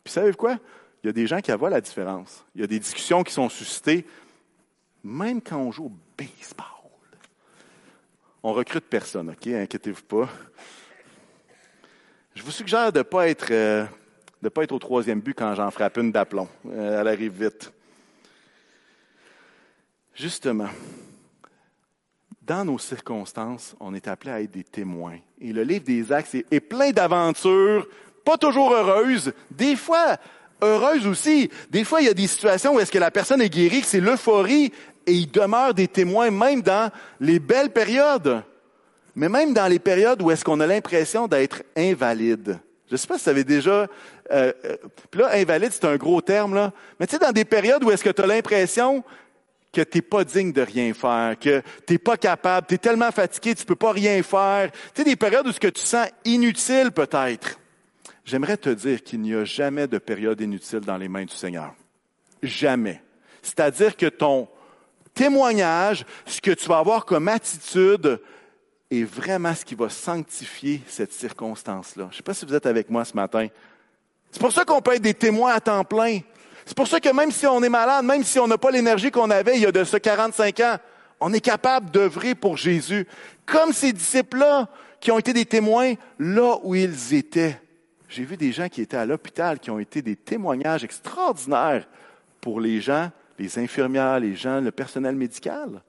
Puis, 0.04 0.14
savez-vous 0.14 0.38
quoi? 0.38 0.58
Il 1.04 1.08
y 1.08 1.10
a 1.10 1.14
des 1.14 1.28
gens 1.28 1.42
qui 1.42 1.52
voient 1.52 1.70
la 1.70 1.82
différence. 1.82 2.46
Il 2.56 2.62
y 2.62 2.64
a 2.64 2.68
des 2.68 2.80
discussions 2.80 3.24
qui 3.24 3.34
sont 3.34 3.50
suscitées, 3.50 4.06
même 5.04 5.42
quand 5.42 5.58
on 5.58 5.72
joue 5.72 5.86
au 5.86 5.92
On 8.46 8.52
recrute 8.52 8.84
personne, 8.84 9.30
OK? 9.30 9.48
Inquiétez-vous 9.48 10.04
pas. 10.04 10.28
Je 12.36 12.44
vous 12.44 12.52
suggère 12.52 12.92
de 12.92 12.98
ne 12.98 13.04
pas, 13.04 13.30
être, 13.30 13.52
euh, 13.52 13.86
pas 14.54 14.64
au 14.70 14.80
troisième 14.80 15.22
but 15.22 15.34
quand 15.34 15.56
j'en 15.56 15.72
frappe 15.72 15.98
une 15.98 16.12
d'aplomb. 16.12 16.50
Euh, 16.66 17.00
elle 17.00 17.08
arrive 17.08 17.42
vite. 17.42 17.72
Justement, 20.14 20.68
dans 22.42 22.66
nos 22.66 22.78
circonstances, 22.78 23.78
on 23.80 23.94
est 23.94 24.10
appelé 24.10 24.32
à 24.32 24.42
être 24.42 24.52
des 24.52 24.66
témoins. 24.66 25.20
Et 25.40 25.54
le 25.54 25.64
livre 25.64 25.86
des 25.86 26.12
Actes 26.12 26.36
est, 26.36 26.46
est 26.52 26.60
plein 26.60 26.92
d'aventures, 26.92 27.88
pas 28.26 28.38
toujours 28.38 28.74
heureuses, 28.74 29.32
des 29.52 29.78
fois 29.78 30.18
heureuses 30.62 31.08
aussi. 31.08 31.50
Des 31.70 31.84
fois, 31.84 32.02
il 32.02 32.08
y 32.08 32.10
a 32.10 32.14
des 32.14 32.28
situations 32.28 32.76
où 32.76 32.80
est-ce 32.80 32.92
que 32.92 33.00
la 33.00 33.12
personne 33.12 33.42
est 33.42 33.50
guérie, 33.50 33.82
que 33.82 33.88
c'est 33.88 34.00
l'euphorie, 34.00 34.72
et 35.06 35.14
il 35.14 35.32
demeure 35.32 35.74
des 35.74 35.88
témoins 35.88 36.32
même 36.32 36.62
dans 36.62 36.92
les 37.20 37.40
belles 37.40 37.72
périodes. 37.72 38.44
Mais 39.16 39.30
même 39.30 39.54
dans 39.54 39.68
les 39.68 39.80
périodes 39.80 40.22
où 40.22 40.32
est-ce 40.32 40.44
qu'on 40.44 40.60
a 40.60 40.68
l'impression 40.68 41.28
d'être 41.28 41.64
invalide. 41.76 42.60
Je 42.88 42.94
ne 42.94 42.98
sais 42.98 43.08
pas 43.08 43.18
si 43.18 43.24
vous 43.26 43.30
avez 43.30 43.44
déjà... 43.44 43.88
Euh, 44.32 44.54
euh, 44.66 44.78
puis 45.12 45.22
là, 45.22 45.30
invalide, 45.34 45.72
c'est 45.72 45.86
un 45.86 45.96
gros 45.98 46.22
terme, 46.22 46.56
là. 46.56 46.72
Mais 47.00 47.08
tu 47.08 47.14
sais, 47.14 47.20
dans 47.20 47.32
des 47.32 47.46
périodes 47.46 47.84
où 47.84 47.92
est-ce 47.92 48.04
que 48.04 48.10
tu 48.10 48.22
as 48.22 48.28
l'impression 48.28 49.04
que 49.72 49.82
tu 49.82 49.98
n'es 49.98 50.02
pas 50.02 50.24
digne 50.24 50.52
de 50.52 50.62
rien 50.62 50.94
faire, 50.94 51.36
que 51.40 51.62
tu 51.86 51.94
n'es 51.94 52.00
pas 52.00 52.18
capable, 52.18 52.68
tu 52.68 52.76
es 52.76 52.78
tellement 52.78 53.12
fatigué, 53.12 53.56
tu 53.56 53.64
ne 53.64 53.68
peux 53.68 53.76
pas 53.76 53.92
rien 53.92 54.22
faire. 54.22 54.72
Tu 54.72 55.02
sais, 55.02 55.04
des 55.04 55.16
périodes 55.16 55.48
où 55.48 55.52
ce 55.52 55.60
que 55.60 55.68
tu 55.68 55.82
sens 55.82 56.08
inutile 56.26 56.92
peut-être. 56.92 57.60
J'aimerais 58.26 58.58
te 58.58 58.70
dire 58.70 59.04
qu'il 59.04 59.22
n'y 59.22 59.34
a 59.34 59.44
jamais 59.44 59.88
de 59.88 59.98
période 59.98 60.40
inutile 60.40 60.80
dans 60.80 60.98
les 60.98 61.10
mains 61.10 61.26
du 61.26 61.36
Seigneur. 61.36 61.74
Jamais. 62.42 63.02
C'est-à-dire 63.42 63.98
que 63.98 64.06
ton 64.06 64.48
témoignage, 65.14 66.06
ce 66.26 66.42
que 66.42 66.52
tu 66.52 66.68
vas 66.68 66.80
avoir 66.80 67.06
comme 67.06 67.28
attitude, 67.28 68.20
est 68.92 69.04
vraiment 69.04 69.54
ce 69.56 69.66
qui 69.66 69.76
va 69.76 69.90
sanctifier 69.90 70.82
cette 70.88 71.14
circonstance-là. 71.14 72.06
Je 72.10 72.14
ne 72.14 72.18
sais 72.18 72.24
pas 72.24 72.34
si 72.34 72.46
vous 72.46 72.54
êtes 72.54 72.66
avec 72.66 72.90
moi 72.90 73.04
ce 73.06 73.16
matin. 73.16 73.48
C'est 74.32 74.42
pour 74.42 74.52
ça 74.52 74.66
qu'on 74.66 74.82
peut 74.82 74.94
être 74.94 75.02
des 75.02 75.14
témoins 75.14 75.54
à 75.54 75.60
temps 75.60 75.84
plein. 75.84 76.20
C'est 76.66 76.78
pour 76.78 76.88
ça 76.88 77.00
que 77.00 77.10
même 77.10 77.32
si 77.32 77.46
on 77.46 77.62
est 77.64 77.70
malade, 77.70 78.06
même 78.06 78.24
si 78.24 78.40
on 78.40 78.48
n'a 78.48 78.58
pas 78.58 78.72
l'énergie 78.72 79.12
qu'on 79.12 79.30
avait 79.30 79.56
il 79.56 79.62
y 79.62 79.66
a 79.66 79.72
de 79.72 79.84
ce 79.84 79.98
45 79.98 80.60
ans, 80.62 80.78
on 81.20 81.34
est 81.34 81.42
capable 81.42 81.90
d'œuvrer 81.92 82.36
pour 82.36 82.58
Jésus. 82.58 83.08
Comme 83.46 83.74
ces 83.74 83.94
disciples-là 83.94 84.68
qui 85.00 85.12
ont 85.12 85.20
été 85.20 85.34
des 85.34 85.46
témoins 85.46 85.94
là 86.20 86.58
où 86.64 86.76
ils 86.76 87.14
étaient. 87.14 87.60
J'ai 88.08 88.24
vu 88.24 88.38
des 88.38 88.52
gens 88.52 88.70
qui 88.70 88.82
étaient 88.82 88.98
à 88.98 89.06
l'hôpital 89.06 89.60
qui 89.60 89.72
ont 89.72 89.80
été 89.80 90.02
des 90.02 90.16
témoignages 90.16 90.84
extraordinaires 90.84 91.88
pour 92.40 92.62
les 92.62 92.80
gens 92.80 93.12
les 93.38 93.60
infirmières, 93.60 94.20
les 94.20 94.36
gens, 94.36 94.62
le 94.62 94.72
personnel 94.72 95.16
médical. 95.16 95.82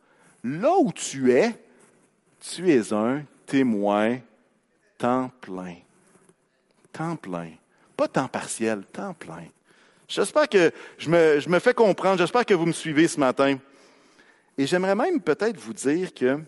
Là 0.43 0.77
où 0.79 0.93
tu 0.93 1.33
es, 1.33 1.55
tu 2.41 2.71
es 2.71 2.93
un 2.93 3.23
témoin 3.47 4.19
temps 4.99 5.31
plein. 5.41 5.77
temps 6.93 7.17
plein. 7.17 7.51
Pas 7.97 8.09
temps 8.09 8.29
partiel, 8.29 8.85
temps 8.93 9.15
plein. 9.15 9.47
J'espère 10.09 10.49
que 10.49 10.71
je 10.99 11.09
me, 11.09 11.41
je 11.41 11.49
me 11.49 11.59
fais 11.59 11.75
comprendre, 11.75 12.19
j'espère 12.19 12.45
que 12.45 12.55
vous 12.55 12.67
me 12.67 12.73
suivez 12.73 13.09
ce 13.09 13.19
matin. 13.19 13.59
Et 14.57 14.67
j'aimerais 14.67 14.95
même 14.95 15.21
peut-être 15.21 15.59
vous 15.59 15.73
dire 15.73 16.13
que 16.15 16.39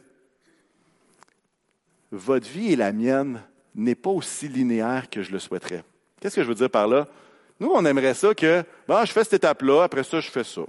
votre 2.10 2.48
vie 2.48 2.72
et 2.72 2.76
la 2.76 2.92
mienne 2.92 3.42
n'est 3.74 3.94
pas 3.94 4.10
aussi 4.10 4.48
linéaire 4.48 5.10
que 5.10 5.22
je 5.22 5.32
le 5.32 5.38
souhaiterais. 5.38 5.82
Qu'est-ce 6.20 6.36
que 6.36 6.42
je 6.42 6.48
veux 6.48 6.54
dire 6.54 6.70
par 6.70 6.86
là? 6.86 7.06
Nous, 7.58 7.70
on 7.72 7.84
aimerait 7.86 8.14
ça 8.14 8.34
que, 8.34 8.62
bon, 8.86 9.04
je 9.04 9.12
fais 9.12 9.24
cette 9.24 9.34
étape-là, 9.34 9.84
après 9.84 10.02
ça, 10.02 10.20
je 10.20 10.30
fais 10.30 10.44
ça. 10.44 10.60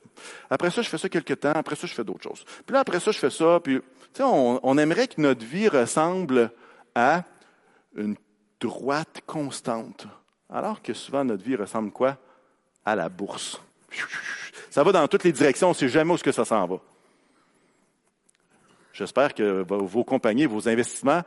Après 0.49 0.71
ça, 0.71 0.81
je 0.81 0.89
fais 0.89 0.97
ça 0.97 1.09
quelques 1.09 1.39
temps, 1.39 1.51
après 1.53 1.75
ça, 1.75 1.85
je 1.85 1.93
fais 1.93 2.03
d'autres 2.03 2.23
choses. 2.23 2.45
Puis 2.65 2.73
là, 2.73 2.79
après 2.79 2.99
ça, 2.99 3.11
je 3.11 3.19
fais 3.19 3.29
ça, 3.29 3.59
puis, 3.61 3.79
tu 3.79 3.83
sais, 4.13 4.23
on, 4.23 4.77
aimerait 4.77 5.07
que 5.07 5.19
notre 5.19 5.45
vie 5.45 5.67
ressemble 5.67 6.49
à 6.95 7.23
une 7.95 8.15
droite 8.59 9.21
constante. 9.25 10.07
Alors 10.49 10.81
que 10.81 10.93
souvent, 10.93 11.25
notre 11.25 11.43
vie 11.43 11.57
ressemble 11.57 11.91
quoi? 11.91 12.17
À 12.85 12.95
la 12.95 13.09
bourse. 13.09 13.61
Ça 14.69 14.81
va 14.83 14.93
dans 14.93 15.07
toutes 15.09 15.25
les 15.25 15.33
directions, 15.33 15.67
on 15.67 15.71
ne 15.71 15.75
sait 15.75 15.89
jamais 15.89 16.13
où 16.13 16.17
ce 16.17 16.23
que 16.23 16.31
ça 16.31 16.45
s'en 16.45 16.65
va. 16.65 16.77
J'espère 18.93 19.33
que 19.33 19.63
vos 19.67 20.03
compagnies, 20.05 20.45
vos 20.45 20.67
investissements 20.69 21.21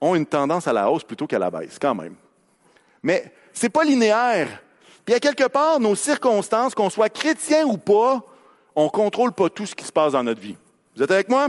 ont 0.00 0.14
une 0.16 0.26
tendance 0.26 0.66
à 0.66 0.72
la 0.72 0.90
hausse 0.90 1.04
plutôt 1.04 1.26
qu'à 1.26 1.38
la 1.38 1.50
baisse, 1.50 1.78
quand 1.78 1.94
même. 1.94 2.16
Mais 3.02 3.32
c'est 3.52 3.70
pas 3.70 3.84
linéaire. 3.84 4.63
Puis 5.04 5.14
à 5.14 5.20
quelque 5.20 5.48
part, 5.48 5.80
nos 5.80 5.94
circonstances, 5.94 6.74
qu'on 6.74 6.90
soit 6.90 7.08
chrétien 7.08 7.64
ou 7.66 7.76
pas, 7.76 8.22
on 8.74 8.88
contrôle 8.88 9.32
pas 9.32 9.48
tout 9.50 9.66
ce 9.66 9.74
qui 9.74 9.84
se 9.84 9.92
passe 9.92 10.12
dans 10.12 10.22
notre 10.22 10.40
vie. 10.40 10.56
Vous 10.96 11.02
êtes 11.02 11.10
avec 11.10 11.28
moi? 11.28 11.48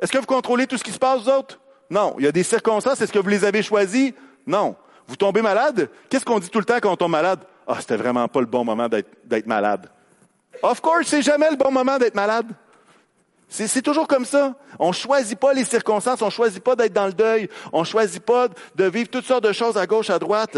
Est-ce 0.00 0.12
que 0.12 0.18
vous 0.18 0.26
contrôlez 0.26 0.66
tout 0.66 0.78
ce 0.78 0.84
qui 0.84 0.92
se 0.92 0.98
passe, 0.98 1.22
vous 1.22 1.30
autres? 1.30 1.58
Non. 1.90 2.14
Il 2.18 2.24
y 2.24 2.28
a 2.28 2.32
des 2.32 2.42
circonstances. 2.42 3.00
Est-ce 3.00 3.12
que 3.12 3.18
vous 3.18 3.28
les 3.28 3.44
avez 3.44 3.62
choisies? 3.62 4.14
Non. 4.46 4.76
Vous 5.06 5.16
tombez 5.16 5.42
malade? 5.42 5.90
Qu'est-ce 6.08 6.24
qu'on 6.24 6.38
dit 6.38 6.48
tout 6.48 6.60
le 6.60 6.64
temps 6.64 6.78
quand 6.80 6.92
on 6.92 6.96
tombe 6.96 7.10
malade? 7.10 7.40
Ah, 7.66 7.76
c'était 7.80 7.96
vraiment 7.96 8.26
pas 8.28 8.40
le 8.40 8.46
bon 8.46 8.64
moment 8.64 8.88
d'être 8.88 9.46
malade. 9.46 9.88
Of 10.62 10.80
course, 10.80 11.08
c'est 11.08 11.22
jamais 11.22 11.50
le 11.50 11.56
bon 11.56 11.70
moment 11.70 11.98
d'être 11.98 12.14
malade. 12.14 12.46
C'est 13.48 13.82
toujours 13.82 14.08
comme 14.08 14.24
ça. 14.24 14.54
On 14.78 14.92
choisit 14.92 15.38
pas 15.38 15.52
les 15.52 15.64
circonstances, 15.64 16.22
on 16.22 16.30
choisit 16.30 16.62
pas 16.62 16.74
d'être 16.74 16.94
dans 16.94 17.06
le 17.06 17.12
deuil, 17.12 17.50
on 17.72 17.84
choisit 17.84 18.22
pas 18.22 18.48
de 18.74 18.84
vivre 18.84 19.10
toutes 19.10 19.26
sortes 19.26 19.44
de 19.44 19.52
choses 19.52 19.76
à 19.76 19.86
gauche, 19.86 20.08
à 20.08 20.18
droite. 20.18 20.56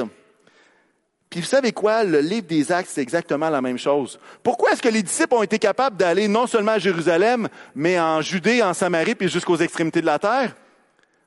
Puis 1.35 1.41
vous 1.41 1.49
savez 1.49 1.73
quoi? 1.73 2.05
Le 2.05 2.21
livre 2.21 2.47
des 2.47 2.71
Actes, 2.71 2.91
c'est 2.93 3.03
exactement 3.03 3.51
la 3.51 3.61
même 3.61 3.77
chose. 3.77 4.21
Pourquoi 4.45 4.71
est-ce 4.71 4.81
que 4.81 4.89
les 4.89 5.03
disciples 5.03 5.35
ont 5.35 5.43
été 5.43 5.59
capables 5.59 5.97
d'aller 5.97 6.29
non 6.29 6.47
seulement 6.47 6.71
à 6.71 6.79
Jérusalem, 6.79 7.49
mais 7.75 7.99
en 7.99 8.21
Judée, 8.21 8.63
en 8.63 8.73
Samarie, 8.73 9.17
puis 9.17 9.29
jusqu'aux 9.29 9.57
extrémités 9.57 10.01
de 10.01 10.07
la 10.07 10.21
terre? 10.21 10.55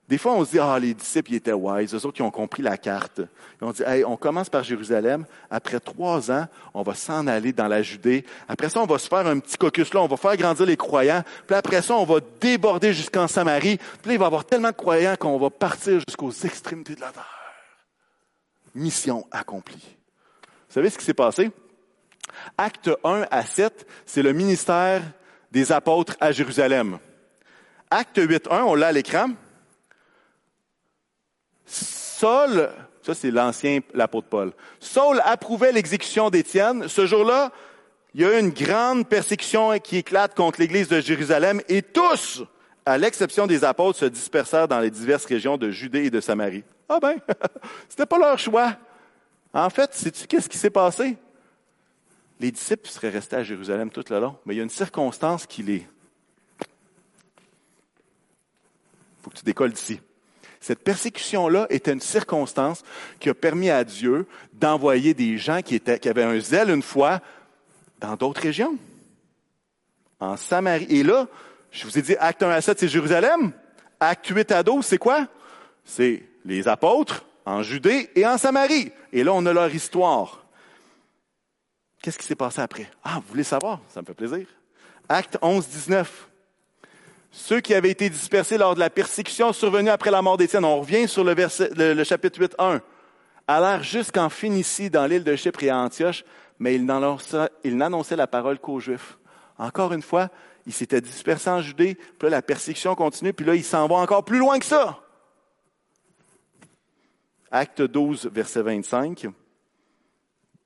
Des 0.08 0.18
fois, 0.18 0.32
on 0.32 0.46
se 0.46 0.52
dit, 0.52 0.60
ah, 0.60 0.80
les 0.80 0.94
disciples, 0.94 1.34
ils 1.34 1.36
étaient 1.36 1.52
wise, 1.52 1.94
eux 1.94 2.06
autres, 2.06 2.14
qui 2.14 2.22
ont 2.22 2.32
compris 2.32 2.64
la 2.64 2.78
carte. 2.78 3.20
Ils 3.62 3.66
ont 3.66 3.72
dit, 3.74 3.84
hey, 3.86 4.06
on 4.06 4.16
commence 4.16 4.50
par 4.50 4.64
Jérusalem. 4.64 5.26
Après 5.52 5.82
trois 5.82 6.32
ans, 6.32 6.48
on 6.74 6.84
va 6.84 6.94
s'en 6.94 7.28
aller 7.28 7.52
dans 7.52 7.68
la 7.68 7.82
Judée. 7.82 8.24
Après 8.48 8.70
ça, 8.70 8.80
on 8.80 8.86
va 8.86 9.00
se 9.00 9.10
faire 9.10 9.28
un 9.28 9.40
petit 9.40 9.58
caucus 9.58 9.94
là, 9.94 10.02
on 10.02 10.08
va 10.08 10.16
faire 10.16 10.38
grandir 10.38 10.66
les 10.66 10.78
croyants. 10.78 11.24
Puis 11.46 11.56
après 11.58 11.82
ça, 11.82 11.96
on 11.96 12.06
va 12.06 12.22
déborder 12.40 12.94
jusqu'en 12.94 13.28
Samarie. 13.28 13.76
Puis 13.76 14.08
là, 14.08 14.14
il 14.14 14.20
va 14.20 14.24
y 14.24 14.28
avoir 14.28 14.46
tellement 14.46 14.70
de 14.70 14.74
croyants 14.74 15.18
qu'on 15.20 15.38
va 15.38 15.50
partir 15.50 16.00
jusqu'aux 16.08 16.32
extrémités 16.32 16.96
de 16.96 17.02
la 17.02 17.12
terre. 17.12 17.26
Mission 18.74 19.28
accomplie. 19.32 19.97
Savez 20.78 20.92
ce 20.92 20.98
qui 21.00 21.06
s'est 21.06 21.16
passé? 21.16 21.50
Acte 22.56 22.92
1 23.04 23.26
à 23.32 23.44
7, 23.44 23.88
c'est 24.06 24.22
le 24.22 24.32
ministère 24.32 25.02
des 25.52 25.72
apôtres 25.72 26.16
à 26.20 26.32
Jérusalem. 26.32 27.00
Acte 27.90 28.20
8.1, 28.20 28.62
on 28.62 28.76
l'a 28.76 28.90
à 28.90 28.92
l'écran. 28.92 29.30
Saul, 31.66 32.70
ça 33.02 33.16
c'est 33.16 33.32
l'ancien, 33.32 33.80
l'apôtre 33.96 34.28
Paul. 34.28 34.54
Saul 34.80 35.20
approuvait 35.26 35.72
l'exécution 35.72 36.30
d'Étienne. 36.30 36.88
Ce 36.88 37.08
jour-là, 37.08 37.52
il 38.14 38.22
y 38.22 38.26
a 38.26 38.38
eu 38.38 38.40
une 38.40 38.52
grande 38.52 39.10
persécution 39.10 39.80
qui 39.80 39.98
éclate 39.98 40.36
contre 40.36 40.62
l'église 40.62 40.90
de 40.90 41.02
Jérusalem 41.02 41.60
et 41.70 41.82
tous, 41.82 42.44
à 42.86 43.00
l'exception 43.00 43.48
des 43.48 43.64
apôtres, 43.64 43.98
se 43.98 44.06
dispersèrent 44.06 44.68
dans 44.68 44.80
les 44.80 44.92
diverses 44.92 45.26
régions 45.26 45.58
de 45.58 45.72
Judée 45.72 46.04
et 46.04 46.12
de 46.12 46.22
Samarie. 46.22 46.66
Ah 46.88 47.00
ben, 47.02 47.16
c'était 47.90 48.06
pas 48.06 48.20
leur 48.20 48.38
choix. 48.38 48.78
En 49.58 49.72
fait, 49.72 49.92
sais-tu 49.96 50.28
qu'est-ce 50.28 50.48
qui 50.48 50.58
s'est 50.60 50.70
passé? 50.70 51.18
Les 52.40 52.52
disciples 52.52 52.88
seraient 52.88 53.10
restés 53.10 53.38
à 53.38 53.44
Jérusalem 53.44 53.90
tout 53.90 54.04
le 54.08 54.20
long, 54.20 54.38
mais 54.46 54.54
il 54.54 54.58
y 54.58 54.60
a 54.60 54.64
une 54.64 54.70
circonstance 54.70 55.48
qui 55.48 55.64
les... 55.64 55.88
faut 59.24 59.32
que 59.32 59.38
tu 59.38 59.44
décolles 59.44 59.72
d'ici. 59.72 60.00
Cette 60.60 60.84
persécution-là 60.84 61.66
était 61.72 61.92
une 61.92 62.02
circonstance 62.02 62.84
qui 63.20 63.30
a 63.30 63.34
permis 63.34 63.72
à 63.72 63.84
Dieu 63.84 64.28
d'envoyer 64.54 65.16
des 65.16 65.40
gens 65.40 65.64
qui, 65.64 65.80
qui 65.80 66.08
avaient 66.08 66.24
un 66.24 66.40
zèle 66.40 66.70
une 66.70 66.84
fois 66.84 67.20
dans 68.00 68.16
d'autres 68.16 68.42
régions. 68.42 68.78
En 70.20 70.38
Samarie. 70.38 70.86
Et 70.88 71.02
là, 71.02 71.28
je 71.72 71.84
vous 71.86 71.98
ai 71.98 72.04
dit, 72.04 72.16
acte 72.20 72.44
1 72.44 72.50
à 72.52 72.62
7, 72.62 72.80
c'est 72.80 72.88
Jérusalem. 72.88 73.52
Acte 74.00 74.28
8 74.28 74.52
à 74.52 74.62
12, 74.62 74.86
c'est 74.86 75.00
quoi? 75.00 75.28
C'est 75.84 76.22
les 76.46 76.68
apôtres 76.68 77.26
en 77.44 77.64
Judée 77.64 78.12
et 78.14 78.24
en 78.24 78.38
Samarie. 78.38 78.92
Et 79.18 79.24
là, 79.24 79.34
on 79.34 79.44
a 79.48 79.52
leur 79.54 79.74
histoire. 79.74 80.46
Qu'est-ce 82.04 82.20
qui 82.20 82.26
s'est 82.26 82.36
passé 82.36 82.62
après? 82.62 82.88
Ah, 83.04 83.16
vous 83.16 83.30
voulez 83.30 83.44
savoir? 83.44 83.80
Ça 83.90 84.00
me 84.00 84.06
fait 84.06 84.14
plaisir. 84.14 84.46
Acte 85.10 85.40
11, 85.42 85.68
19. 85.68 86.30
Ceux 87.32 87.60
qui 87.60 87.74
avaient 87.74 87.90
été 87.90 88.12
dispersés 88.12 88.60
lors 88.60 88.76
de 88.76 88.80
la 88.80 88.92
persécution 88.92 89.54
survenue 89.54 89.90
après 89.90 90.12
la 90.12 90.22
mort 90.22 90.38
d'Étienne, 90.38 90.66
on 90.66 90.82
revient 90.82 91.08
sur 91.08 91.24
le, 91.24 91.34
verset, 91.34 91.72
le, 91.76 92.04
chapitre 92.04 92.40
8, 92.40 92.56
1, 92.60 92.80
allèrent 93.48 93.82
jusqu'en 93.82 94.30
Phénicie, 94.30 94.92
dans 94.92 95.08
l'île 95.08 95.24
de 95.24 95.36
Chypre 95.36 95.64
et 95.64 95.72
à 95.72 95.80
Antioche, 95.80 96.24
mais 96.60 96.76
ils 96.76 96.86
n'annonçaient 96.86 98.16
la 98.16 98.28
parole 98.28 98.60
qu'aux 98.60 98.80
Juifs. 98.80 99.18
Encore 99.58 99.94
une 99.94 100.04
fois, 100.04 100.30
ils 100.68 100.74
s'étaient 100.74 101.02
dispersés 101.02 101.50
en 101.50 101.62
Judée, 101.62 101.96
puis 101.96 102.30
là, 102.30 102.38
la 102.38 102.42
persécution 102.44 102.94
continue, 102.94 103.34
puis 103.34 103.48
là, 103.48 103.56
ils 103.56 103.64
s'en 103.64 103.88
vont 103.88 103.98
encore 103.98 104.24
plus 104.24 104.38
loin 104.38 104.60
que 104.60 104.66
ça. 104.66 105.00
Acte 107.52 107.82
12, 107.82 108.30
verset 108.34 108.62
25. 108.62 109.28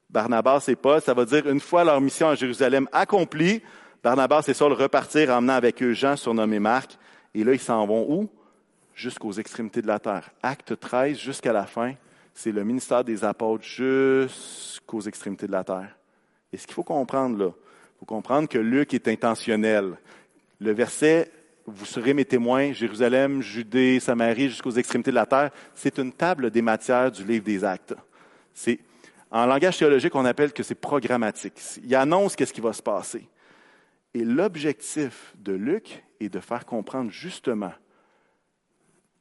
Barnabas 0.09 0.65
et 0.67 0.75
Paul, 0.75 1.01
ça 1.01 1.13
va 1.13 1.25
dire, 1.25 1.47
une 1.47 1.59
fois 1.59 1.83
leur 1.83 2.01
mission 2.01 2.29
à 2.29 2.35
Jérusalem 2.35 2.87
accomplie, 2.91 3.61
Barnabas 4.03 4.45
et 4.47 4.53
Saul 4.53 4.73
repartirent, 4.73 5.29
emmenant 5.29 5.53
avec 5.53 5.81
eux 5.83 5.93
Jean, 5.93 6.15
surnommé 6.15 6.59
Marc. 6.59 6.97
Et 7.33 7.43
là, 7.43 7.53
ils 7.53 7.59
s'en 7.59 7.85
vont 7.85 8.05
où? 8.09 8.29
Jusqu'aux 8.93 9.31
extrémités 9.31 9.81
de 9.81 9.87
la 9.87 9.99
terre. 9.99 10.31
Acte 10.43 10.79
13, 10.79 11.17
jusqu'à 11.17 11.53
la 11.53 11.65
fin, 11.65 11.93
c'est 12.33 12.51
le 12.51 12.63
ministère 12.63 13.03
des 13.03 13.23
apôtres 13.23 13.63
jusqu'aux 13.63 15.01
extrémités 15.01 15.47
de 15.47 15.51
la 15.51 15.63
terre. 15.63 15.97
Et 16.51 16.57
ce 16.57 16.65
qu'il 16.65 16.73
faut 16.73 16.83
comprendre 16.83 17.37
là, 17.37 17.49
il 17.49 17.99
faut 17.99 18.05
comprendre 18.05 18.49
que 18.49 18.57
Luc 18.57 18.93
est 18.93 19.07
intentionnel. 19.07 19.97
Le 20.59 20.71
verset 20.73 21.31
vous 21.65 21.85
serez 21.85 22.13
mes 22.13 22.25
témoins, 22.25 22.73
Jérusalem, 22.73 23.41
Judée, 23.41 23.99
Samarie, 23.99 24.49
jusqu'aux 24.49 24.71
extrémités 24.71 25.11
de 25.11 25.15
la 25.15 25.25
terre, 25.25 25.51
c'est 25.75 25.97
une 25.97 26.11
table 26.11 26.49
des 26.49 26.61
matières 26.61 27.11
du 27.11 27.23
livre 27.23 27.43
des 27.43 27.63
actes. 27.63 27.93
C'est, 28.53 28.79
en 29.29 29.45
langage 29.45 29.77
théologique, 29.77 30.15
on 30.15 30.25
appelle 30.25 30.53
que 30.53 30.63
c'est 30.63 30.75
programmatique. 30.75 31.59
Il 31.83 31.95
annonce 31.95 32.35
qu'est-ce 32.35 32.53
qui 32.53 32.61
va 32.61 32.73
se 32.73 32.81
passer. 32.81 33.27
Et 34.13 34.23
l'objectif 34.23 35.33
de 35.37 35.53
Luc 35.53 36.03
est 36.19 36.29
de 36.29 36.39
faire 36.39 36.65
comprendre 36.65 37.11
justement 37.11 37.73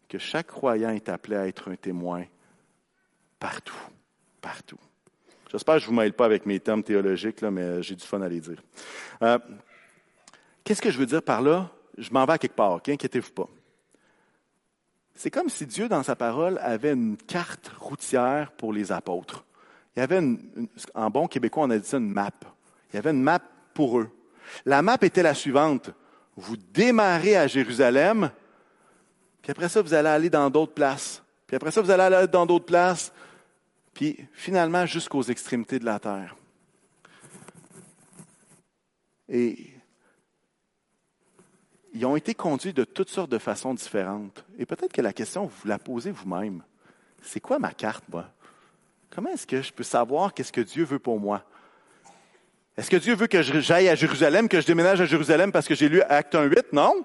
que 0.09 0.19
chaque 0.19 0.49
croyant 0.49 0.91
est 0.91 1.09
appelé 1.09 1.37
à 1.37 1.47
être 1.47 1.71
un 1.71 1.77
témoin 1.77 2.25
partout, 3.39 3.79
partout. 4.41 4.79
J'espère 5.51 5.77
que 5.77 5.81
je 5.81 5.87
ne 5.87 5.91
vous 5.91 5.97
mêle 5.97 6.13
pas 6.13 6.25
avec 6.25 6.47
mes 6.47 6.59
termes 6.59 6.83
théologiques, 6.83 7.41
là, 7.41 7.51
mais 7.51 7.83
j'ai 7.83 7.95
du 7.95 8.05
fun 8.05 8.21
à 8.21 8.29
les 8.29 8.41
dire. 8.41 8.63
Euh, 9.23 9.39
qu'est-ce 10.65 10.83
que 10.83 10.91
je 10.91 10.99
veux 10.99 11.07
dire 11.07 11.23
par 11.23 11.43
là? 11.43 11.71
Je 11.99 12.11
m'en 12.11 12.25
vais 12.25 12.35
à 12.35 12.39
quelque 12.39 12.55
part, 12.57 12.73
okay? 12.73 12.93
inquiétez-vous 12.93 13.33
pas. 13.33 13.49
C'est 15.15 15.31
comme 15.31 15.49
si 15.49 15.67
Dieu, 15.67 15.89
dans 15.89 16.03
sa 16.03 16.17
parole, 16.17 16.59
avait 16.63 16.93
une 16.93 17.17
carte 17.17 17.71
routière 17.79 18.53
pour 18.53 18.73
les 18.73 18.91
apôtres. 18.91 19.45
Il 19.95 20.01
y 20.01 20.03
avait, 20.03 20.19
une, 20.19 20.69
en 20.95 21.11
bon 21.11 21.27
québécois, 21.27 21.65
on 21.65 21.71
a 21.71 21.79
dit 21.79 21.87
ça, 21.87 21.99
une 21.99 22.13
map. 22.13 22.31
Il 22.91 22.97
y 22.97 22.99
avait 22.99 23.11
une 23.11 23.23
map 23.23 23.41
pour 23.75 23.99
eux. 23.99 24.11
La 24.65 24.83
map 24.83 24.99
était 25.03 25.23
la 25.23 25.35
suivante. 25.35 25.91
Vous 26.37 26.57
démarrez 26.57 27.37
à 27.37 27.47
Jérusalem, 27.47 28.31
puis 29.43 29.51
après 29.51 29.69
ça, 29.69 29.83
vous 29.83 29.95
allez 29.95 30.09
aller 30.09 30.31
dans 30.31 30.49
d'autres 30.49 30.73
places. 30.73 31.23
Puis 31.47 31.57
après 31.57 31.71
ça, 31.71 31.83
vous 31.83 31.91
allez 31.91 32.15
aller 32.15 32.29
dans 32.29 32.47
d'autres 32.47 32.67
places, 32.67 33.13
puis 33.93 34.17
finalement 34.33 34.87
jusqu'aux 34.87 35.23
extrémités 35.23 35.79
de 35.79 35.85
la 35.85 35.99
terre. 35.99 36.37
Et 39.29 39.71
ils 41.93 42.07
ont 42.07 42.17
été 42.17 42.35
conduits 42.35 42.73
de 42.73 42.85
toutes 42.85 43.11
sortes 43.11 43.31
de 43.31 43.39
façons 43.39 43.75
différentes. 43.75 44.45
Et 44.59 44.67
peut-être 44.67 44.93
que 44.93 45.03
la 45.03 45.13
question, 45.13 45.47
vous 45.47 45.69
la 45.69 45.79
posez 45.79 46.11
vous-même. 46.11 46.63
C'est 47.23 47.41
quoi 47.41 47.59
ma 47.59 47.73
carte, 47.73 48.05
moi? 48.11 48.27
Comment 49.11 49.31
est-ce 49.31 49.47
que 49.47 49.61
je 49.61 49.73
peux 49.73 49.83
savoir 49.83 50.33
qu'est-ce 50.33 50.53
que 50.53 50.61
Dieu 50.61 50.85
veut 50.85 51.01
pour 51.01 51.19
moi? 51.19 51.45
Est-ce 52.77 52.91
que 52.91 52.97
Dieu 52.97 53.15
veut 53.15 53.27
que 53.27 53.43
j'aille 53.43 53.89
à 53.89 53.95
Jérusalem, 53.95 54.49
que 54.49 54.61
je 54.61 54.67
déménage 54.67 55.01
à 55.01 55.07
Jérusalem 55.07 55.51
parce 55.53 55.67
que 55.67 55.75
j'ai 55.75 55.89
lu 55.89 56.01
Acte 56.03 56.35
1, 56.35 56.45
8? 56.45 56.73
Non. 56.73 57.05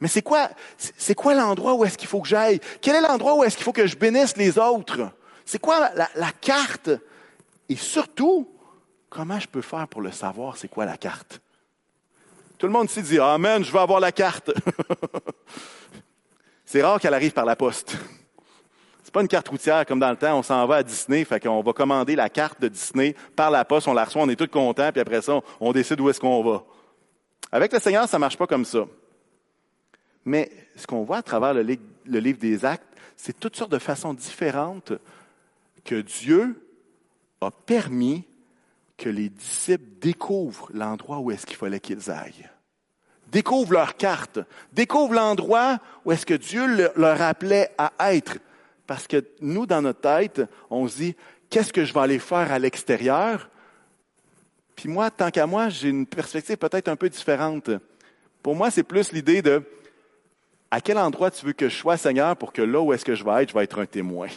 Mais 0.00 0.08
c'est 0.08 0.22
quoi, 0.22 0.50
c'est 0.78 1.14
quoi 1.14 1.34
l'endroit 1.34 1.74
où 1.74 1.84
est-ce 1.84 1.96
qu'il 1.96 2.08
faut 2.08 2.20
que 2.20 2.28
j'aille? 2.28 2.58
Quel 2.80 2.96
est 2.96 3.00
l'endroit 3.00 3.36
où 3.36 3.44
est-ce 3.44 3.56
qu'il 3.56 3.64
faut 3.64 3.72
que 3.72 3.86
je 3.86 3.96
bénisse 3.96 4.36
les 4.36 4.58
autres? 4.58 5.10
C'est 5.44 5.60
quoi 5.60 5.90
la, 5.94 6.08
la 6.16 6.32
carte? 6.32 6.90
Et 7.68 7.76
surtout, 7.76 8.48
comment 9.10 9.38
je 9.38 9.46
peux 9.46 9.62
faire 9.62 9.86
pour 9.86 10.00
le 10.00 10.10
savoir, 10.10 10.56
c'est 10.56 10.68
quoi 10.68 10.86
la 10.86 10.96
carte? 10.96 11.40
Tout 12.62 12.68
le 12.68 12.74
monde 12.74 12.88
s'y 12.88 13.02
dit, 13.02 13.18
Amen, 13.18 13.64
je 13.64 13.72
veux 13.72 13.80
avoir 13.80 13.98
la 13.98 14.12
carte. 14.12 14.52
c'est 16.64 16.80
rare 16.80 17.00
qu'elle 17.00 17.12
arrive 17.12 17.32
par 17.32 17.44
la 17.44 17.56
poste. 17.56 17.96
C'est 19.02 19.12
pas 19.12 19.20
une 19.20 19.26
carte 19.26 19.48
routière 19.48 19.84
comme 19.84 19.98
dans 19.98 20.10
le 20.10 20.16
temps, 20.16 20.38
on 20.38 20.44
s'en 20.44 20.64
va 20.68 20.76
à 20.76 20.82
Disney, 20.84 21.24
fait 21.24 21.40
qu'on 21.40 21.60
va 21.60 21.72
commander 21.72 22.14
la 22.14 22.30
carte 22.30 22.60
de 22.60 22.68
Disney 22.68 23.16
par 23.34 23.50
la 23.50 23.64
poste, 23.64 23.88
on 23.88 23.94
la 23.94 24.04
reçoit, 24.04 24.22
on 24.22 24.28
est 24.28 24.36
tous 24.36 24.46
contents, 24.46 24.92
puis 24.92 25.00
après 25.00 25.22
ça, 25.22 25.40
on 25.58 25.72
décide 25.72 26.00
où 26.00 26.08
est-ce 26.08 26.20
qu'on 26.20 26.40
va. 26.44 26.62
Avec 27.50 27.72
le 27.72 27.80
Seigneur, 27.80 28.08
ça 28.08 28.20
marche 28.20 28.38
pas 28.38 28.46
comme 28.46 28.64
ça. 28.64 28.86
Mais 30.24 30.48
ce 30.76 30.86
qu'on 30.86 31.02
voit 31.02 31.16
à 31.16 31.22
travers 31.22 31.54
le 31.54 31.62
livre 31.62 32.38
des 32.38 32.64
actes, 32.64 32.86
c'est 33.16 33.40
toutes 33.40 33.56
sortes 33.56 33.72
de 33.72 33.80
façons 33.80 34.14
différentes 34.14 34.92
que 35.84 35.96
Dieu 36.00 36.64
a 37.40 37.50
permis 37.50 38.22
que 38.96 39.08
les 39.08 39.30
disciples 39.30 39.98
découvrent 40.00 40.70
l'endroit 40.72 41.18
où 41.18 41.32
est-ce 41.32 41.44
qu'il 41.44 41.56
fallait 41.56 41.80
qu'ils 41.80 42.08
aillent. 42.08 42.51
Découvrent 43.32 43.72
leur 43.72 43.96
carte, 43.96 44.40
découvrent 44.72 45.14
l'endroit 45.14 45.78
où 46.04 46.12
est-ce 46.12 46.26
que 46.26 46.34
Dieu 46.34 46.66
leur 46.94 47.22
appelait 47.22 47.70
à 47.78 48.14
être. 48.14 48.36
Parce 48.86 49.06
que 49.06 49.24
nous, 49.40 49.64
dans 49.64 49.80
notre 49.80 50.02
tête, 50.02 50.42
on 50.68 50.86
se 50.86 50.96
dit, 50.96 51.16
qu'est-ce 51.48 51.72
que 51.72 51.84
je 51.84 51.94
vais 51.94 52.00
aller 52.00 52.18
faire 52.18 52.52
à 52.52 52.58
l'extérieur? 52.58 53.48
Puis 54.76 54.88
moi, 54.88 55.10
tant 55.10 55.30
qu'à 55.30 55.46
moi, 55.46 55.70
j'ai 55.70 55.88
une 55.88 56.06
perspective 56.06 56.58
peut-être 56.58 56.88
un 56.88 56.96
peu 56.96 57.08
différente. 57.08 57.70
Pour 58.42 58.54
moi, 58.54 58.70
c'est 58.70 58.82
plus 58.82 59.12
l'idée 59.12 59.40
de, 59.40 59.62
à 60.70 60.82
quel 60.82 60.98
endroit 60.98 61.30
tu 61.30 61.46
veux 61.46 61.54
que 61.54 61.70
je 61.70 61.76
sois, 61.76 61.96
Seigneur, 61.96 62.36
pour 62.36 62.52
que 62.52 62.60
là 62.60 62.82
où 62.82 62.92
est-ce 62.92 63.04
que 63.04 63.14
je 63.14 63.24
vais 63.24 63.44
être, 63.44 63.48
je 63.48 63.54
vais 63.54 63.64
être 63.64 63.78
un 63.78 63.86
témoin? 63.86 64.28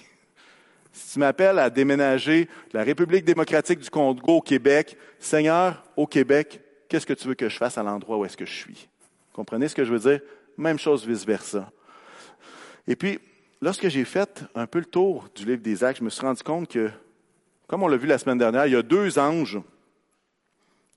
Si 0.97 1.15
tu 1.15 1.19
m'appelles 1.19 1.59
à 1.59 1.69
déménager 1.69 2.45
de 2.45 2.77
la 2.77 2.85
République 2.85 3.25
démocratique 3.25 3.79
du 3.79 3.89
Congo 3.89 4.37
au 4.37 4.41
Québec, 4.41 4.97
Seigneur, 5.19 5.83
au 5.97 6.07
Québec, 6.07 6.61
qu'est-ce 6.87 7.05
que 7.05 7.13
tu 7.13 7.27
veux 7.27 7.35
que 7.35 7.49
je 7.49 7.57
fasse 7.57 7.77
à 7.77 7.83
l'endroit 7.83 8.17
où 8.17 8.25
est-ce 8.25 8.37
que 8.37 8.45
je 8.45 8.53
suis? 8.53 8.87
Comprenez 9.33 9.67
ce 9.67 9.75
que 9.75 9.83
je 9.83 9.93
veux 9.93 9.99
dire? 9.99 10.21
Même 10.57 10.79
chose 10.79 11.05
vice-versa. 11.05 11.71
Et 12.87 12.95
puis, 12.95 13.19
lorsque 13.61 13.87
j'ai 13.89 14.05
fait 14.05 14.45
un 14.55 14.67
peu 14.67 14.79
le 14.79 14.85
tour 14.85 15.27
du 15.35 15.45
livre 15.45 15.61
des 15.61 15.83
actes, 15.83 15.99
je 15.99 16.03
me 16.03 16.09
suis 16.09 16.21
rendu 16.21 16.43
compte 16.43 16.69
que, 16.69 16.89
comme 17.67 17.83
on 17.83 17.87
l'a 17.87 17.97
vu 17.97 18.07
la 18.07 18.17
semaine 18.17 18.37
dernière, 18.37 18.67
il 18.67 18.73
y 18.73 18.77
a 18.77 18.81
deux 18.81 19.19
anges 19.19 19.59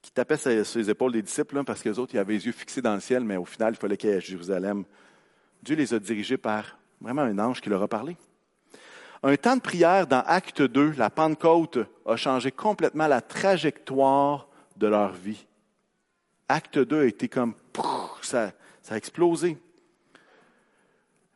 qui 0.03 0.12
tapaient 0.12 0.36
sur 0.36 0.78
les 0.78 0.91
épaules 0.91 1.12
des 1.12 1.22
disciples, 1.22 1.64
parce 1.64 1.82
que 1.82 1.89
les 1.89 1.99
autres, 1.99 2.14
ils 2.14 2.18
avaient 2.18 2.34
les 2.34 2.47
yeux 2.47 2.53
fixés 2.53 2.82
dans 2.82 2.95
le 2.95 3.01
ciel, 3.01 3.24
mais 3.24 3.36
au 3.36 3.45
final, 3.45 3.74
il 3.74 3.76
fallait 3.76 3.97
qu'ils 3.97 4.11
aillent 4.11 4.16
à 4.16 4.20
Jérusalem. 4.20 4.84
Dieu 5.62 5.74
les 5.74 5.93
a 5.93 5.99
dirigés 5.99 6.36
par 6.36 6.78
vraiment 7.01 7.22
un 7.22 7.39
ange 7.39 7.61
qui 7.61 7.68
leur 7.68 7.82
a 7.82 7.89
parlé. 7.89 8.16
Un 9.22 9.36
temps 9.36 9.57
de 9.57 9.61
prière 9.61 10.07
dans 10.07 10.22
Acte 10.26 10.62
2, 10.62 10.93
la 10.97 11.11
Pentecôte, 11.11 11.78
a 12.07 12.14
changé 12.14 12.53
complètement 12.53 13.09
la 13.09 13.20
trajectoire 13.20 14.47
de 14.76 14.86
leur 14.86 15.12
vie. 15.12 15.48
Acte 16.49 16.79
2 16.79 17.03
a 17.03 17.05
été 17.05 17.29
comme, 17.29 17.55
ça, 18.23 18.53
ça 18.83 18.95
a 18.95 18.97
explosé. 18.97 19.59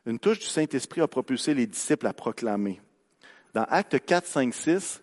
Une 0.05 0.19
touche 0.19 0.39
du 0.39 0.45
Saint-Esprit 0.45 1.01
a 1.01 1.07
propulsé 1.07 1.53
les 1.53 1.67
disciples 1.67 2.07
à 2.07 2.13
proclamer. 2.13 2.81
Dans 3.53 3.63
Acte 3.63 4.03
4, 4.03 4.25
5, 4.25 4.53
6, 4.53 5.01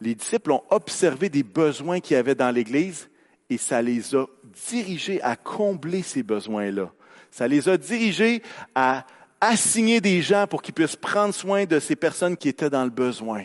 les 0.00 0.14
disciples 0.14 0.52
ont 0.52 0.62
observé 0.70 1.28
des 1.28 1.42
besoins 1.42 2.00
qu'il 2.00 2.14
y 2.14 2.18
avait 2.18 2.34
dans 2.34 2.50
l'Église 2.50 3.08
et 3.48 3.56
ça 3.56 3.80
les 3.80 4.14
a 4.14 4.26
dirigés 4.68 5.22
à 5.22 5.36
combler 5.36 6.02
ces 6.02 6.22
besoins-là. 6.22 6.92
Ça 7.30 7.48
les 7.48 7.68
a 7.68 7.76
dirigés 7.76 8.42
à 8.74 9.06
assigner 9.40 10.00
des 10.00 10.22
gens 10.22 10.46
pour 10.46 10.62
qu'ils 10.62 10.74
puissent 10.74 10.96
prendre 10.96 11.34
soin 11.34 11.64
de 11.64 11.78
ces 11.78 11.96
personnes 11.96 12.36
qui 12.36 12.48
étaient 12.48 12.70
dans 12.70 12.84
le 12.84 12.90
besoin. 12.90 13.44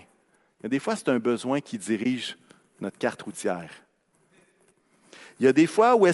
A 0.64 0.68
des 0.68 0.80
fois, 0.80 0.96
c'est 0.96 1.10
un 1.10 1.20
besoin 1.20 1.60
qui 1.60 1.78
dirige 1.78 2.38
notre 2.80 2.98
carte 2.98 3.22
routière. 3.22 3.72
Il 5.42 5.46
y 5.46 5.48
a 5.48 5.54
des 5.54 5.66
fois 5.66 5.96
où 5.96 6.06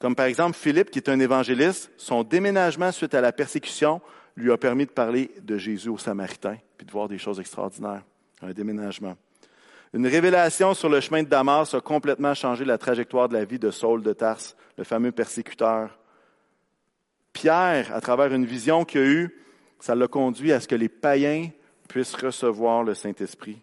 comme 0.00 0.16
par 0.16 0.26
exemple 0.26 0.56
Philippe, 0.56 0.90
qui 0.90 0.98
est 0.98 1.08
un 1.08 1.20
évangéliste, 1.20 1.92
son 1.96 2.24
déménagement 2.24 2.90
suite 2.90 3.14
à 3.14 3.20
la 3.20 3.30
persécution 3.30 4.00
lui 4.34 4.50
a 4.50 4.56
permis 4.56 4.84
de 4.84 4.90
parler 4.90 5.30
de 5.40 5.56
Jésus 5.56 5.88
aux 5.88 5.96
Samaritains, 5.96 6.58
puis 6.76 6.84
de 6.84 6.90
voir 6.90 7.06
des 7.06 7.18
choses 7.18 7.38
extraordinaires. 7.38 8.02
Un 8.42 8.50
déménagement. 8.50 9.16
Une 9.92 10.08
révélation 10.08 10.74
sur 10.74 10.88
le 10.88 10.98
chemin 10.98 11.22
de 11.22 11.28
Damas 11.28 11.72
a 11.72 11.80
complètement 11.80 12.34
changé 12.34 12.64
la 12.64 12.78
trajectoire 12.78 13.28
de 13.28 13.34
la 13.34 13.44
vie 13.44 13.60
de 13.60 13.70
Saul 13.70 14.02
de 14.02 14.12
Tarse, 14.12 14.56
le 14.76 14.82
fameux 14.82 15.12
persécuteur. 15.12 15.96
Pierre, 17.32 17.94
à 17.94 18.00
travers 18.00 18.34
une 18.34 18.44
vision 18.44 18.84
qu'il 18.84 19.00
a 19.02 19.06
eue, 19.06 19.40
ça 19.78 19.94
l'a 19.94 20.08
conduit 20.08 20.50
à 20.50 20.58
ce 20.58 20.66
que 20.66 20.74
les 20.74 20.88
païens 20.88 21.48
puissent 21.88 22.16
recevoir 22.16 22.82
le 22.82 22.94
Saint-Esprit. 22.94 23.60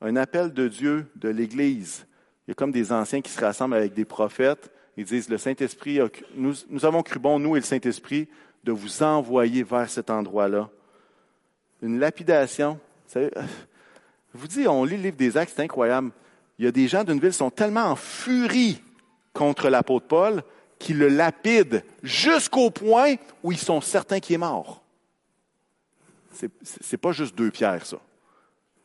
Un 0.00 0.14
appel 0.14 0.52
de 0.52 0.68
Dieu, 0.68 1.10
de 1.16 1.28
l'Église. 1.28 2.06
Il 2.46 2.50
y 2.50 2.52
a 2.52 2.54
comme 2.54 2.72
des 2.72 2.92
anciens 2.92 3.20
qui 3.20 3.30
se 3.30 3.40
rassemblent 3.40 3.76
avec 3.76 3.94
des 3.94 4.04
prophètes. 4.04 4.70
Ils 4.96 5.04
disent, 5.04 5.28
le 5.28 5.38
Saint-Esprit, 5.38 6.00
nous, 6.34 6.84
avons 6.84 7.02
cru 7.02 7.18
bon, 7.18 7.38
nous 7.38 7.56
et 7.56 7.60
le 7.60 7.64
Saint-Esprit, 7.64 8.28
de 8.64 8.72
vous 8.72 9.02
envoyer 9.02 9.62
vers 9.62 9.88
cet 9.88 10.10
endroit-là. 10.10 10.68
Une 11.80 11.98
lapidation. 11.98 12.78
Vous 13.06 13.12
savez, 13.12 13.30
dis, 14.48 14.68
on 14.68 14.84
lit 14.84 14.96
le 14.96 15.02
livre 15.04 15.16
des 15.16 15.36
Actes, 15.36 15.52
c'est 15.56 15.62
incroyable. 15.62 16.10
Il 16.58 16.64
y 16.64 16.68
a 16.68 16.72
des 16.72 16.88
gens 16.88 17.04
d'une 17.04 17.18
ville 17.18 17.30
qui 17.30 17.38
sont 17.38 17.50
tellement 17.50 17.86
en 17.86 17.96
furie 17.96 18.80
contre 19.32 19.68
l'apôtre 19.68 20.06
Paul 20.06 20.42
qui 20.78 20.94
le 20.94 21.08
lapident 21.08 21.80
jusqu'au 22.02 22.70
point 22.70 23.14
où 23.42 23.52
ils 23.52 23.58
sont 23.58 23.80
certains 23.80 24.20
qu'il 24.20 24.34
est 24.34 24.38
mort. 24.38 24.82
C'est, 26.32 26.50
c'est 26.62 26.96
pas 26.96 27.12
juste 27.12 27.36
deux 27.36 27.50
pierres, 27.50 27.86
ça. 27.86 27.98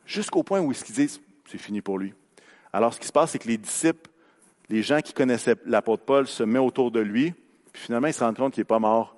Jusqu'au 0.06 0.42
point 0.42 0.60
où 0.60 0.72
ils 0.72 0.92
disent, 0.92 1.20
c'est 1.50 1.58
fini 1.58 1.80
pour 1.80 1.98
lui. 1.98 2.14
Alors, 2.72 2.94
ce 2.94 3.00
qui 3.00 3.06
se 3.06 3.12
passe, 3.12 3.32
c'est 3.32 3.38
que 3.38 3.48
les 3.48 3.58
disciples, 3.58 4.10
les 4.68 4.82
gens 4.82 5.00
qui 5.00 5.12
connaissaient 5.12 5.56
l'apôtre 5.66 6.04
Paul, 6.04 6.26
se 6.26 6.42
mettent 6.42 6.62
autour 6.62 6.90
de 6.90 7.00
lui, 7.00 7.32
puis 7.72 7.82
finalement, 7.82 8.08
ils 8.08 8.14
se 8.14 8.22
rendent 8.22 8.36
compte 8.36 8.54
qu'il 8.54 8.60
n'est 8.60 8.66
pas 8.66 8.78
mort. 8.78 9.16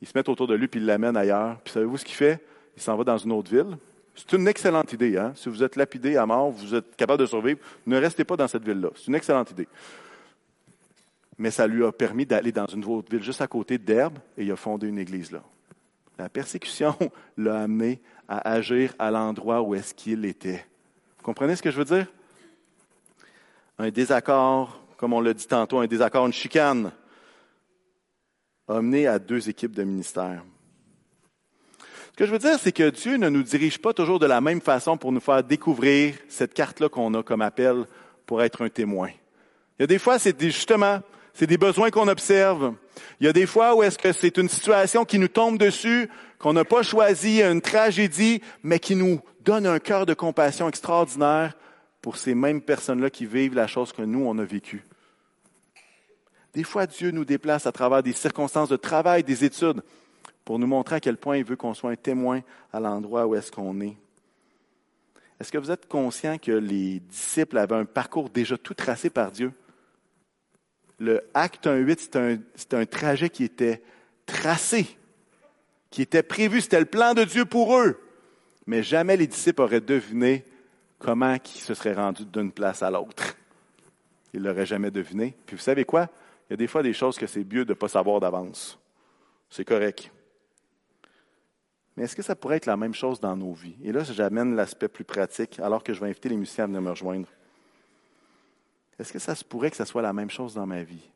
Ils 0.00 0.08
se 0.08 0.12
mettent 0.14 0.28
autour 0.28 0.46
de 0.46 0.54
lui, 0.54 0.68
puis 0.68 0.80
ils 0.80 0.86
l'amènent 0.86 1.16
ailleurs. 1.16 1.58
Puis 1.62 1.72
savez-vous 1.72 1.98
ce 1.98 2.04
qu'il 2.04 2.14
fait? 2.14 2.42
Il 2.76 2.82
s'en 2.82 2.96
va 2.96 3.04
dans 3.04 3.18
une 3.18 3.32
autre 3.32 3.50
ville. 3.50 3.76
C'est 4.14 4.32
une 4.32 4.48
excellente 4.48 4.92
idée. 4.92 5.16
Hein? 5.16 5.32
Si 5.34 5.48
vous 5.48 5.62
êtes 5.62 5.76
lapidé 5.76 6.16
à 6.16 6.26
mort, 6.26 6.50
vous 6.50 6.74
êtes 6.74 6.96
capable 6.96 7.20
de 7.20 7.26
survivre, 7.26 7.60
ne 7.86 7.96
restez 7.98 8.24
pas 8.24 8.36
dans 8.36 8.48
cette 8.48 8.64
ville-là. 8.64 8.90
C'est 8.94 9.08
une 9.08 9.14
excellente 9.14 9.50
idée 9.50 9.68
mais 11.40 11.50
ça 11.50 11.66
lui 11.66 11.82
a 11.86 11.90
permis 11.90 12.26
d'aller 12.26 12.52
dans 12.52 12.66
une 12.66 12.84
autre 12.84 13.10
ville 13.10 13.22
juste 13.22 13.40
à 13.40 13.46
côté 13.46 13.78
d'Herbe 13.78 14.18
et 14.36 14.44
il 14.44 14.52
a 14.52 14.56
fondé 14.56 14.86
une 14.86 14.98
église 14.98 15.32
là. 15.32 15.42
La 16.18 16.28
persécution 16.28 16.94
l'a 17.38 17.62
amené 17.62 18.02
à 18.28 18.52
agir 18.52 18.94
à 18.98 19.10
l'endroit 19.10 19.62
où 19.62 19.74
est-ce 19.74 19.94
qu'il 19.94 20.26
était. 20.26 20.66
Vous 21.16 21.24
comprenez 21.24 21.56
ce 21.56 21.62
que 21.62 21.70
je 21.70 21.78
veux 21.78 21.86
dire? 21.86 22.06
Un 23.82 23.88
désaccord, 23.88 24.78
comme 24.98 25.14
on 25.14 25.22
l'a 25.22 25.32
dit 25.32 25.46
tantôt, 25.46 25.78
un 25.78 25.86
désaccord, 25.86 26.26
une 26.26 26.34
chicane, 26.34 26.92
a 28.68 28.76
amené 28.76 29.06
à 29.06 29.18
deux 29.18 29.48
équipes 29.48 29.74
de 29.74 29.84
ministère. 29.84 30.44
Ce 32.12 32.16
que 32.18 32.26
je 32.26 32.30
veux 32.30 32.38
dire, 32.38 32.58
c'est 32.58 32.72
que 32.72 32.90
Dieu 32.90 33.16
ne 33.16 33.30
nous 33.30 33.42
dirige 33.42 33.78
pas 33.78 33.94
toujours 33.94 34.18
de 34.18 34.26
la 34.26 34.42
même 34.42 34.60
façon 34.60 34.98
pour 34.98 35.12
nous 35.12 35.20
faire 35.20 35.42
découvrir 35.42 36.14
cette 36.28 36.52
carte-là 36.52 36.90
qu'on 36.90 37.14
a 37.14 37.22
comme 37.22 37.40
appel 37.40 37.86
pour 38.26 38.42
être 38.42 38.62
un 38.62 38.68
témoin. 38.68 39.08
Il 39.78 39.82
y 39.82 39.84
a 39.84 39.86
des 39.86 39.98
fois, 39.98 40.18
c'est 40.18 40.38
justement 40.38 41.00
c'est 41.32 41.46
des 41.46 41.56
besoins 41.56 41.88
qu'on 41.88 42.08
observe. 42.08 42.74
Il 43.18 43.24
y 43.24 43.30
a 43.30 43.32
des 43.32 43.46
fois 43.46 43.74
où 43.74 43.82
est-ce 43.82 43.96
que 43.96 44.12
c'est 44.12 44.36
une 44.36 44.50
situation 44.50 45.06
qui 45.06 45.18
nous 45.18 45.28
tombe 45.28 45.56
dessus, 45.56 46.10
qu'on 46.38 46.52
n'a 46.52 46.66
pas 46.66 46.82
choisi, 46.82 47.40
une 47.42 47.62
tragédie, 47.62 48.42
mais 48.62 48.78
qui 48.78 48.94
nous 48.94 49.22
donne 49.40 49.66
un 49.66 49.78
cœur 49.78 50.04
de 50.04 50.12
compassion 50.12 50.68
extraordinaire 50.68 51.54
pour 52.00 52.16
ces 52.16 52.34
mêmes 52.34 52.62
personnes-là 52.62 53.10
qui 53.10 53.26
vivent 53.26 53.54
la 53.54 53.66
chose 53.66 53.92
que 53.92 54.02
nous, 54.02 54.24
on 54.24 54.38
a 54.38 54.44
vécue. 54.44 54.84
Des 56.54 56.64
fois, 56.64 56.86
Dieu 56.86 57.10
nous 57.10 57.24
déplace 57.24 57.66
à 57.66 57.72
travers 57.72 58.02
des 58.02 58.12
circonstances 58.12 58.68
de 58.68 58.76
travail, 58.76 59.22
des 59.22 59.44
études, 59.44 59.82
pour 60.44 60.58
nous 60.58 60.66
montrer 60.66 60.96
à 60.96 61.00
quel 61.00 61.16
point 61.16 61.36
il 61.36 61.44
veut 61.44 61.56
qu'on 61.56 61.74
soit 61.74 61.90
un 61.90 61.96
témoin 61.96 62.40
à 62.72 62.80
l'endroit 62.80 63.26
où 63.26 63.34
est-ce 63.34 63.52
qu'on 63.52 63.80
est. 63.80 63.96
Est-ce 65.38 65.52
que 65.52 65.58
vous 65.58 65.70
êtes 65.70 65.86
conscient 65.86 66.38
que 66.38 66.52
les 66.52 67.00
disciples 67.00 67.58
avaient 67.58 67.76
un 67.76 67.84
parcours 67.84 68.30
déjà 68.30 68.58
tout 68.58 68.74
tracé 68.74 69.10
par 69.10 69.30
Dieu? 69.30 69.52
le 71.00 71.22
acte 71.32 71.66
1.8, 71.66 72.38
c'est 72.54 72.74
un, 72.74 72.78
un 72.78 72.86
trajet 72.86 73.30
qui 73.30 73.42
était 73.42 73.82
tracé, 74.26 74.86
qui 75.90 76.02
était 76.02 76.22
prévu, 76.22 76.60
c'était 76.60 76.78
le 76.78 76.86
plan 76.86 77.14
de 77.14 77.24
Dieu 77.24 77.46
pour 77.46 77.76
eux. 77.78 77.98
Mais 78.66 78.82
jamais 78.82 79.16
les 79.16 79.26
disciples 79.26 79.62
auraient 79.62 79.80
deviné 79.80 80.44
comment 81.00 81.34
ils 81.34 81.60
se 81.60 81.74
seraient 81.74 81.94
rendus 81.94 82.26
d'une 82.26 82.52
place 82.52 82.84
à 82.84 82.90
l'autre. 82.90 83.34
Ils 84.32 84.42
l'auraient 84.42 84.66
jamais 84.66 84.92
deviné. 84.92 85.34
Puis 85.46 85.56
vous 85.56 85.62
savez 85.62 85.84
quoi? 85.84 86.08
Il 86.48 86.52
y 86.52 86.54
a 86.54 86.56
des 86.56 86.68
fois 86.68 86.84
des 86.84 86.92
choses 86.92 87.18
que 87.18 87.26
c'est 87.26 87.42
mieux 87.42 87.64
de 87.64 87.70
ne 87.70 87.74
pas 87.74 87.88
savoir 87.88 88.20
d'avance. 88.20 88.78
C'est 89.48 89.64
correct. 89.64 90.12
Mais 91.96 92.04
est-ce 92.04 92.14
que 92.14 92.22
ça 92.22 92.36
pourrait 92.36 92.58
être 92.58 92.66
la 92.66 92.76
même 92.76 92.94
chose 92.94 93.18
dans 93.18 93.36
nos 93.36 93.52
vies? 93.52 93.76
Et 93.82 93.90
là, 93.90 94.04
j'amène 94.04 94.54
l'aspect 94.54 94.88
plus 94.88 95.04
pratique, 95.04 95.58
alors 95.58 95.82
que 95.82 95.92
je 95.92 96.00
vais 96.00 96.08
inviter 96.08 96.28
les 96.28 96.36
musiciens 96.36 96.64
à 96.64 96.66
venir 96.68 96.80
me 96.80 96.90
rejoindre. 96.90 97.28
Est-ce 98.98 99.12
que 99.12 99.18
ça 99.18 99.34
se 99.34 99.44
pourrait 99.44 99.70
que 99.70 99.76
ça 99.76 99.86
soit 99.86 100.02
la 100.02 100.12
même 100.12 100.30
chose 100.30 100.54
dans 100.54 100.66
ma 100.66 100.82
vie? 100.82 101.10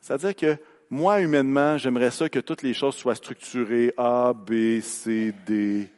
C'est-à-dire 0.00 0.34
que 0.34 0.56
moi, 0.90 1.20
humainement, 1.20 1.78
j'aimerais 1.78 2.10
ça 2.10 2.28
que 2.28 2.40
toutes 2.40 2.62
les 2.62 2.74
choses 2.74 2.96
soient 2.96 3.14
structurées 3.14 3.94
A, 3.96 4.32
B, 4.34 4.80
C, 4.80 5.32
D, 5.46 5.88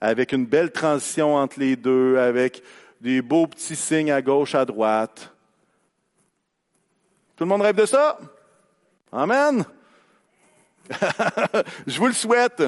avec 0.00 0.32
une 0.32 0.46
belle 0.46 0.70
transition 0.70 1.34
entre 1.34 1.60
les 1.60 1.76
deux, 1.76 2.18
avec 2.18 2.62
des 3.00 3.22
beaux 3.22 3.46
petits 3.46 3.76
signes 3.76 4.10
à 4.10 4.22
gauche, 4.22 4.54
à 4.54 4.64
droite. 4.64 5.32
Tout 7.36 7.44
le 7.44 7.48
monde 7.48 7.62
rêve 7.62 7.76
de 7.76 7.86
ça? 7.86 8.18
Amen. 9.12 9.64
je 11.86 11.98
vous 11.98 12.06
le 12.06 12.12
souhaite. 12.12 12.62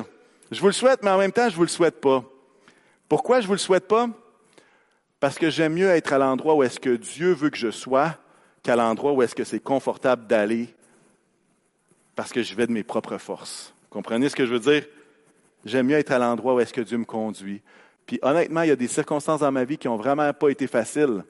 Je 0.51 0.61
vous 0.61 0.67
le 0.67 0.73
souhaite, 0.73 1.03
mais 1.03 1.11
en 1.11 1.19
même 1.19 1.33
temps, 1.33 1.49
je 1.49 1.57
vous 1.57 1.63
le 1.63 1.69
souhaite 1.69 2.01
pas. 2.01 2.25
Pourquoi 3.09 3.41
je 3.41 3.47
vous 3.47 3.55
le 3.55 3.59
souhaite 3.59 3.89
pas? 3.89 4.09
Parce 5.21 5.39
que 5.39 5.51
j'aime 5.51 5.75
mieux 5.75 5.89
être 5.89 6.13
à 6.13 6.19
l'endroit 6.19 6.55
où 6.55 6.63
est-ce 6.63 6.81
que 6.81 6.97
Dieu 6.97 7.33
veut 7.33 7.51
que 7.51 7.57
je 7.57 7.71
sois 7.71 8.17
qu'à 8.63 8.77
l'endroit 8.77 9.13
où 9.13 9.23
est-ce 9.23 9.35
que 9.35 9.45
c'est 9.45 9.61
confortable 9.61 10.27
d'aller 10.27 10.75
parce 12.19 12.33
que 12.33 12.43
je 12.43 12.53
vais 12.57 12.67
de 12.67 12.73
mes 12.73 12.83
propres 12.83 13.17
forces. 13.17 13.73
Comprenez 13.91 14.29
ce 14.29 14.35
que 14.35 14.45
je 14.45 14.53
veux 14.53 14.59
dire? 14.59 14.85
J'aime 15.65 15.87
mieux 15.87 15.97
être 15.97 16.13
à 16.13 16.19
l'endroit 16.19 16.55
où 16.55 16.61
est-ce 16.61 16.73
que 16.73 16.81
Dieu 16.81 16.99
me 16.99 17.05
conduit. 17.05 17.63
Puis 18.07 18.19
honnêtement, 18.23 18.63
il 18.63 18.69
y 18.69 18.73
a 18.73 18.77
des 18.77 18.89
circonstances 18.89 19.41
dans 19.41 19.53
ma 19.53 19.65
vie 19.65 19.77
qui 19.77 19.87
n'ont 19.87 19.97
vraiment 19.97 20.33
pas 20.33 20.49
été 20.49 20.67
faciles, 20.67 21.25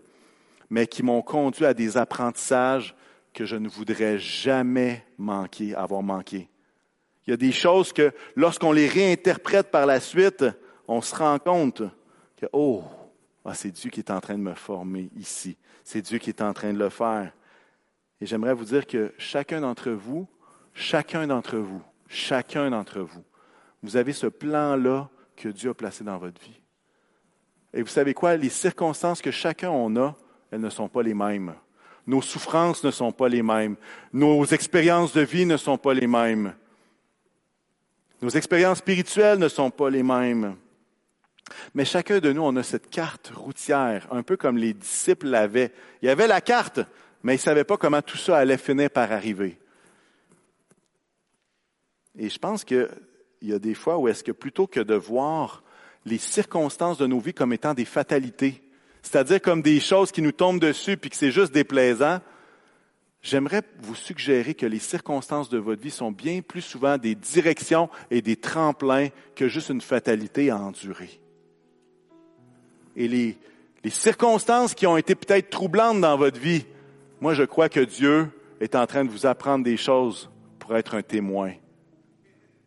mais 0.70 0.87
qui 0.87 1.03
m'ont 1.03 1.22
conduit 1.22 1.64
à 1.64 1.74
des 1.74 1.97
apprentissages 1.97 2.95
que 3.33 3.45
je 3.45 3.57
ne 3.57 3.68
voudrais 3.68 4.18
jamais 4.18 5.05
manquer, 5.16 5.74
avoir 5.74 6.03
manqué. 6.03 6.49
Il 7.26 7.31
y 7.31 7.35
a 7.35 7.37
des 7.37 7.53
choses 7.53 7.93
que 7.93 8.12
lorsqu'on 8.37 8.72
les 8.72 8.89
réinterprète 8.89 9.70
par 9.70 9.87
la 9.87 10.01
suite, 10.01 10.45
on 10.87 11.01
se 11.03 11.14
rend 11.14 11.39
compte 11.39 11.83
que, 12.37 12.47
oh, 12.53 12.85
ah, 13.45 13.55
c'est 13.55 13.70
Dieu 13.70 13.91
qui 13.91 14.01
est 14.01 14.11
en 14.11 14.20
train 14.20 14.35
de 14.35 14.43
me 14.43 14.55
former 14.55 15.11
ici. 15.16 15.57
C'est 15.85 16.03
Dieu 16.03 16.18
qui 16.18 16.31
est 16.31 16.43
en 16.43 16.53
train 16.53 16.72
de 16.72 16.79
le 16.79 16.91
faire. 16.91 17.33
Et 18.20 18.26
j'aimerais 18.26 18.55
vous 18.55 18.64
dire 18.64 18.87
que 18.87 19.12
chacun 19.18 19.61
d'entre 19.61 19.91
vous, 19.91 20.26
chacun 20.74 21.26
d'entre 21.26 21.57
vous, 21.57 21.83
chacun 22.09 22.70
d'entre 22.70 23.01
vous, 23.01 23.24
vous 23.83 23.97
avez 23.97 24.12
ce 24.12 24.26
plan-là 24.26 25.09
que 25.37 25.49
Dieu 25.49 25.70
a 25.70 25.74
placé 25.74 26.05
dans 26.05 26.18
votre 26.18 26.41
vie. 26.41 26.61
Et 27.72 27.83
vous 27.83 27.89
savez 27.89 28.14
quoi? 28.14 28.37
Les 28.37 28.49
circonstances 28.49 29.22
que 29.22 29.31
chacun 29.31 29.70
en 29.70 29.95
a, 29.97 30.16
elles 30.51 30.61
ne 30.61 30.70
sont 30.70 30.89
pas 30.89 31.03
les 31.03 31.14
mêmes. 31.14 31.55
Nos 32.07 32.22
souffrances 32.22 32.83
ne 32.85 32.91
sont 32.91 33.12
pas 33.12 33.29
les 33.29 33.43
mêmes. 33.43 33.76
Nos 34.12 34.45
expériences 34.47 35.12
de 35.12 35.20
vie 35.20 35.45
ne 35.45 35.57
sont 35.57 35.76
pas 35.76 35.93
les 35.93 36.07
mêmes. 36.07 36.55
Nos 38.22 38.31
expériences 38.31 38.79
spirituelles 38.79 39.39
ne 39.39 39.49
sont 39.49 39.70
pas 39.70 39.91
les 39.91 40.03
mêmes. 40.03 40.57
Mais 41.74 41.85
chacun 41.85 42.18
de 42.18 42.33
nous, 42.33 42.43
on 42.43 42.57
a 42.57 42.62
cette 42.62 42.91
carte 42.91 43.31
routière, 43.35 44.07
un 44.11 44.22
peu 44.22 44.37
comme 44.37 44.59
les 44.59 44.74
disciples 44.74 45.29
l'avaient. 45.29 45.72
Il 46.03 46.07
y 46.07 46.11
avait 46.11 46.26
la 46.26 46.41
carte, 46.41 46.81
mais 47.22 47.35
ils 47.35 47.39
ne 47.39 47.43
savaient 47.43 47.64
pas 47.64 47.76
comment 47.76 48.03
tout 48.03 48.16
ça 48.16 48.39
allait 48.39 48.59
finir 48.59 48.91
par 48.91 49.12
arriver. 49.12 49.59
Et 52.18 52.29
je 52.29 52.39
pense 52.39 52.64
qu'il 52.64 52.89
y 53.43 53.53
a 53.53 53.59
des 53.59 53.74
fois 53.74 53.99
où 53.99 54.09
est-ce 54.09 54.24
que 54.24 54.32
plutôt 54.32 54.66
que 54.66 54.80
de 54.80 54.95
voir 54.95 55.62
les 56.05 56.18
circonstances 56.18 56.99
de 56.99 57.07
nos 57.07 57.20
vies 57.20 57.34
comme 57.34 57.53
étant 57.53 57.74
des 57.74 57.84
fatalités, 57.84 58.62
c'est-à-dire 59.03 59.41
comme 59.41 59.62
des 59.62 59.80
choses 59.80 60.11
qui 60.11 60.22
nous 60.22 60.32
tombent 60.32 60.61
dessus 60.61 60.97
puis 60.97 61.11
que 61.11 61.16
c'est 61.16 61.30
juste 61.30 61.53
déplaisant, 61.53 62.20
j'aimerais 63.22 63.62
vous 63.80 63.95
suggérer 63.95 64.55
que 64.55 64.66
les 64.66 64.78
circonstances 64.78 65.49
de 65.49 65.59
votre 65.59 65.82
vie 65.82 65.91
sont 65.91 66.11
bien 66.11 66.41
plus 66.41 66.62
souvent 66.62 66.99
des 66.99 67.14
directions 67.14 67.89
et 68.11 68.22
des 68.22 68.36
tremplins 68.36 69.09
que 69.34 69.49
juste 69.49 69.70
une 69.70 69.80
fatalité 69.80 70.51
à 70.51 70.59
endurer. 70.59 71.20
Et 72.97 73.07
les 73.07 73.36
circonstances 73.91 74.74
qui 74.74 74.86
ont 74.86 74.97
été 74.97 75.14
peut-être 75.14 75.51
troublantes 75.51 76.01
dans 76.01 76.16
votre 76.16 76.41
vie, 76.41 76.66
moi 77.20 77.34
je 77.34 77.45
crois 77.45 77.68
que 77.68 77.80
Dieu 77.80 78.28
est 78.61 78.74
en 78.74 78.86
train 78.86 79.05
de 79.05 79.11
vous 79.11 79.26
apprendre 79.26 79.64
des 79.64 79.76
choses 79.76 80.30
pour 80.59 80.76
être 80.76 80.95
un 80.95 81.03
témoin. 81.03 81.53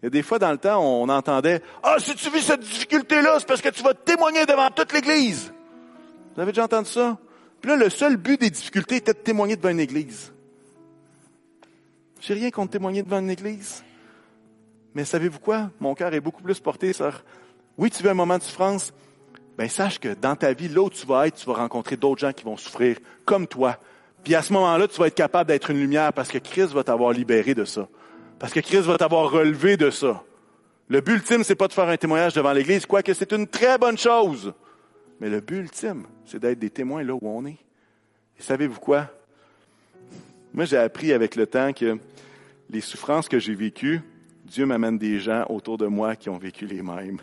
Il 0.02 0.06
y 0.06 0.08
a 0.08 0.10
des 0.10 0.24
fois 0.24 0.40
dans 0.40 0.52
le 0.52 0.58
temps, 0.58 0.80
on 0.84 1.08
entendait 1.10 1.62
Ah, 1.84 1.98
si 2.00 2.16
tu 2.16 2.30
vis 2.32 2.42
cette 2.42 2.62
difficulté-là, 2.62 3.36
c'est 3.40 3.48
parce 3.48 3.62
que 3.62 3.70
tu 3.70 3.84
vas 3.84 3.94
témoigner 3.94 4.46
devant 4.46 4.70
toute 4.72 4.94
l'Église. 4.94 5.54
Vous 6.36 6.42
avez 6.42 6.52
déjà 6.52 6.64
entendu 6.64 6.90
ça? 6.90 7.18
Puis 7.62 7.70
là, 7.70 7.78
le 7.78 7.90
seul 7.90 8.18
but 8.18 8.40
des 8.42 8.50
difficultés 8.50 8.96
était 8.96 9.14
de 9.14 9.20
témoigner 9.20 9.56
devant 9.56 9.70
une 9.70 9.80
Église. 9.80 10.34
J'ai 12.20 12.34
rien 12.34 12.50
contre 12.50 12.72
témoigner 12.72 13.04
devant 13.04 13.20
une 13.20 13.30
Église. 13.30 13.84
Mais 14.96 15.06
savez-vous 15.06 15.40
quoi? 15.40 15.70
Mon 15.80 15.94
cœur 15.94 16.14
est 16.14 16.20
beaucoup 16.20 16.42
plus 16.42 16.60
porté 16.60 16.94
sur 16.94 17.24
Oui, 17.78 17.92
tu 17.92 18.02
veux 18.02 18.10
un 18.10 18.16
moment 18.16 18.38
de 18.38 18.44
souffrance? 18.44 18.92
Ben, 19.58 19.70
sache 19.70 20.00
que 20.00 20.14
dans 20.16 20.36
ta 20.36 20.54
vie, 20.54 20.68
là 20.68 20.82
où 20.82 20.90
tu 20.90 21.06
vas 21.06 21.28
être, 21.28 21.36
tu 21.36 21.46
vas 21.46 21.54
rencontrer 21.54 21.98
d'autres 21.98 22.22
gens 22.22 22.34
qui 22.34 22.44
vont 22.44 22.58
souffrir 22.58 22.98
comme 23.26 23.46
toi. 23.46 23.78
Puis 24.24 24.34
à 24.34 24.42
ce 24.42 24.54
moment-là, 24.54 24.88
tu 24.88 25.00
vas 25.00 25.08
être 25.08 25.16
capable 25.16 25.48
d'être 25.48 25.70
une 25.70 25.80
lumière 25.80 26.14
parce 26.14 26.30
que 26.30 26.38
Christ 26.40 26.74
va 26.74 26.84
t'avoir 26.84 27.12
libéré 27.12 27.54
de 27.54 27.66
ça. 27.66 27.88
Parce 28.42 28.54
que 28.54 28.60
Christ 28.60 28.82
va 28.88 28.98
t'avoir 28.98 29.30
relevé 29.30 29.78
de 29.78 29.92
ça. 29.92 30.24
Le 30.88 31.00
but 31.00 31.14
ultime, 31.14 31.44
c'est 31.44 31.54
pas 31.54 31.68
de 31.68 31.74
faire 31.74 31.88
un 31.88 31.96
témoignage 31.96 32.34
devant 32.34 32.52
l'Église, 32.52 32.88
quoique 32.88 33.14
c'est 33.14 33.34
une 33.34 33.46
très 33.46 33.78
bonne 33.78 34.00
chose. 34.00 34.52
Mais 35.20 35.30
le 35.30 35.42
but 35.42 35.58
ultime, 35.58 36.08
c'est 36.26 36.40
d'être 36.40 36.58
des 36.58 36.72
témoins 36.72 37.04
là 37.04 37.14
où 37.14 37.20
on 37.22 37.46
est. 37.46 37.60
Et 38.40 38.42
savez-vous 38.42 38.80
quoi? 38.80 39.12
Moi, 40.56 40.66
j'ai 40.66 40.78
appris 40.78 41.14
avec 41.14 41.36
le 41.36 41.46
temps 41.46 41.72
que 41.72 42.00
les 42.72 42.82
souffrances 42.82 43.30
que 43.30 43.38
j'ai 43.38 43.54
vécues, 43.54 44.02
Dieu 44.44 44.66
m'amène 44.66 44.98
des 44.98 45.20
gens 45.20 45.46
autour 45.48 45.78
de 45.78 45.86
moi 45.86 46.16
qui 46.16 46.30
ont 46.30 46.40
vécu 46.40 46.66
les 46.66 46.82
mêmes. 46.82 47.20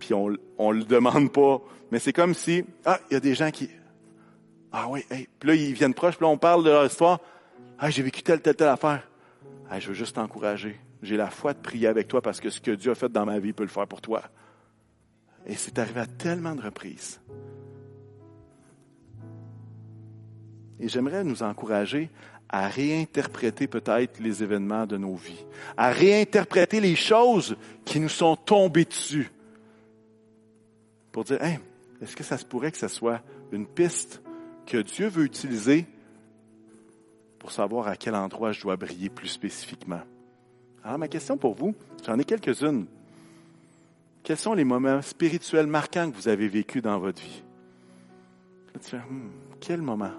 Puis 0.00 0.12
on 0.12 0.28
ne 0.30 0.76
le 0.76 0.84
demande 0.86 1.30
pas. 1.32 1.62
Mais 1.92 2.00
c'est 2.00 2.12
comme 2.12 2.34
si, 2.34 2.64
ah, 2.84 2.98
il 3.12 3.14
y 3.14 3.16
a 3.16 3.20
des 3.20 3.36
gens 3.36 3.52
qui, 3.52 3.70
ah 4.72 4.88
oui, 4.88 5.04
hey. 5.08 5.28
puis 5.38 5.48
là, 5.50 5.54
ils 5.54 5.72
viennent 5.72 5.94
proches, 5.94 6.16
puis 6.16 6.24
là, 6.24 6.30
on 6.30 6.36
parle 6.36 6.64
de 6.64 6.70
leur 6.70 6.84
histoire. 6.84 7.20
Ah, 7.78 7.90
j'ai 7.90 8.02
vécu 8.02 8.24
telle, 8.24 8.40
telle, 8.40 8.56
telle 8.56 8.66
affaire 8.66 9.08
je 9.78 9.88
veux 9.88 9.94
juste 9.94 10.16
t'encourager. 10.16 10.78
J'ai 11.02 11.16
la 11.16 11.30
foi 11.30 11.52
de 11.52 11.58
prier 11.58 11.86
avec 11.86 12.08
toi 12.08 12.22
parce 12.22 12.40
que 12.40 12.50
ce 12.50 12.60
que 12.60 12.70
Dieu 12.70 12.90
a 12.90 12.94
fait 12.94 13.10
dans 13.10 13.26
ma 13.26 13.38
vie 13.38 13.52
peut 13.52 13.64
le 13.64 13.68
faire 13.68 13.86
pour 13.86 14.00
toi. 14.00 14.22
Et 15.46 15.54
c'est 15.54 15.78
arrivé 15.78 16.00
à 16.00 16.06
tellement 16.06 16.54
de 16.54 16.62
reprises. 16.62 17.20
Et 20.80 20.88
j'aimerais 20.88 21.24
nous 21.24 21.42
encourager 21.42 22.10
à 22.48 22.68
réinterpréter 22.68 23.66
peut-être 23.66 24.20
les 24.20 24.42
événements 24.42 24.86
de 24.86 24.96
nos 24.96 25.14
vies, 25.14 25.44
à 25.76 25.90
réinterpréter 25.90 26.80
les 26.80 26.96
choses 26.96 27.56
qui 27.84 28.00
nous 28.00 28.08
sont 28.08 28.36
tombées 28.36 28.86
dessus, 28.86 29.30
pour 31.12 31.24
dire, 31.24 31.38
est-ce 32.00 32.16
que 32.16 32.24
ça 32.24 32.38
se 32.38 32.44
pourrait 32.44 32.72
que 32.72 32.78
ce 32.78 32.88
soit 32.88 33.20
une 33.52 33.66
piste 33.66 34.22
que 34.66 34.78
Dieu 34.78 35.08
veut 35.08 35.24
utiliser 35.24 35.86
pour 37.38 37.52
savoir 37.52 37.88
à 37.88 37.96
quel 37.96 38.14
endroit 38.14 38.52
je 38.52 38.60
dois 38.60 38.76
briller 38.76 39.08
plus 39.08 39.28
spécifiquement. 39.28 40.00
Alors 40.84 40.98
ma 40.98 41.08
question 41.08 41.36
pour 41.36 41.54
vous, 41.54 41.74
j'en 42.04 42.18
ai 42.18 42.24
quelques-unes. 42.24 42.86
Quels 44.22 44.36
sont 44.36 44.54
les 44.54 44.64
moments 44.64 45.00
spirituels 45.02 45.66
marquants 45.66 46.10
que 46.10 46.16
vous 46.16 46.28
avez 46.28 46.48
vécus 46.48 46.82
dans 46.82 46.98
votre 46.98 47.22
vie? 47.22 47.42
Tu 48.74 48.90
fais, 48.90 48.98
hmm, 48.98 49.30
quel 49.60 49.82
moment? 49.82 50.12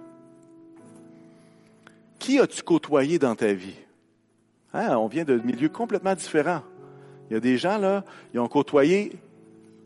Qui 2.17 2.39
as-tu 2.39 2.61
côtoyé 2.63 3.19
dans 3.19 3.35
ta 3.35 3.53
vie? 3.53 3.77
Hein, 4.73 4.97
on 4.97 5.07
vient 5.07 5.23
de 5.23 5.37
milieux 5.37 5.69
complètement 5.69 6.13
différents. 6.15 6.61
Il 7.29 7.33
y 7.33 7.37
a 7.37 7.39
des 7.39 7.57
gens, 7.57 7.77
là, 7.77 8.03
ils 8.33 8.39
ont 8.39 8.47
côtoyé, 8.47 9.13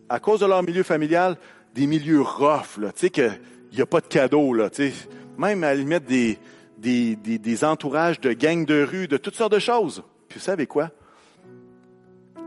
à 0.09 0.19
cause 0.19 0.39
de 0.39 0.45
leur 0.45 0.63
milieu 0.63 0.84
familial, 0.84 1.38
des 1.75 1.88
milieux 1.88 2.21
rough, 2.21 2.77
là, 2.77 2.91
tu 2.91 3.01
sais, 3.01 3.09
qu'il 3.09 3.39
n'y 3.73 3.81
a 3.81 3.86
pas 3.86 4.01
de 4.01 4.07
cadeau, 4.07 4.53
là, 4.53 4.69
tu. 4.69 4.91
Même 5.38 5.63
à 5.63 5.73
la 5.73 5.99
des, 5.99 6.38
des, 6.84 7.63
entourages 7.63 8.19
de 8.19 8.34
gangs 8.34 8.65
de 8.65 8.84
rue, 8.84 9.07
de 9.07 9.17
toutes 9.17 9.36
sortes 9.36 9.53
de 9.53 9.59
choses. 9.59 10.03
Puis 10.27 10.39
vous 10.39 10.45
savez 10.45 10.67
quoi? 10.67 10.91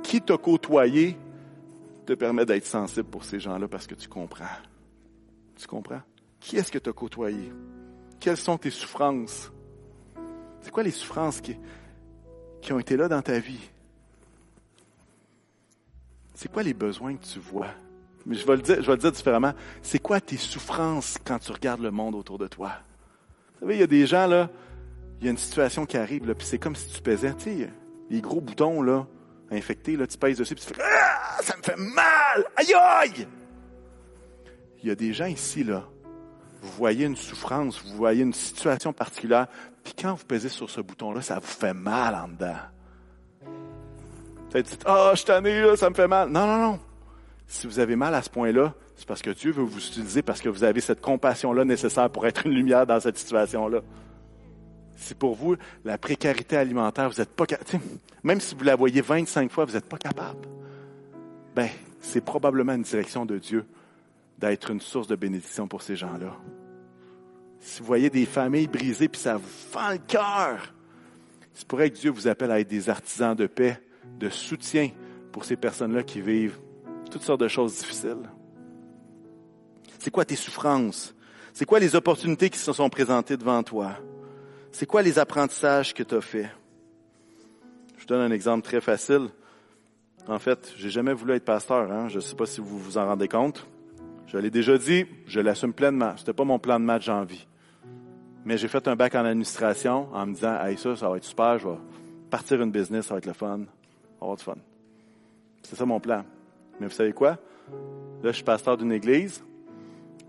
Qui 0.02 0.20
t'a 0.20 0.36
côtoyé 0.36 1.16
te 2.04 2.12
permet 2.12 2.46
d'être 2.46 2.66
sensible 2.66 3.08
pour 3.08 3.24
ces 3.24 3.40
gens-là 3.40 3.66
parce 3.66 3.86
que 3.86 3.94
tu 3.94 4.08
comprends. 4.08 4.44
Tu 5.56 5.66
comprends? 5.66 6.02
Qui 6.38 6.56
est-ce 6.56 6.70
que 6.70 6.78
tu 6.78 6.90
as 6.90 6.92
côtoyé? 6.92 7.52
Quelles 8.20 8.36
sont 8.36 8.58
tes 8.58 8.70
souffrances? 8.70 9.50
C'est 10.60 10.70
quoi 10.70 10.82
les 10.82 10.90
souffrances 10.90 11.40
qui, 11.40 11.56
ont 12.72 12.78
été 12.78 12.96
là 12.96 13.08
dans 13.08 13.22
ta 13.22 13.38
vie? 13.38 13.70
C'est 16.34 16.52
quoi 16.52 16.62
les 16.62 16.74
besoins 16.74 17.16
que 17.16 17.24
tu 17.24 17.38
vois? 17.38 17.70
Mais 18.26 18.36
je 18.36 18.44
vais 18.44 18.56
le 18.56 18.96
dire 18.96 19.12
différemment. 19.12 19.52
C'est 19.82 20.00
quoi 20.00 20.20
tes 20.20 20.36
souffrances 20.36 21.16
quand 21.24 21.38
tu 21.38 21.52
regardes 21.52 21.80
le 21.80 21.90
monde 21.90 22.14
autour 22.14 22.38
de 22.38 22.46
toi? 22.46 22.72
Vous 23.56 23.60
savez, 23.60 23.76
il 23.76 23.80
y 23.80 23.84
a 23.84 23.86
des 23.86 24.06
gens, 24.06 24.26
là, 24.26 24.50
il 25.20 25.24
y 25.24 25.28
a 25.28 25.30
une 25.30 25.38
situation 25.38 25.86
qui 25.86 25.96
arrive, 25.96 26.26
là, 26.26 26.34
puis 26.34 26.46
c'est 26.46 26.58
comme 26.58 26.76
si 26.76 26.88
tu 26.88 27.00
pesais, 27.00 27.34
tu 27.34 27.44
sais, 27.44 27.70
les 28.10 28.20
gros 28.20 28.40
boutons, 28.40 28.82
là, 28.82 29.06
infectés, 29.50 29.96
là, 29.96 30.06
tu 30.06 30.18
pèses 30.18 30.38
dessus, 30.38 30.54
puis 30.54 30.64
tu 30.64 30.74
fais, 30.74 30.82
ah, 30.82 31.42
ça 31.42 31.56
me 31.56 31.62
fait 31.62 31.76
mal! 31.76 32.44
Aïe 32.56 32.74
aïe! 32.74 33.28
Il 34.82 34.88
y 34.88 34.92
a 34.92 34.94
des 34.94 35.12
gens 35.12 35.26
ici, 35.26 35.64
là, 35.64 35.84
vous 36.62 36.72
voyez 36.72 37.06
une 37.06 37.16
souffrance, 37.16 37.82
vous 37.82 37.96
voyez 37.96 38.22
une 38.22 38.34
situation 38.34 38.92
particulière, 38.92 39.46
puis 39.82 39.94
quand 40.00 40.14
vous 40.14 40.24
pesez 40.24 40.48
sur 40.48 40.68
ce 40.68 40.80
bouton-là, 40.80 41.22
ça 41.22 41.38
vous 41.38 41.46
fait 41.46 41.74
mal 41.74 42.14
en 42.14 42.28
dedans. 42.28 42.56
Vous 44.50 44.62
dites, 44.62 44.82
ah, 44.86 45.10
je 45.12 45.18
suis 45.18 45.26
tanné, 45.26 45.60
là, 45.60 45.76
ça 45.76 45.90
me 45.90 45.94
fait 45.94 46.08
mal. 46.08 46.28
Non, 46.28 46.46
non, 46.46 46.58
non. 46.58 46.80
Si 47.46 47.66
vous 47.66 47.78
avez 47.78 47.94
mal 47.94 48.14
à 48.14 48.22
ce 48.22 48.30
point-là, 48.30 48.74
c'est 48.96 49.06
parce 49.06 49.22
que 49.22 49.30
Dieu 49.30 49.52
veut 49.52 49.62
vous 49.62 49.78
utiliser 49.86 50.22
parce 50.22 50.40
que 50.40 50.48
vous 50.48 50.64
avez 50.64 50.80
cette 50.80 51.00
compassion-là 51.00 51.64
nécessaire 51.64 52.10
pour 52.10 52.26
être 52.26 52.46
une 52.46 52.52
lumière 52.52 52.86
dans 52.86 52.98
cette 52.98 53.18
situation-là. 53.18 53.80
C'est 54.96 55.16
pour 55.16 55.34
vous 55.34 55.56
la 55.84 55.98
précarité 55.98 56.56
alimentaire, 56.56 57.10
vous 57.10 57.18
n'êtes 57.18 57.34
pas 57.34 57.44
même 58.22 58.40
si 58.40 58.54
vous 58.54 58.64
la 58.64 58.74
voyez 58.74 59.02
25 59.02 59.52
fois, 59.52 59.66
vous 59.66 59.74
n'êtes 59.74 59.88
pas 59.88 59.98
capable. 59.98 60.48
Ben, 61.54 61.68
c'est 62.00 62.24
probablement 62.24 62.72
une 62.72 62.82
direction 62.82 63.26
de 63.26 63.38
Dieu 63.38 63.66
d'être 64.38 64.70
une 64.70 64.80
source 64.80 65.06
de 65.06 65.16
bénédiction 65.16 65.68
pour 65.68 65.82
ces 65.82 65.96
gens-là. 65.96 66.36
Si 67.60 67.80
vous 67.80 67.86
voyez 67.86 68.10
des 68.10 68.26
familles 68.26 68.68
brisées, 68.68 69.08
puis 69.08 69.20
ça 69.20 69.36
vous 69.36 69.48
fend 69.48 69.90
le 69.90 69.98
cœur, 69.98 70.74
c'est 71.52 71.66
pourrait 71.66 71.90
que 71.90 71.96
Dieu 71.96 72.10
vous 72.10 72.28
appelle 72.28 72.50
à 72.50 72.60
être 72.60 72.68
des 72.68 72.88
artisans 72.88 73.34
de 73.34 73.46
paix, 73.46 73.80
de 74.18 74.28
soutien 74.28 74.90
pour 75.32 75.44
ces 75.44 75.56
personnes-là 75.56 76.02
qui 76.02 76.20
vivent 76.20 76.58
toutes 77.10 77.22
sortes 77.22 77.40
de 77.40 77.48
choses 77.48 77.76
difficiles. 77.76 78.28
C'est 80.06 80.12
quoi 80.12 80.24
tes 80.24 80.36
souffrances? 80.36 81.16
C'est 81.52 81.64
quoi 81.64 81.80
les 81.80 81.96
opportunités 81.96 82.48
qui 82.48 82.60
se 82.60 82.72
sont 82.72 82.88
présentées 82.88 83.36
devant 83.36 83.60
toi? 83.64 83.96
C'est 84.70 84.86
quoi 84.86 85.02
les 85.02 85.18
apprentissages 85.18 85.92
que 85.92 86.04
tu 86.04 86.14
as 86.14 86.20
faits? 86.20 86.46
Je 87.96 88.02
vous 88.02 88.06
donne 88.06 88.20
un 88.20 88.30
exemple 88.30 88.62
très 88.62 88.80
facile. 88.80 89.30
En 90.28 90.38
fait, 90.38 90.72
j'ai 90.76 90.90
jamais 90.90 91.12
voulu 91.12 91.32
être 91.32 91.44
pasteur. 91.44 91.90
Hein? 91.90 92.08
Je 92.08 92.18
ne 92.18 92.20
sais 92.20 92.36
pas 92.36 92.46
si 92.46 92.60
vous 92.60 92.78
vous 92.78 92.98
en 92.98 93.04
rendez 93.04 93.26
compte. 93.26 93.66
Je 94.28 94.38
l'ai 94.38 94.48
déjà 94.48 94.78
dit, 94.78 95.06
je 95.26 95.40
l'assume 95.40 95.72
pleinement. 95.72 96.16
C'était 96.16 96.32
pas 96.32 96.44
mon 96.44 96.60
plan 96.60 96.78
de 96.78 96.84
match 96.84 97.08
en 97.08 97.24
vie. 97.24 97.44
Mais 98.44 98.58
j'ai 98.58 98.68
fait 98.68 98.86
un 98.86 98.94
bac 98.94 99.16
en 99.16 99.24
administration 99.24 100.08
en 100.12 100.24
me 100.24 100.34
disant, 100.34 100.56
hey, 100.62 100.78
ça, 100.78 100.94
ça 100.94 101.08
va 101.08 101.16
être 101.16 101.24
super, 101.24 101.58
je 101.58 101.66
vais 101.66 101.78
partir 102.30 102.62
une 102.62 102.70
business, 102.70 103.06
ça 103.06 103.14
va 103.14 103.18
être 103.18 103.26
le 103.26 103.32
fun, 103.32 103.62
va 104.20 104.32
être 104.32 104.40
fun. 104.40 104.54
C'est 105.64 105.74
ça 105.74 105.84
mon 105.84 105.98
plan. 105.98 106.24
Mais 106.78 106.86
vous 106.86 106.94
savez 106.94 107.12
quoi? 107.12 107.30
Là, 108.22 108.30
je 108.30 108.36
suis 108.36 108.44
pasteur 108.44 108.76
d'une 108.76 108.92
église, 108.92 109.42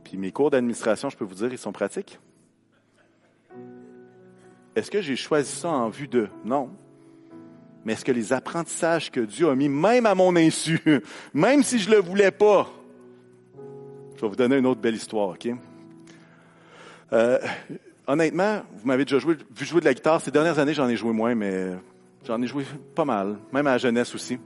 puis 0.07 0.17
mes 0.17 0.31
cours 0.31 0.49
d'administration, 0.49 1.09
je 1.09 1.17
peux 1.17 1.25
vous 1.25 1.35
dire, 1.35 1.51
ils 1.51 1.57
sont 1.57 1.73
pratiques. 1.73 2.17
Est-ce 4.73 4.89
que 4.89 5.01
j'ai 5.01 5.17
choisi 5.17 5.51
ça 5.51 5.67
en 5.67 5.89
vue 5.89 6.07
de? 6.07 6.29
Non. 6.45 6.69
Mais 7.83 7.91
est-ce 7.91 8.05
que 8.05 8.13
les 8.13 8.31
apprentissages 8.31 9.11
que 9.11 9.19
Dieu 9.19 9.49
a 9.49 9.55
mis, 9.55 9.67
même 9.67 10.05
à 10.05 10.15
mon 10.15 10.33
insu, 10.37 10.79
même 11.33 11.61
si 11.61 11.77
je 11.79 11.89
le 11.91 11.97
voulais 11.97 12.31
pas, 12.31 12.71
je 14.15 14.21
vais 14.21 14.29
vous 14.29 14.35
donner 14.37 14.55
une 14.57 14.65
autre 14.65 14.79
belle 14.79 14.95
histoire, 14.95 15.29
OK? 15.29 15.49
Euh, 17.11 17.39
honnêtement, 18.07 18.61
vous 18.77 18.87
m'avez 18.87 19.03
déjà 19.03 19.17
vu 19.17 19.37
jouer 19.59 19.81
de 19.81 19.85
la 19.85 19.93
guitare. 19.93 20.21
Ces 20.21 20.31
dernières 20.31 20.57
années, 20.57 20.73
j'en 20.73 20.87
ai 20.87 20.95
joué 20.95 21.11
moins, 21.11 21.35
mais 21.35 21.71
j'en 22.25 22.41
ai 22.41 22.47
joué 22.47 22.63
pas 22.95 23.05
mal, 23.05 23.37
même 23.51 23.67
à 23.67 23.71
la 23.71 23.77
jeunesse 23.77 24.15
aussi. 24.15 24.39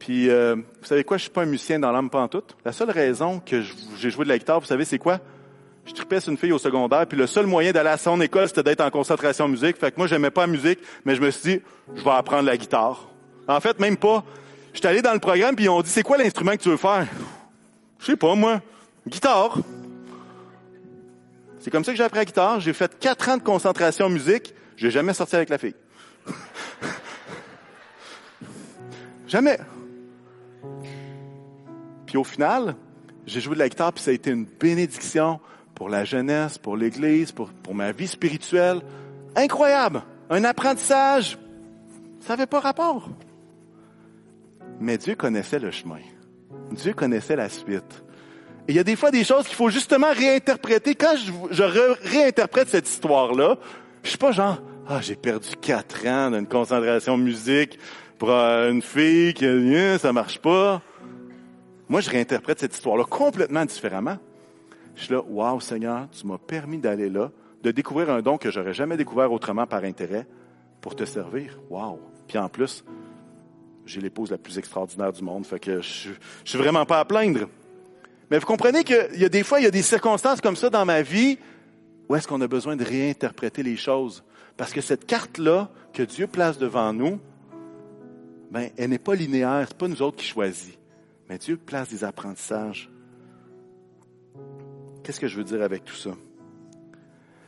Puis, 0.00 0.30
euh, 0.30 0.56
vous 0.56 0.86
savez 0.86 1.04
quoi, 1.04 1.18
je 1.18 1.22
suis 1.22 1.30
pas 1.30 1.42
un 1.42 1.46
musicien 1.46 1.78
dans 1.78 1.92
l'âme 1.92 2.08
tout. 2.30 2.42
La 2.64 2.72
seule 2.72 2.90
raison 2.90 3.38
que 3.38 3.62
j'ai 3.98 4.10
joué 4.10 4.24
de 4.24 4.30
la 4.30 4.38
guitare, 4.38 4.58
vous 4.58 4.66
savez, 4.66 4.86
c'est 4.86 4.98
quoi? 4.98 5.20
Je 5.84 5.92
tripais 5.92 6.20
sur 6.20 6.32
une 6.32 6.38
fille 6.38 6.52
au 6.52 6.58
secondaire, 6.58 7.06
puis 7.06 7.18
le 7.18 7.26
seul 7.26 7.46
moyen 7.46 7.70
d'aller 7.72 7.90
à 7.90 7.98
son 7.98 8.18
école, 8.20 8.48
c'était 8.48 8.62
d'être 8.62 8.80
en 8.80 8.90
concentration 8.90 9.46
musique. 9.46 9.76
Fait 9.76 9.90
que 9.90 9.98
moi, 9.98 10.06
j'aimais 10.06 10.30
pas 10.30 10.42
la 10.42 10.46
musique, 10.46 10.78
mais 11.04 11.14
je 11.14 11.20
me 11.20 11.30
suis 11.30 11.58
dit, 11.58 11.62
je 11.94 12.02
vais 12.02 12.10
apprendre 12.10 12.44
la 12.44 12.56
guitare. 12.56 13.08
En 13.46 13.60
fait, 13.60 13.78
même 13.78 13.98
pas. 13.98 14.24
J'étais 14.72 14.88
allé 14.88 15.02
dans 15.02 15.12
le 15.12 15.18
programme, 15.18 15.54
puis 15.54 15.66
ils 15.66 15.68
ont 15.68 15.82
dit, 15.82 15.90
c'est 15.90 16.02
quoi 16.02 16.16
l'instrument 16.16 16.52
que 16.52 16.62
tu 16.62 16.70
veux 16.70 16.78
faire? 16.78 17.06
Je 17.98 18.06
sais 18.06 18.16
pas, 18.16 18.34
moi. 18.34 18.62
Guitare. 19.06 19.58
C'est 21.58 21.70
comme 21.70 21.84
ça 21.84 21.92
que 21.92 21.98
j'ai 21.98 22.04
appris 22.04 22.20
la 22.20 22.24
guitare. 22.24 22.58
J'ai 22.60 22.72
fait 22.72 22.98
quatre 22.98 23.28
ans 23.28 23.36
de 23.36 23.42
concentration 23.42 24.06
en 24.06 24.10
musique. 24.10 24.54
J'ai 24.76 24.90
jamais 24.90 25.12
sorti 25.12 25.36
avec 25.36 25.50
la 25.50 25.58
fille. 25.58 25.74
jamais. 29.28 29.58
Puis 32.10 32.18
au 32.18 32.24
final, 32.24 32.74
j'ai 33.24 33.40
joué 33.40 33.54
de 33.54 33.60
la 33.60 33.68
guitare, 33.68 33.92
puis 33.92 34.02
ça 34.02 34.10
a 34.10 34.14
été 34.14 34.30
une 34.30 34.44
bénédiction 34.44 35.38
pour 35.76 35.88
la 35.88 36.04
jeunesse, 36.04 36.58
pour 36.58 36.76
l'Église, 36.76 37.30
pour, 37.30 37.50
pour 37.50 37.72
ma 37.72 37.92
vie 37.92 38.08
spirituelle. 38.08 38.80
Incroyable! 39.36 40.02
Un 40.28 40.42
apprentissage. 40.42 41.38
Ça 42.18 42.32
n'avait 42.32 42.48
pas 42.48 42.58
rapport. 42.58 43.08
Mais 44.80 44.98
Dieu 44.98 45.14
connaissait 45.14 45.60
le 45.60 45.70
chemin. 45.70 46.00
Dieu 46.72 46.94
connaissait 46.94 47.36
la 47.36 47.48
suite 47.48 48.02
il 48.68 48.76
y 48.76 48.78
a 48.78 48.84
des 48.84 48.96
fois 48.96 49.10
des 49.10 49.24
choses 49.24 49.46
qu'il 49.46 49.56
faut 49.56 49.70
justement 49.70 50.12
réinterpréter. 50.12 50.94
Quand 50.94 51.14
je, 51.16 51.62
réinterprète 51.62 52.68
cette 52.68 52.88
histoire-là, 52.88 53.56
je 54.02 54.10
suis 54.10 54.18
pas 54.18 54.32
genre, 54.32 54.58
ah, 54.88 55.00
j'ai 55.00 55.16
perdu 55.16 55.48
quatre 55.60 56.06
ans 56.06 56.30
d'une 56.30 56.46
concentration 56.46 57.16
musique 57.16 57.78
pour 58.18 58.30
euh, 58.30 58.70
une 58.70 58.82
fille 58.82 59.34
qui, 59.34 59.46
euh, 59.46 59.98
ça 59.98 60.12
marche 60.12 60.38
pas. 60.38 60.82
Moi, 61.90 62.00
je 62.00 62.08
réinterprète 62.08 62.60
cette 62.60 62.72
histoire-là 62.72 63.02
complètement 63.02 63.64
différemment. 63.64 64.16
Je 64.94 65.02
suis 65.02 65.12
là, 65.12 65.22
wow, 65.28 65.58
Seigneur, 65.58 66.06
tu 66.12 66.24
m'as 66.24 66.38
permis 66.38 66.78
d'aller 66.78 67.10
là, 67.10 67.32
de 67.64 67.72
découvrir 67.72 68.10
un 68.10 68.22
don 68.22 68.38
que 68.38 68.48
j'aurais 68.48 68.72
jamais 68.72 68.96
découvert 68.96 69.32
autrement 69.32 69.66
par 69.66 69.82
intérêt 69.82 70.24
pour 70.80 70.94
te 70.94 71.04
servir. 71.04 71.58
Wow. 71.68 71.98
Puis 72.28 72.38
en 72.38 72.48
plus, 72.48 72.84
j'ai 73.84 74.00
l'épouse 74.00 74.30
la 74.30 74.38
plus 74.38 74.56
extraordinaire 74.56 75.12
du 75.12 75.24
monde, 75.24 75.44
fait 75.44 75.58
que 75.58 75.80
je, 75.80 76.10
je 76.44 76.48
suis 76.48 76.58
vraiment 76.58 76.86
pas 76.86 77.00
à 77.00 77.04
plaindre. 77.04 77.48
Mais 78.30 78.38
vous 78.38 78.46
comprenez 78.46 78.84
qu'il 78.84 79.16
y 79.16 79.24
a 79.24 79.28
des 79.28 79.42
fois, 79.42 79.58
il 79.58 79.64
y 79.64 79.66
a 79.66 79.72
des 79.72 79.82
circonstances 79.82 80.40
comme 80.40 80.54
ça 80.54 80.70
dans 80.70 80.84
ma 80.84 81.02
vie 81.02 81.38
où 82.08 82.14
est-ce 82.14 82.28
qu'on 82.28 82.40
a 82.40 82.46
besoin 82.46 82.76
de 82.76 82.84
réinterpréter 82.84 83.64
les 83.64 83.76
choses. 83.76 84.22
Parce 84.56 84.72
que 84.72 84.80
cette 84.80 85.06
carte-là 85.06 85.68
que 85.92 86.04
Dieu 86.04 86.28
place 86.28 86.56
devant 86.56 86.92
nous, 86.92 87.18
ben, 88.52 88.70
elle 88.76 88.90
n'est 88.90 88.98
pas 88.98 89.16
linéaire, 89.16 89.64
c'est 89.66 89.76
pas 89.76 89.88
nous 89.88 90.02
autres 90.02 90.18
qui 90.18 90.26
choisissons. 90.26 90.79
Mais 91.30 91.38
Dieu 91.38 91.56
place 91.56 91.88
des 91.88 92.02
apprentissages. 92.02 92.90
Qu'est-ce 95.04 95.20
que 95.20 95.28
je 95.28 95.36
veux 95.36 95.44
dire 95.44 95.62
avec 95.62 95.84
tout 95.84 95.94
ça? 95.94 96.10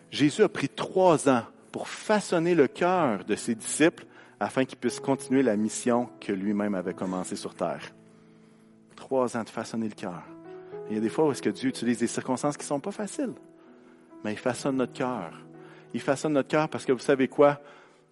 Jésus 0.09 0.45
a 0.45 0.49
pris 0.49 0.69
trois 0.69 1.29
ans 1.29 1.43
pour 1.73 1.89
façonner 1.89 2.55
le 2.55 2.69
cœur 2.69 3.25
de 3.25 3.35
ses 3.35 3.57
disciples 3.57 4.07
afin 4.39 4.65
qu'ils 4.65 4.79
puissent 4.79 5.01
continuer 5.01 5.43
la 5.43 5.57
mission 5.57 6.09
que 6.21 6.33
lui-même 6.33 6.77
avait 6.77 6.95
commencée 6.95 7.35
sur 7.35 7.57
terre. 7.57 7.93
Trois 8.95 9.37
ans 9.37 9.43
de 9.43 9.49
façonner 9.49 9.89
le 9.89 9.97
cœur. 9.97 10.23
Il 10.89 10.95
y 10.95 10.99
a 10.99 11.01
des 11.01 11.09
fois 11.09 11.27
où 11.27 11.33
est-ce 11.33 11.43
que 11.43 11.51
Dieu 11.51 11.71
utilise 11.71 11.99
des 11.99 12.07
circonstances 12.07 12.57
qui 12.57 12.63
ne 12.63 12.69
sont 12.69 12.81
pas 12.81 12.93
faciles. 12.93 13.35
Mais 14.23 14.33
il 14.33 14.39
façonne 14.39 14.77
notre 14.77 14.93
cœur. 14.93 15.33
Il 15.93 16.01
façonne 16.01 16.35
notre 16.35 16.49
cœur 16.49 16.69
parce 16.69 16.85
que 16.85 16.93
vous 16.93 17.01
savez 17.01 17.27
quoi? 17.27 17.61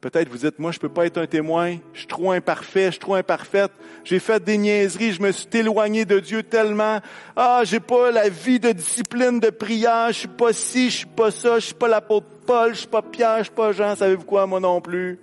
Peut-être 0.00 0.30
vous 0.30 0.38
dites, 0.38 0.58
moi, 0.58 0.72
je 0.72 0.78
peux 0.78 0.88
pas 0.88 1.04
être 1.04 1.18
un 1.18 1.26
témoin. 1.26 1.76
Je 1.92 1.98
suis 1.98 2.06
trop 2.06 2.32
imparfait, 2.32 2.86
je 2.86 2.92
suis 2.92 3.00
trop 3.00 3.16
imparfaite. 3.16 3.70
J'ai 4.02 4.18
fait 4.18 4.42
des 4.42 4.56
niaiseries, 4.56 5.12
je 5.12 5.20
me 5.20 5.30
suis 5.30 5.46
éloigné 5.52 6.06
de 6.06 6.20
Dieu 6.20 6.42
tellement. 6.42 7.00
Ah, 7.36 7.60
j'ai 7.64 7.80
pas 7.80 8.10
la 8.10 8.30
vie 8.30 8.58
de 8.58 8.72
discipline, 8.72 9.40
de 9.40 9.50
prière. 9.50 10.08
Je 10.08 10.20
suis 10.20 10.28
pas 10.28 10.54
ci, 10.54 10.88
je 10.88 10.96
suis 10.98 11.06
pas 11.06 11.30
ça. 11.30 11.58
Je 11.58 11.66
suis 11.66 11.74
pas 11.74 11.88
l'apôtre 11.88 12.26
Paul, 12.46 12.72
je 12.72 12.80
suis 12.80 12.88
pas 12.88 13.02
Pierre, 13.02 13.38
je 13.38 13.44
suis 13.44 13.52
pas 13.52 13.72
Jean. 13.72 13.94
Savez-vous 13.94 14.24
quoi, 14.24 14.46
moi 14.46 14.58
non 14.58 14.80
plus? 14.80 15.18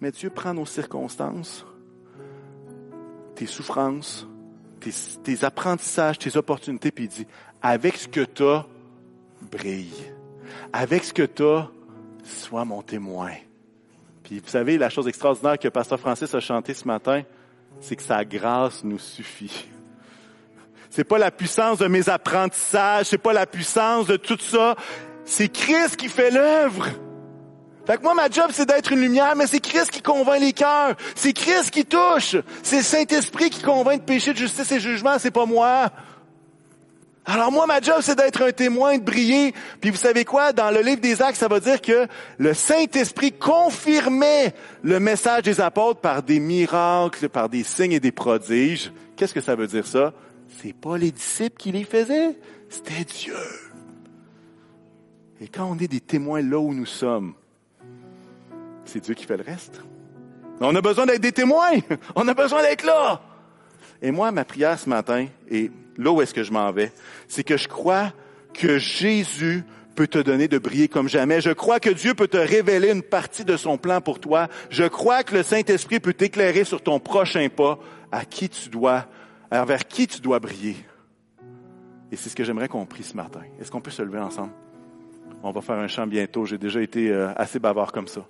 Mais 0.00 0.10
Dieu 0.10 0.30
prend 0.30 0.52
nos 0.52 0.66
circonstances, 0.66 1.64
tes 3.36 3.46
souffrances, 3.46 4.26
tes, 5.22 5.44
apprentissages, 5.44 6.18
tes 6.18 6.36
opportunités, 6.36 6.90
puis 6.90 7.04
il 7.04 7.08
dit, 7.08 7.26
avec 7.62 7.96
ce 7.96 8.08
que 8.08 8.22
tu 8.22 8.42
as, 8.42 8.66
brille. 9.48 10.12
Avec 10.72 11.04
ce 11.04 11.12
que 11.12 11.22
tu 11.22 11.44
sois 12.22 12.64
mon 12.64 12.82
témoin. 12.82 13.32
Puis 14.22 14.38
vous 14.38 14.48
savez, 14.48 14.78
la 14.78 14.88
chose 14.88 15.08
extraordinaire 15.08 15.58
que 15.58 15.68
Pasteur 15.68 15.98
Francis 15.98 16.34
a 16.34 16.40
chanté 16.40 16.74
ce 16.74 16.86
matin, 16.86 17.22
c'est 17.80 17.96
que 17.96 18.02
sa 18.02 18.24
grâce 18.24 18.84
nous 18.84 18.98
suffit. 18.98 19.68
C'est 20.90 21.04
pas 21.04 21.18
la 21.18 21.30
puissance 21.30 21.78
de 21.78 21.86
mes 21.86 22.08
apprentissages, 22.08 23.06
c'est 23.06 23.18
pas 23.18 23.32
la 23.32 23.46
puissance 23.46 24.06
de 24.06 24.16
tout 24.16 24.38
ça. 24.38 24.76
C'est 25.24 25.48
Christ 25.48 25.96
qui 25.96 26.08
fait 26.08 26.30
l'œuvre. 26.30 26.88
Fait 27.86 27.96
que 27.96 28.02
moi, 28.02 28.14
ma 28.14 28.28
job, 28.28 28.50
c'est 28.52 28.66
d'être 28.66 28.92
une 28.92 29.00
lumière, 29.00 29.34
mais 29.34 29.46
c'est 29.46 29.58
Christ 29.58 29.90
qui 29.90 30.02
convainc 30.02 30.40
les 30.40 30.52
cœurs. 30.52 30.94
C'est 31.16 31.32
Christ 31.32 31.70
qui 31.70 31.84
touche. 31.84 32.36
C'est 32.62 32.76
le 32.76 32.82
Saint-Esprit 32.82 33.50
qui 33.50 33.62
convainc 33.62 34.00
de 34.00 34.04
péché, 34.04 34.32
de 34.32 34.38
justice 34.38 34.70
et 34.70 34.76
de 34.76 34.80
jugement, 34.80 35.18
c'est 35.18 35.32
pas 35.32 35.46
moi. 35.46 35.90
Alors 37.24 37.52
moi, 37.52 37.66
ma 37.66 37.80
job, 37.80 37.98
c'est 38.00 38.16
d'être 38.16 38.42
un 38.42 38.50
témoin, 38.50 38.98
de 38.98 39.04
briller. 39.04 39.54
Puis 39.80 39.90
vous 39.90 39.96
savez 39.96 40.24
quoi? 40.24 40.52
Dans 40.52 40.70
le 40.70 40.80
livre 40.80 41.00
des 41.00 41.22
Actes, 41.22 41.38
ça 41.38 41.46
va 41.46 41.60
dire 41.60 41.80
que 41.80 42.08
le 42.38 42.52
Saint-Esprit 42.52 43.32
confirmait 43.32 44.54
le 44.82 44.98
message 44.98 45.44
des 45.44 45.60
apôtres 45.60 46.00
par 46.00 46.22
des 46.22 46.40
miracles, 46.40 47.28
par 47.28 47.48
des 47.48 47.62
signes 47.62 47.92
et 47.92 48.00
des 48.00 48.10
prodiges. 48.10 48.92
Qu'est-ce 49.16 49.34
que 49.34 49.40
ça 49.40 49.54
veut 49.54 49.68
dire 49.68 49.86
ça? 49.86 50.12
C'est 50.60 50.74
pas 50.74 50.98
les 50.98 51.12
disciples 51.12 51.56
qui 51.56 51.70
les 51.70 51.84
faisaient, 51.84 52.36
c'était 52.68 53.04
Dieu. 53.04 53.36
Et 55.40 55.46
quand 55.46 55.64
on 55.64 55.78
est 55.78 55.88
des 55.88 56.00
témoins 56.00 56.42
là 56.42 56.58
où 56.58 56.74
nous 56.74 56.86
sommes, 56.86 57.34
c'est 58.84 59.00
Dieu 59.00 59.14
qui 59.14 59.24
fait 59.26 59.36
le 59.36 59.44
reste. 59.44 59.80
On 60.60 60.74
a 60.74 60.80
besoin 60.80 61.06
d'être 61.06 61.20
des 61.20 61.32
témoins. 61.32 61.72
On 62.14 62.28
a 62.28 62.34
besoin 62.34 62.62
d'être 62.62 62.84
là. 62.84 63.20
Et 64.00 64.10
moi, 64.10 64.30
ma 64.30 64.44
prière 64.44 64.78
ce 64.78 64.88
matin, 64.88 65.26
et 65.50 65.70
là 65.96 66.12
où 66.12 66.22
est-ce 66.22 66.34
que 66.34 66.42
je 66.42 66.52
m'en 66.52 66.70
vais, 66.72 66.92
c'est 67.28 67.44
que 67.44 67.56
je 67.56 67.68
crois 67.68 68.12
que 68.52 68.78
Jésus 68.78 69.64
peut 69.94 70.06
te 70.06 70.18
donner 70.18 70.48
de 70.48 70.58
briller 70.58 70.88
comme 70.88 71.08
jamais. 71.08 71.40
Je 71.40 71.50
crois 71.50 71.80
que 71.80 71.90
Dieu 71.90 72.14
peut 72.14 72.28
te 72.28 72.36
révéler 72.36 72.90
une 72.90 73.02
partie 73.02 73.44
de 73.44 73.56
son 73.56 73.76
plan 73.76 74.00
pour 74.00 74.20
toi. 74.20 74.48
Je 74.70 74.84
crois 74.84 75.22
que 75.22 75.34
le 75.34 75.42
Saint-Esprit 75.42 76.00
peut 76.00 76.14
t'éclairer 76.14 76.64
sur 76.64 76.82
ton 76.82 76.98
prochain 76.98 77.48
pas, 77.48 77.78
à 78.10 78.24
qui 78.24 78.48
tu 78.48 78.68
dois, 78.68 79.06
vers 79.50 79.86
qui 79.86 80.06
tu 80.06 80.20
dois 80.20 80.38
briller. 80.38 80.76
Et 82.10 82.16
c'est 82.16 82.28
ce 82.28 82.36
que 82.36 82.44
j'aimerais 82.44 82.68
qu'on 82.68 82.86
prie 82.86 83.02
ce 83.02 83.16
matin. 83.16 83.40
Est-ce 83.60 83.70
qu'on 83.70 83.80
peut 83.80 83.90
se 83.90 84.02
lever 84.02 84.18
ensemble? 84.18 84.52
On 85.42 85.50
va 85.50 85.60
faire 85.60 85.76
un 85.76 85.88
chant 85.88 86.06
bientôt. 86.06 86.44
J'ai 86.44 86.58
déjà 86.58 86.80
été 86.80 87.10
euh, 87.10 87.32
assez 87.36 87.58
bavard 87.58 87.90
comme 87.90 88.06
ça. 88.06 88.26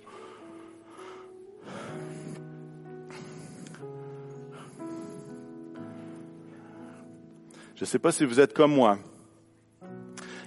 Je 7.83 7.85
ne 7.85 7.89
sais 7.89 7.99
pas 7.99 8.13
si 8.13 8.23
vous 8.23 8.39
êtes 8.39 8.53
comme 8.53 8.73
moi. 8.73 8.97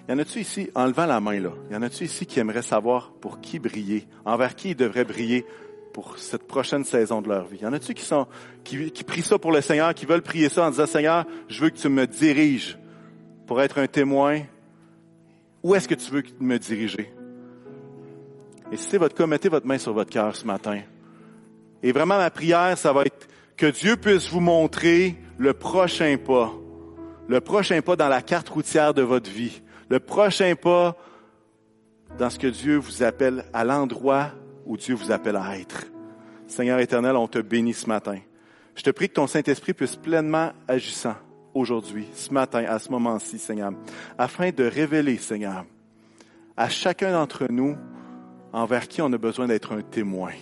Y 0.08 0.12
en 0.12 0.18
a-tu 0.18 0.40
ici, 0.40 0.70
en 0.74 0.86
levant 0.86 1.04
la 1.04 1.20
main 1.20 1.38
là, 1.38 1.52
y 1.70 1.76
en 1.76 1.82
a-tu 1.82 2.04
ici 2.04 2.24
qui 2.24 2.40
aimeraient 2.40 2.62
savoir 2.62 3.12
pour 3.20 3.42
qui 3.42 3.58
briller, 3.58 4.08
envers 4.24 4.56
qui 4.56 4.70
ils 4.70 4.74
devraient 4.74 5.04
briller 5.04 5.44
pour 5.92 6.16
cette 6.16 6.46
prochaine 6.46 6.82
saison 6.82 7.20
de 7.20 7.28
leur 7.28 7.44
vie? 7.44 7.58
Y 7.58 7.66
en 7.66 7.74
a-tu 7.74 7.92
qui 7.92 8.04
sont, 8.04 8.26
qui, 8.64 8.90
qui 8.90 9.04
prient 9.04 9.20
ça 9.20 9.38
pour 9.38 9.52
le 9.52 9.60
Seigneur, 9.60 9.92
qui 9.92 10.06
veulent 10.06 10.22
prier 10.22 10.48
ça 10.48 10.66
en 10.66 10.70
disant, 10.70 10.86
Seigneur, 10.86 11.26
je 11.48 11.60
veux 11.60 11.68
que 11.68 11.76
tu 11.76 11.90
me 11.90 12.06
diriges 12.06 12.78
pour 13.46 13.60
être 13.60 13.76
un 13.80 13.86
témoin. 13.86 14.40
Où 15.62 15.74
est-ce 15.74 15.88
que 15.88 15.94
tu 15.94 16.10
veux 16.10 16.22
me 16.40 16.56
diriger? 16.56 17.12
Et 18.72 18.78
si 18.78 18.84
c'est 18.84 18.98
votre 18.98 19.14
cas, 19.14 19.26
mettez 19.26 19.50
votre 19.50 19.66
main 19.66 19.76
sur 19.76 19.92
votre 19.92 20.10
cœur 20.10 20.34
ce 20.34 20.46
matin. 20.46 20.80
Et 21.82 21.92
vraiment, 21.92 22.16
ma 22.16 22.30
prière, 22.30 22.78
ça 22.78 22.94
va 22.94 23.02
être 23.02 23.28
que 23.58 23.66
Dieu 23.66 23.98
puisse 23.98 24.30
vous 24.30 24.40
montrer 24.40 25.16
le 25.36 25.52
prochain 25.52 26.16
pas. 26.16 26.54
Le 27.28 27.40
prochain 27.40 27.80
pas 27.82 27.96
dans 27.96 28.08
la 28.08 28.22
carte 28.22 28.48
routière 28.48 28.94
de 28.94 29.02
votre 29.02 29.30
vie. 29.30 29.62
Le 29.88 29.98
prochain 29.98 30.54
pas 30.54 30.96
dans 32.18 32.30
ce 32.30 32.38
que 32.38 32.46
Dieu 32.46 32.76
vous 32.76 33.02
appelle 33.02 33.44
à 33.52 33.64
l'endroit 33.64 34.30
où 34.64 34.76
Dieu 34.76 34.94
vous 34.94 35.10
appelle 35.10 35.36
à 35.36 35.58
être. 35.58 35.86
Seigneur 36.46 36.78
éternel, 36.78 37.16
on 37.16 37.26
te 37.26 37.38
bénit 37.38 37.74
ce 37.74 37.88
matin. 37.88 38.18
Je 38.76 38.82
te 38.82 38.90
prie 38.90 39.08
que 39.08 39.14
ton 39.14 39.26
Saint-Esprit 39.26 39.74
puisse 39.74 39.96
pleinement 39.96 40.52
agissant 40.68 41.16
aujourd'hui, 41.54 42.06
ce 42.12 42.32
matin, 42.32 42.64
à 42.68 42.78
ce 42.78 42.90
moment-ci, 42.90 43.38
Seigneur, 43.38 43.72
afin 44.18 44.50
de 44.50 44.64
révéler, 44.64 45.16
Seigneur, 45.16 45.64
à 46.56 46.68
chacun 46.68 47.12
d'entre 47.12 47.46
nous 47.50 47.76
envers 48.52 48.86
qui 48.86 49.02
on 49.02 49.12
a 49.12 49.18
besoin 49.18 49.46
d'être 49.46 49.72
un 49.72 49.82
témoin. 49.82 50.32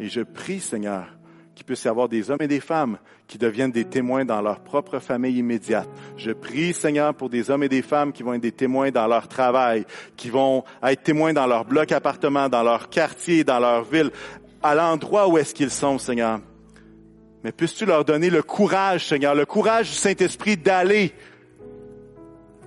Et 0.00 0.08
je 0.08 0.22
prie, 0.22 0.60
Seigneur, 0.60 1.15
qu'il 1.56 1.64
puisse 1.64 1.84
y 1.84 1.88
avoir 1.88 2.08
des 2.08 2.30
hommes 2.30 2.42
et 2.42 2.48
des 2.48 2.60
femmes 2.60 2.98
qui 3.26 3.38
deviennent 3.38 3.72
des 3.72 3.86
témoins 3.86 4.26
dans 4.26 4.42
leur 4.42 4.60
propre 4.60 4.98
famille 4.98 5.38
immédiate. 5.38 5.88
Je 6.18 6.30
prie, 6.30 6.74
Seigneur, 6.74 7.14
pour 7.14 7.30
des 7.30 7.50
hommes 7.50 7.62
et 7.62 7.68
des 7.70 7.80
femmes 7.80 8.12
qui 8.12 8.22
vont 8.22 8.34
être 8.34 8.42
des 8.42 8.52
témoins 8.52 8.90
dans 8.90 9.06
leur 9.06 9.26
travail, 9.26 9.86
qui 10.16 10.28
vont 10.28 10.64
être 10.84 11.02
témoins 11.02 11.32
dans 11.32 11.46
leur 11.46 11.64
bloc 11.64 11.90
appartement, 11.92 12.50
dans 12.50 12.62
leur 12.62 12.90
quartier, 12.90 13.42
dans 13.42 13.58
leur 13.58 13.84
ville, 13.84 14.10
à 14.62 14.74
l'endroit 14.74 15.28
où 15.28 15.38
est-ce 15.38 15.54
qu'ils 15.54 15.70
sont, 15.70 15.98
Seigneur. 15.98 16.40
Mais 17.42 17.52
puisses-tu 17.52 17.86
leur 17.86 18.04
donner 18.04 18.28
le 18.28 18.42
courage, 18.42 19.08
Seigneur, 19.08 19.34
le 19.34 19.46
courage 19.46 19.88
du 19.88 19.96
Saint-Esprit 19.96 20.58
d'aller, 20.58 21.14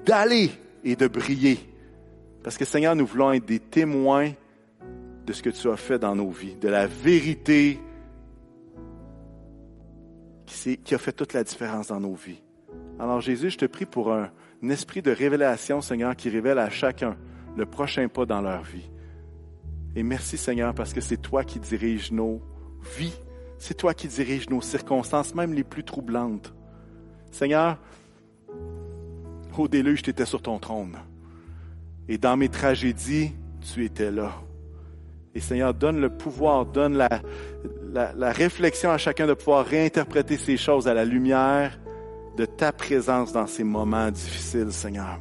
d'aller 0.04 0.50
et 0.84 0.96
de 0.96 1.08
briller. 1.08 1.60
Parce 2.44 2.58
que, 2.58 2.66
Seigneur, 2.66 2.96
nous 2.96 3.06
voulons 3.06 3.32
être 3.34 3.46
des 3.46 3.60
témoins 3.60 4.32
de 5.28 5.34
ce 5.34 5.44
que 5.44 5.52
tu 5.52 5.70
as 5.70 5.78
fait 5.78 6.00
dans 6.00 6.16
nos 6.16 6.32
vies, 6.32 6.56
de 6.56 6.70
la 6.70 6.88
vérité 6.88 7.78
qui, 10.84 10.96
a 10.96 10.98
fait 10.98 11.12
toute 11.12 11.34
la 11.34 11.44
différence 11.44 11.88
dans 11.88 12.00
nos 12.00 12.16
vies. 12.16 12.42
Alors 13.00 13.22
Jésus, 13.22 13.52
je 13.52 13.58
te 13.58 13.66
prie 13.66 13.86
pour 13.86 14.12
un, 14.12 14.30
un 14.64 14.70
esprit 14.70 15.02
de 15.02 15.12
révélation, 15.12 15.82
Seigneur, 15.82 16.16
qui 16.16 16.30
révèle 16.30 16.60
à 16.60 16.70
chacun 16.70 17.16
le 17.56 17.66
prochain 17.66 18.08
pas 18.08 18.26
dans 18.26 18.42
leur 18.42 18.64
vie. 18.64 18.90
Et 19.96 20.04
merci, 20.04 20.38
Seigneur, 20.38 20.74
parce 20.74 20.94
que 20.94 21.02
c'est 21.02 21.18
toi 21.18 21.44
qui 21.44 21.60
diriges 21.60 22.12
nos 22.12 22.42
vies. 22.98 23.18
C'est 23.58 23.74
toi 23.74 23.94
qui 23.94 24.08
diriges 24.08 24.50
nos 24.50 24.62
circonstances, 24.62 25.36
même 25.36 25.54
les 25.54 25.64
plus 25.64 25.84
troublantes. 25.84 26.54
Seigneur, 27.32 27.78
au 29.58 29.68
déluge, 29.68 30.02
tu 30.02 30.10
étais 30.12 30.26
sur 30.26 30.42
ton 30.42 30.58
trône. 30.60 30.98
Et 32.08 32.18
dans 32.18 32.38
mes 32.38 32.50
tragédies, 32.50 33.34
tu 33.62 33.84
étais 33.84 34.12
là. 34.12 34.34
Et 35.36 35.42
Seigneur, 35.42 35.74
donne 35.74 36.00
le 36.00 36.10
pouvoir, 36.10 36.66
donne 36.66 36.98
la, 36.98 37.10
la, 37.94 38.32
réflexion 38.32 38.92
à 38.92 38.98
chacun 38.98 39.28
de 39.28 39.34
pouvoir 39.34 39.66
réinterpréter 39.66 40.38
ces 40.38 40.58
choses 40.58 40.88
à 40.88 40.94
la 40.94 41.06
lumière 41.06 41.80
de 42.38 42.46
ta 42.46 42.72
présence 42.72 43.34
dans 43.34 43.48
ces 43.48 43.64
moments 43.64 44.12
difficiles, 44.12 44.72
Seigneur. 44.72 45.20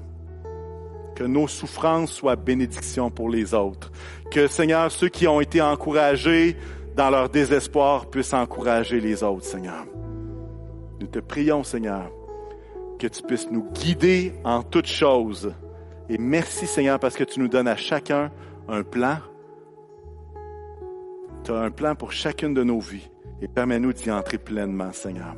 Que 1.16 1.24
nos 1.24 1.48
souffrances 1.48 2.12
soient 2.12 2.36
bénédictions 2.36 3.10
pour 3.10 3.28
les 3.28 3.54
autres. 3.54 3.90
Que, 4.30 4.46
Seigneur, 4.46 4.92
ceux 4.92 5.08
qui 5.08 5.26
ont 5.26 5.40
été 5.40 5.60
encouragés 5.60 6.56
dans 6.96 7.10
leur 7.10 7.28
désespoir 7.28 8.06
puissent 8.06 8.34
encourager 8.34 9.00
les 9.00 9.22
autres, 9.22 9.44
Seigneur. 9.44 9.84
Nous 11.00 11.06
te 11.06 11.18
prions, 11.18 11.64
Seigneur, 11.64 12.10
que 12.98 13.06
tu 13.06 13.22
puisses 13.22 13.50
nous 13.50 13.64
guider 13.72 14.32
en 14.44 14.62
toutes 14.62 14.86
choses. 14.86 15.52
Et 16.08 16.18
merci, 16.18 16.66
Seigneur, 16.66 16.98
parce 16.98 17.16
que 17.16 17.24
tu 17.24 17.40
nous 17.40 17.48
donnes 17.48 17.68
à 17.68 17.76
chacun 17.76 18.30
un 18.68 18.82
plan, 18.82 19.18
tu 21.48 21.54
as 21.54 21.60
un 21.60 21.70
plan 21.70 21.94
pour 21.94 22.12
chacune 22.12 22.52
de 22.52 22.62
nos 22.62 22.78
vies 22.78 23.08
et 23.40 23.48
permets-nous 23.48 23.94
d'y 23.94 24.10
entrer 24.10 24.36
pleinement, 24.36 24.92
Seigneur. 24.92 25.34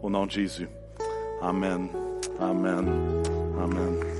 Au 0.00 0.08
nom 0.08 0.24
de 0.24 0.30
Jésus. 0.30 0.68
Amen. 1.42 1.88
Amen. 2.38 2.88
Amen. 3.60 4.19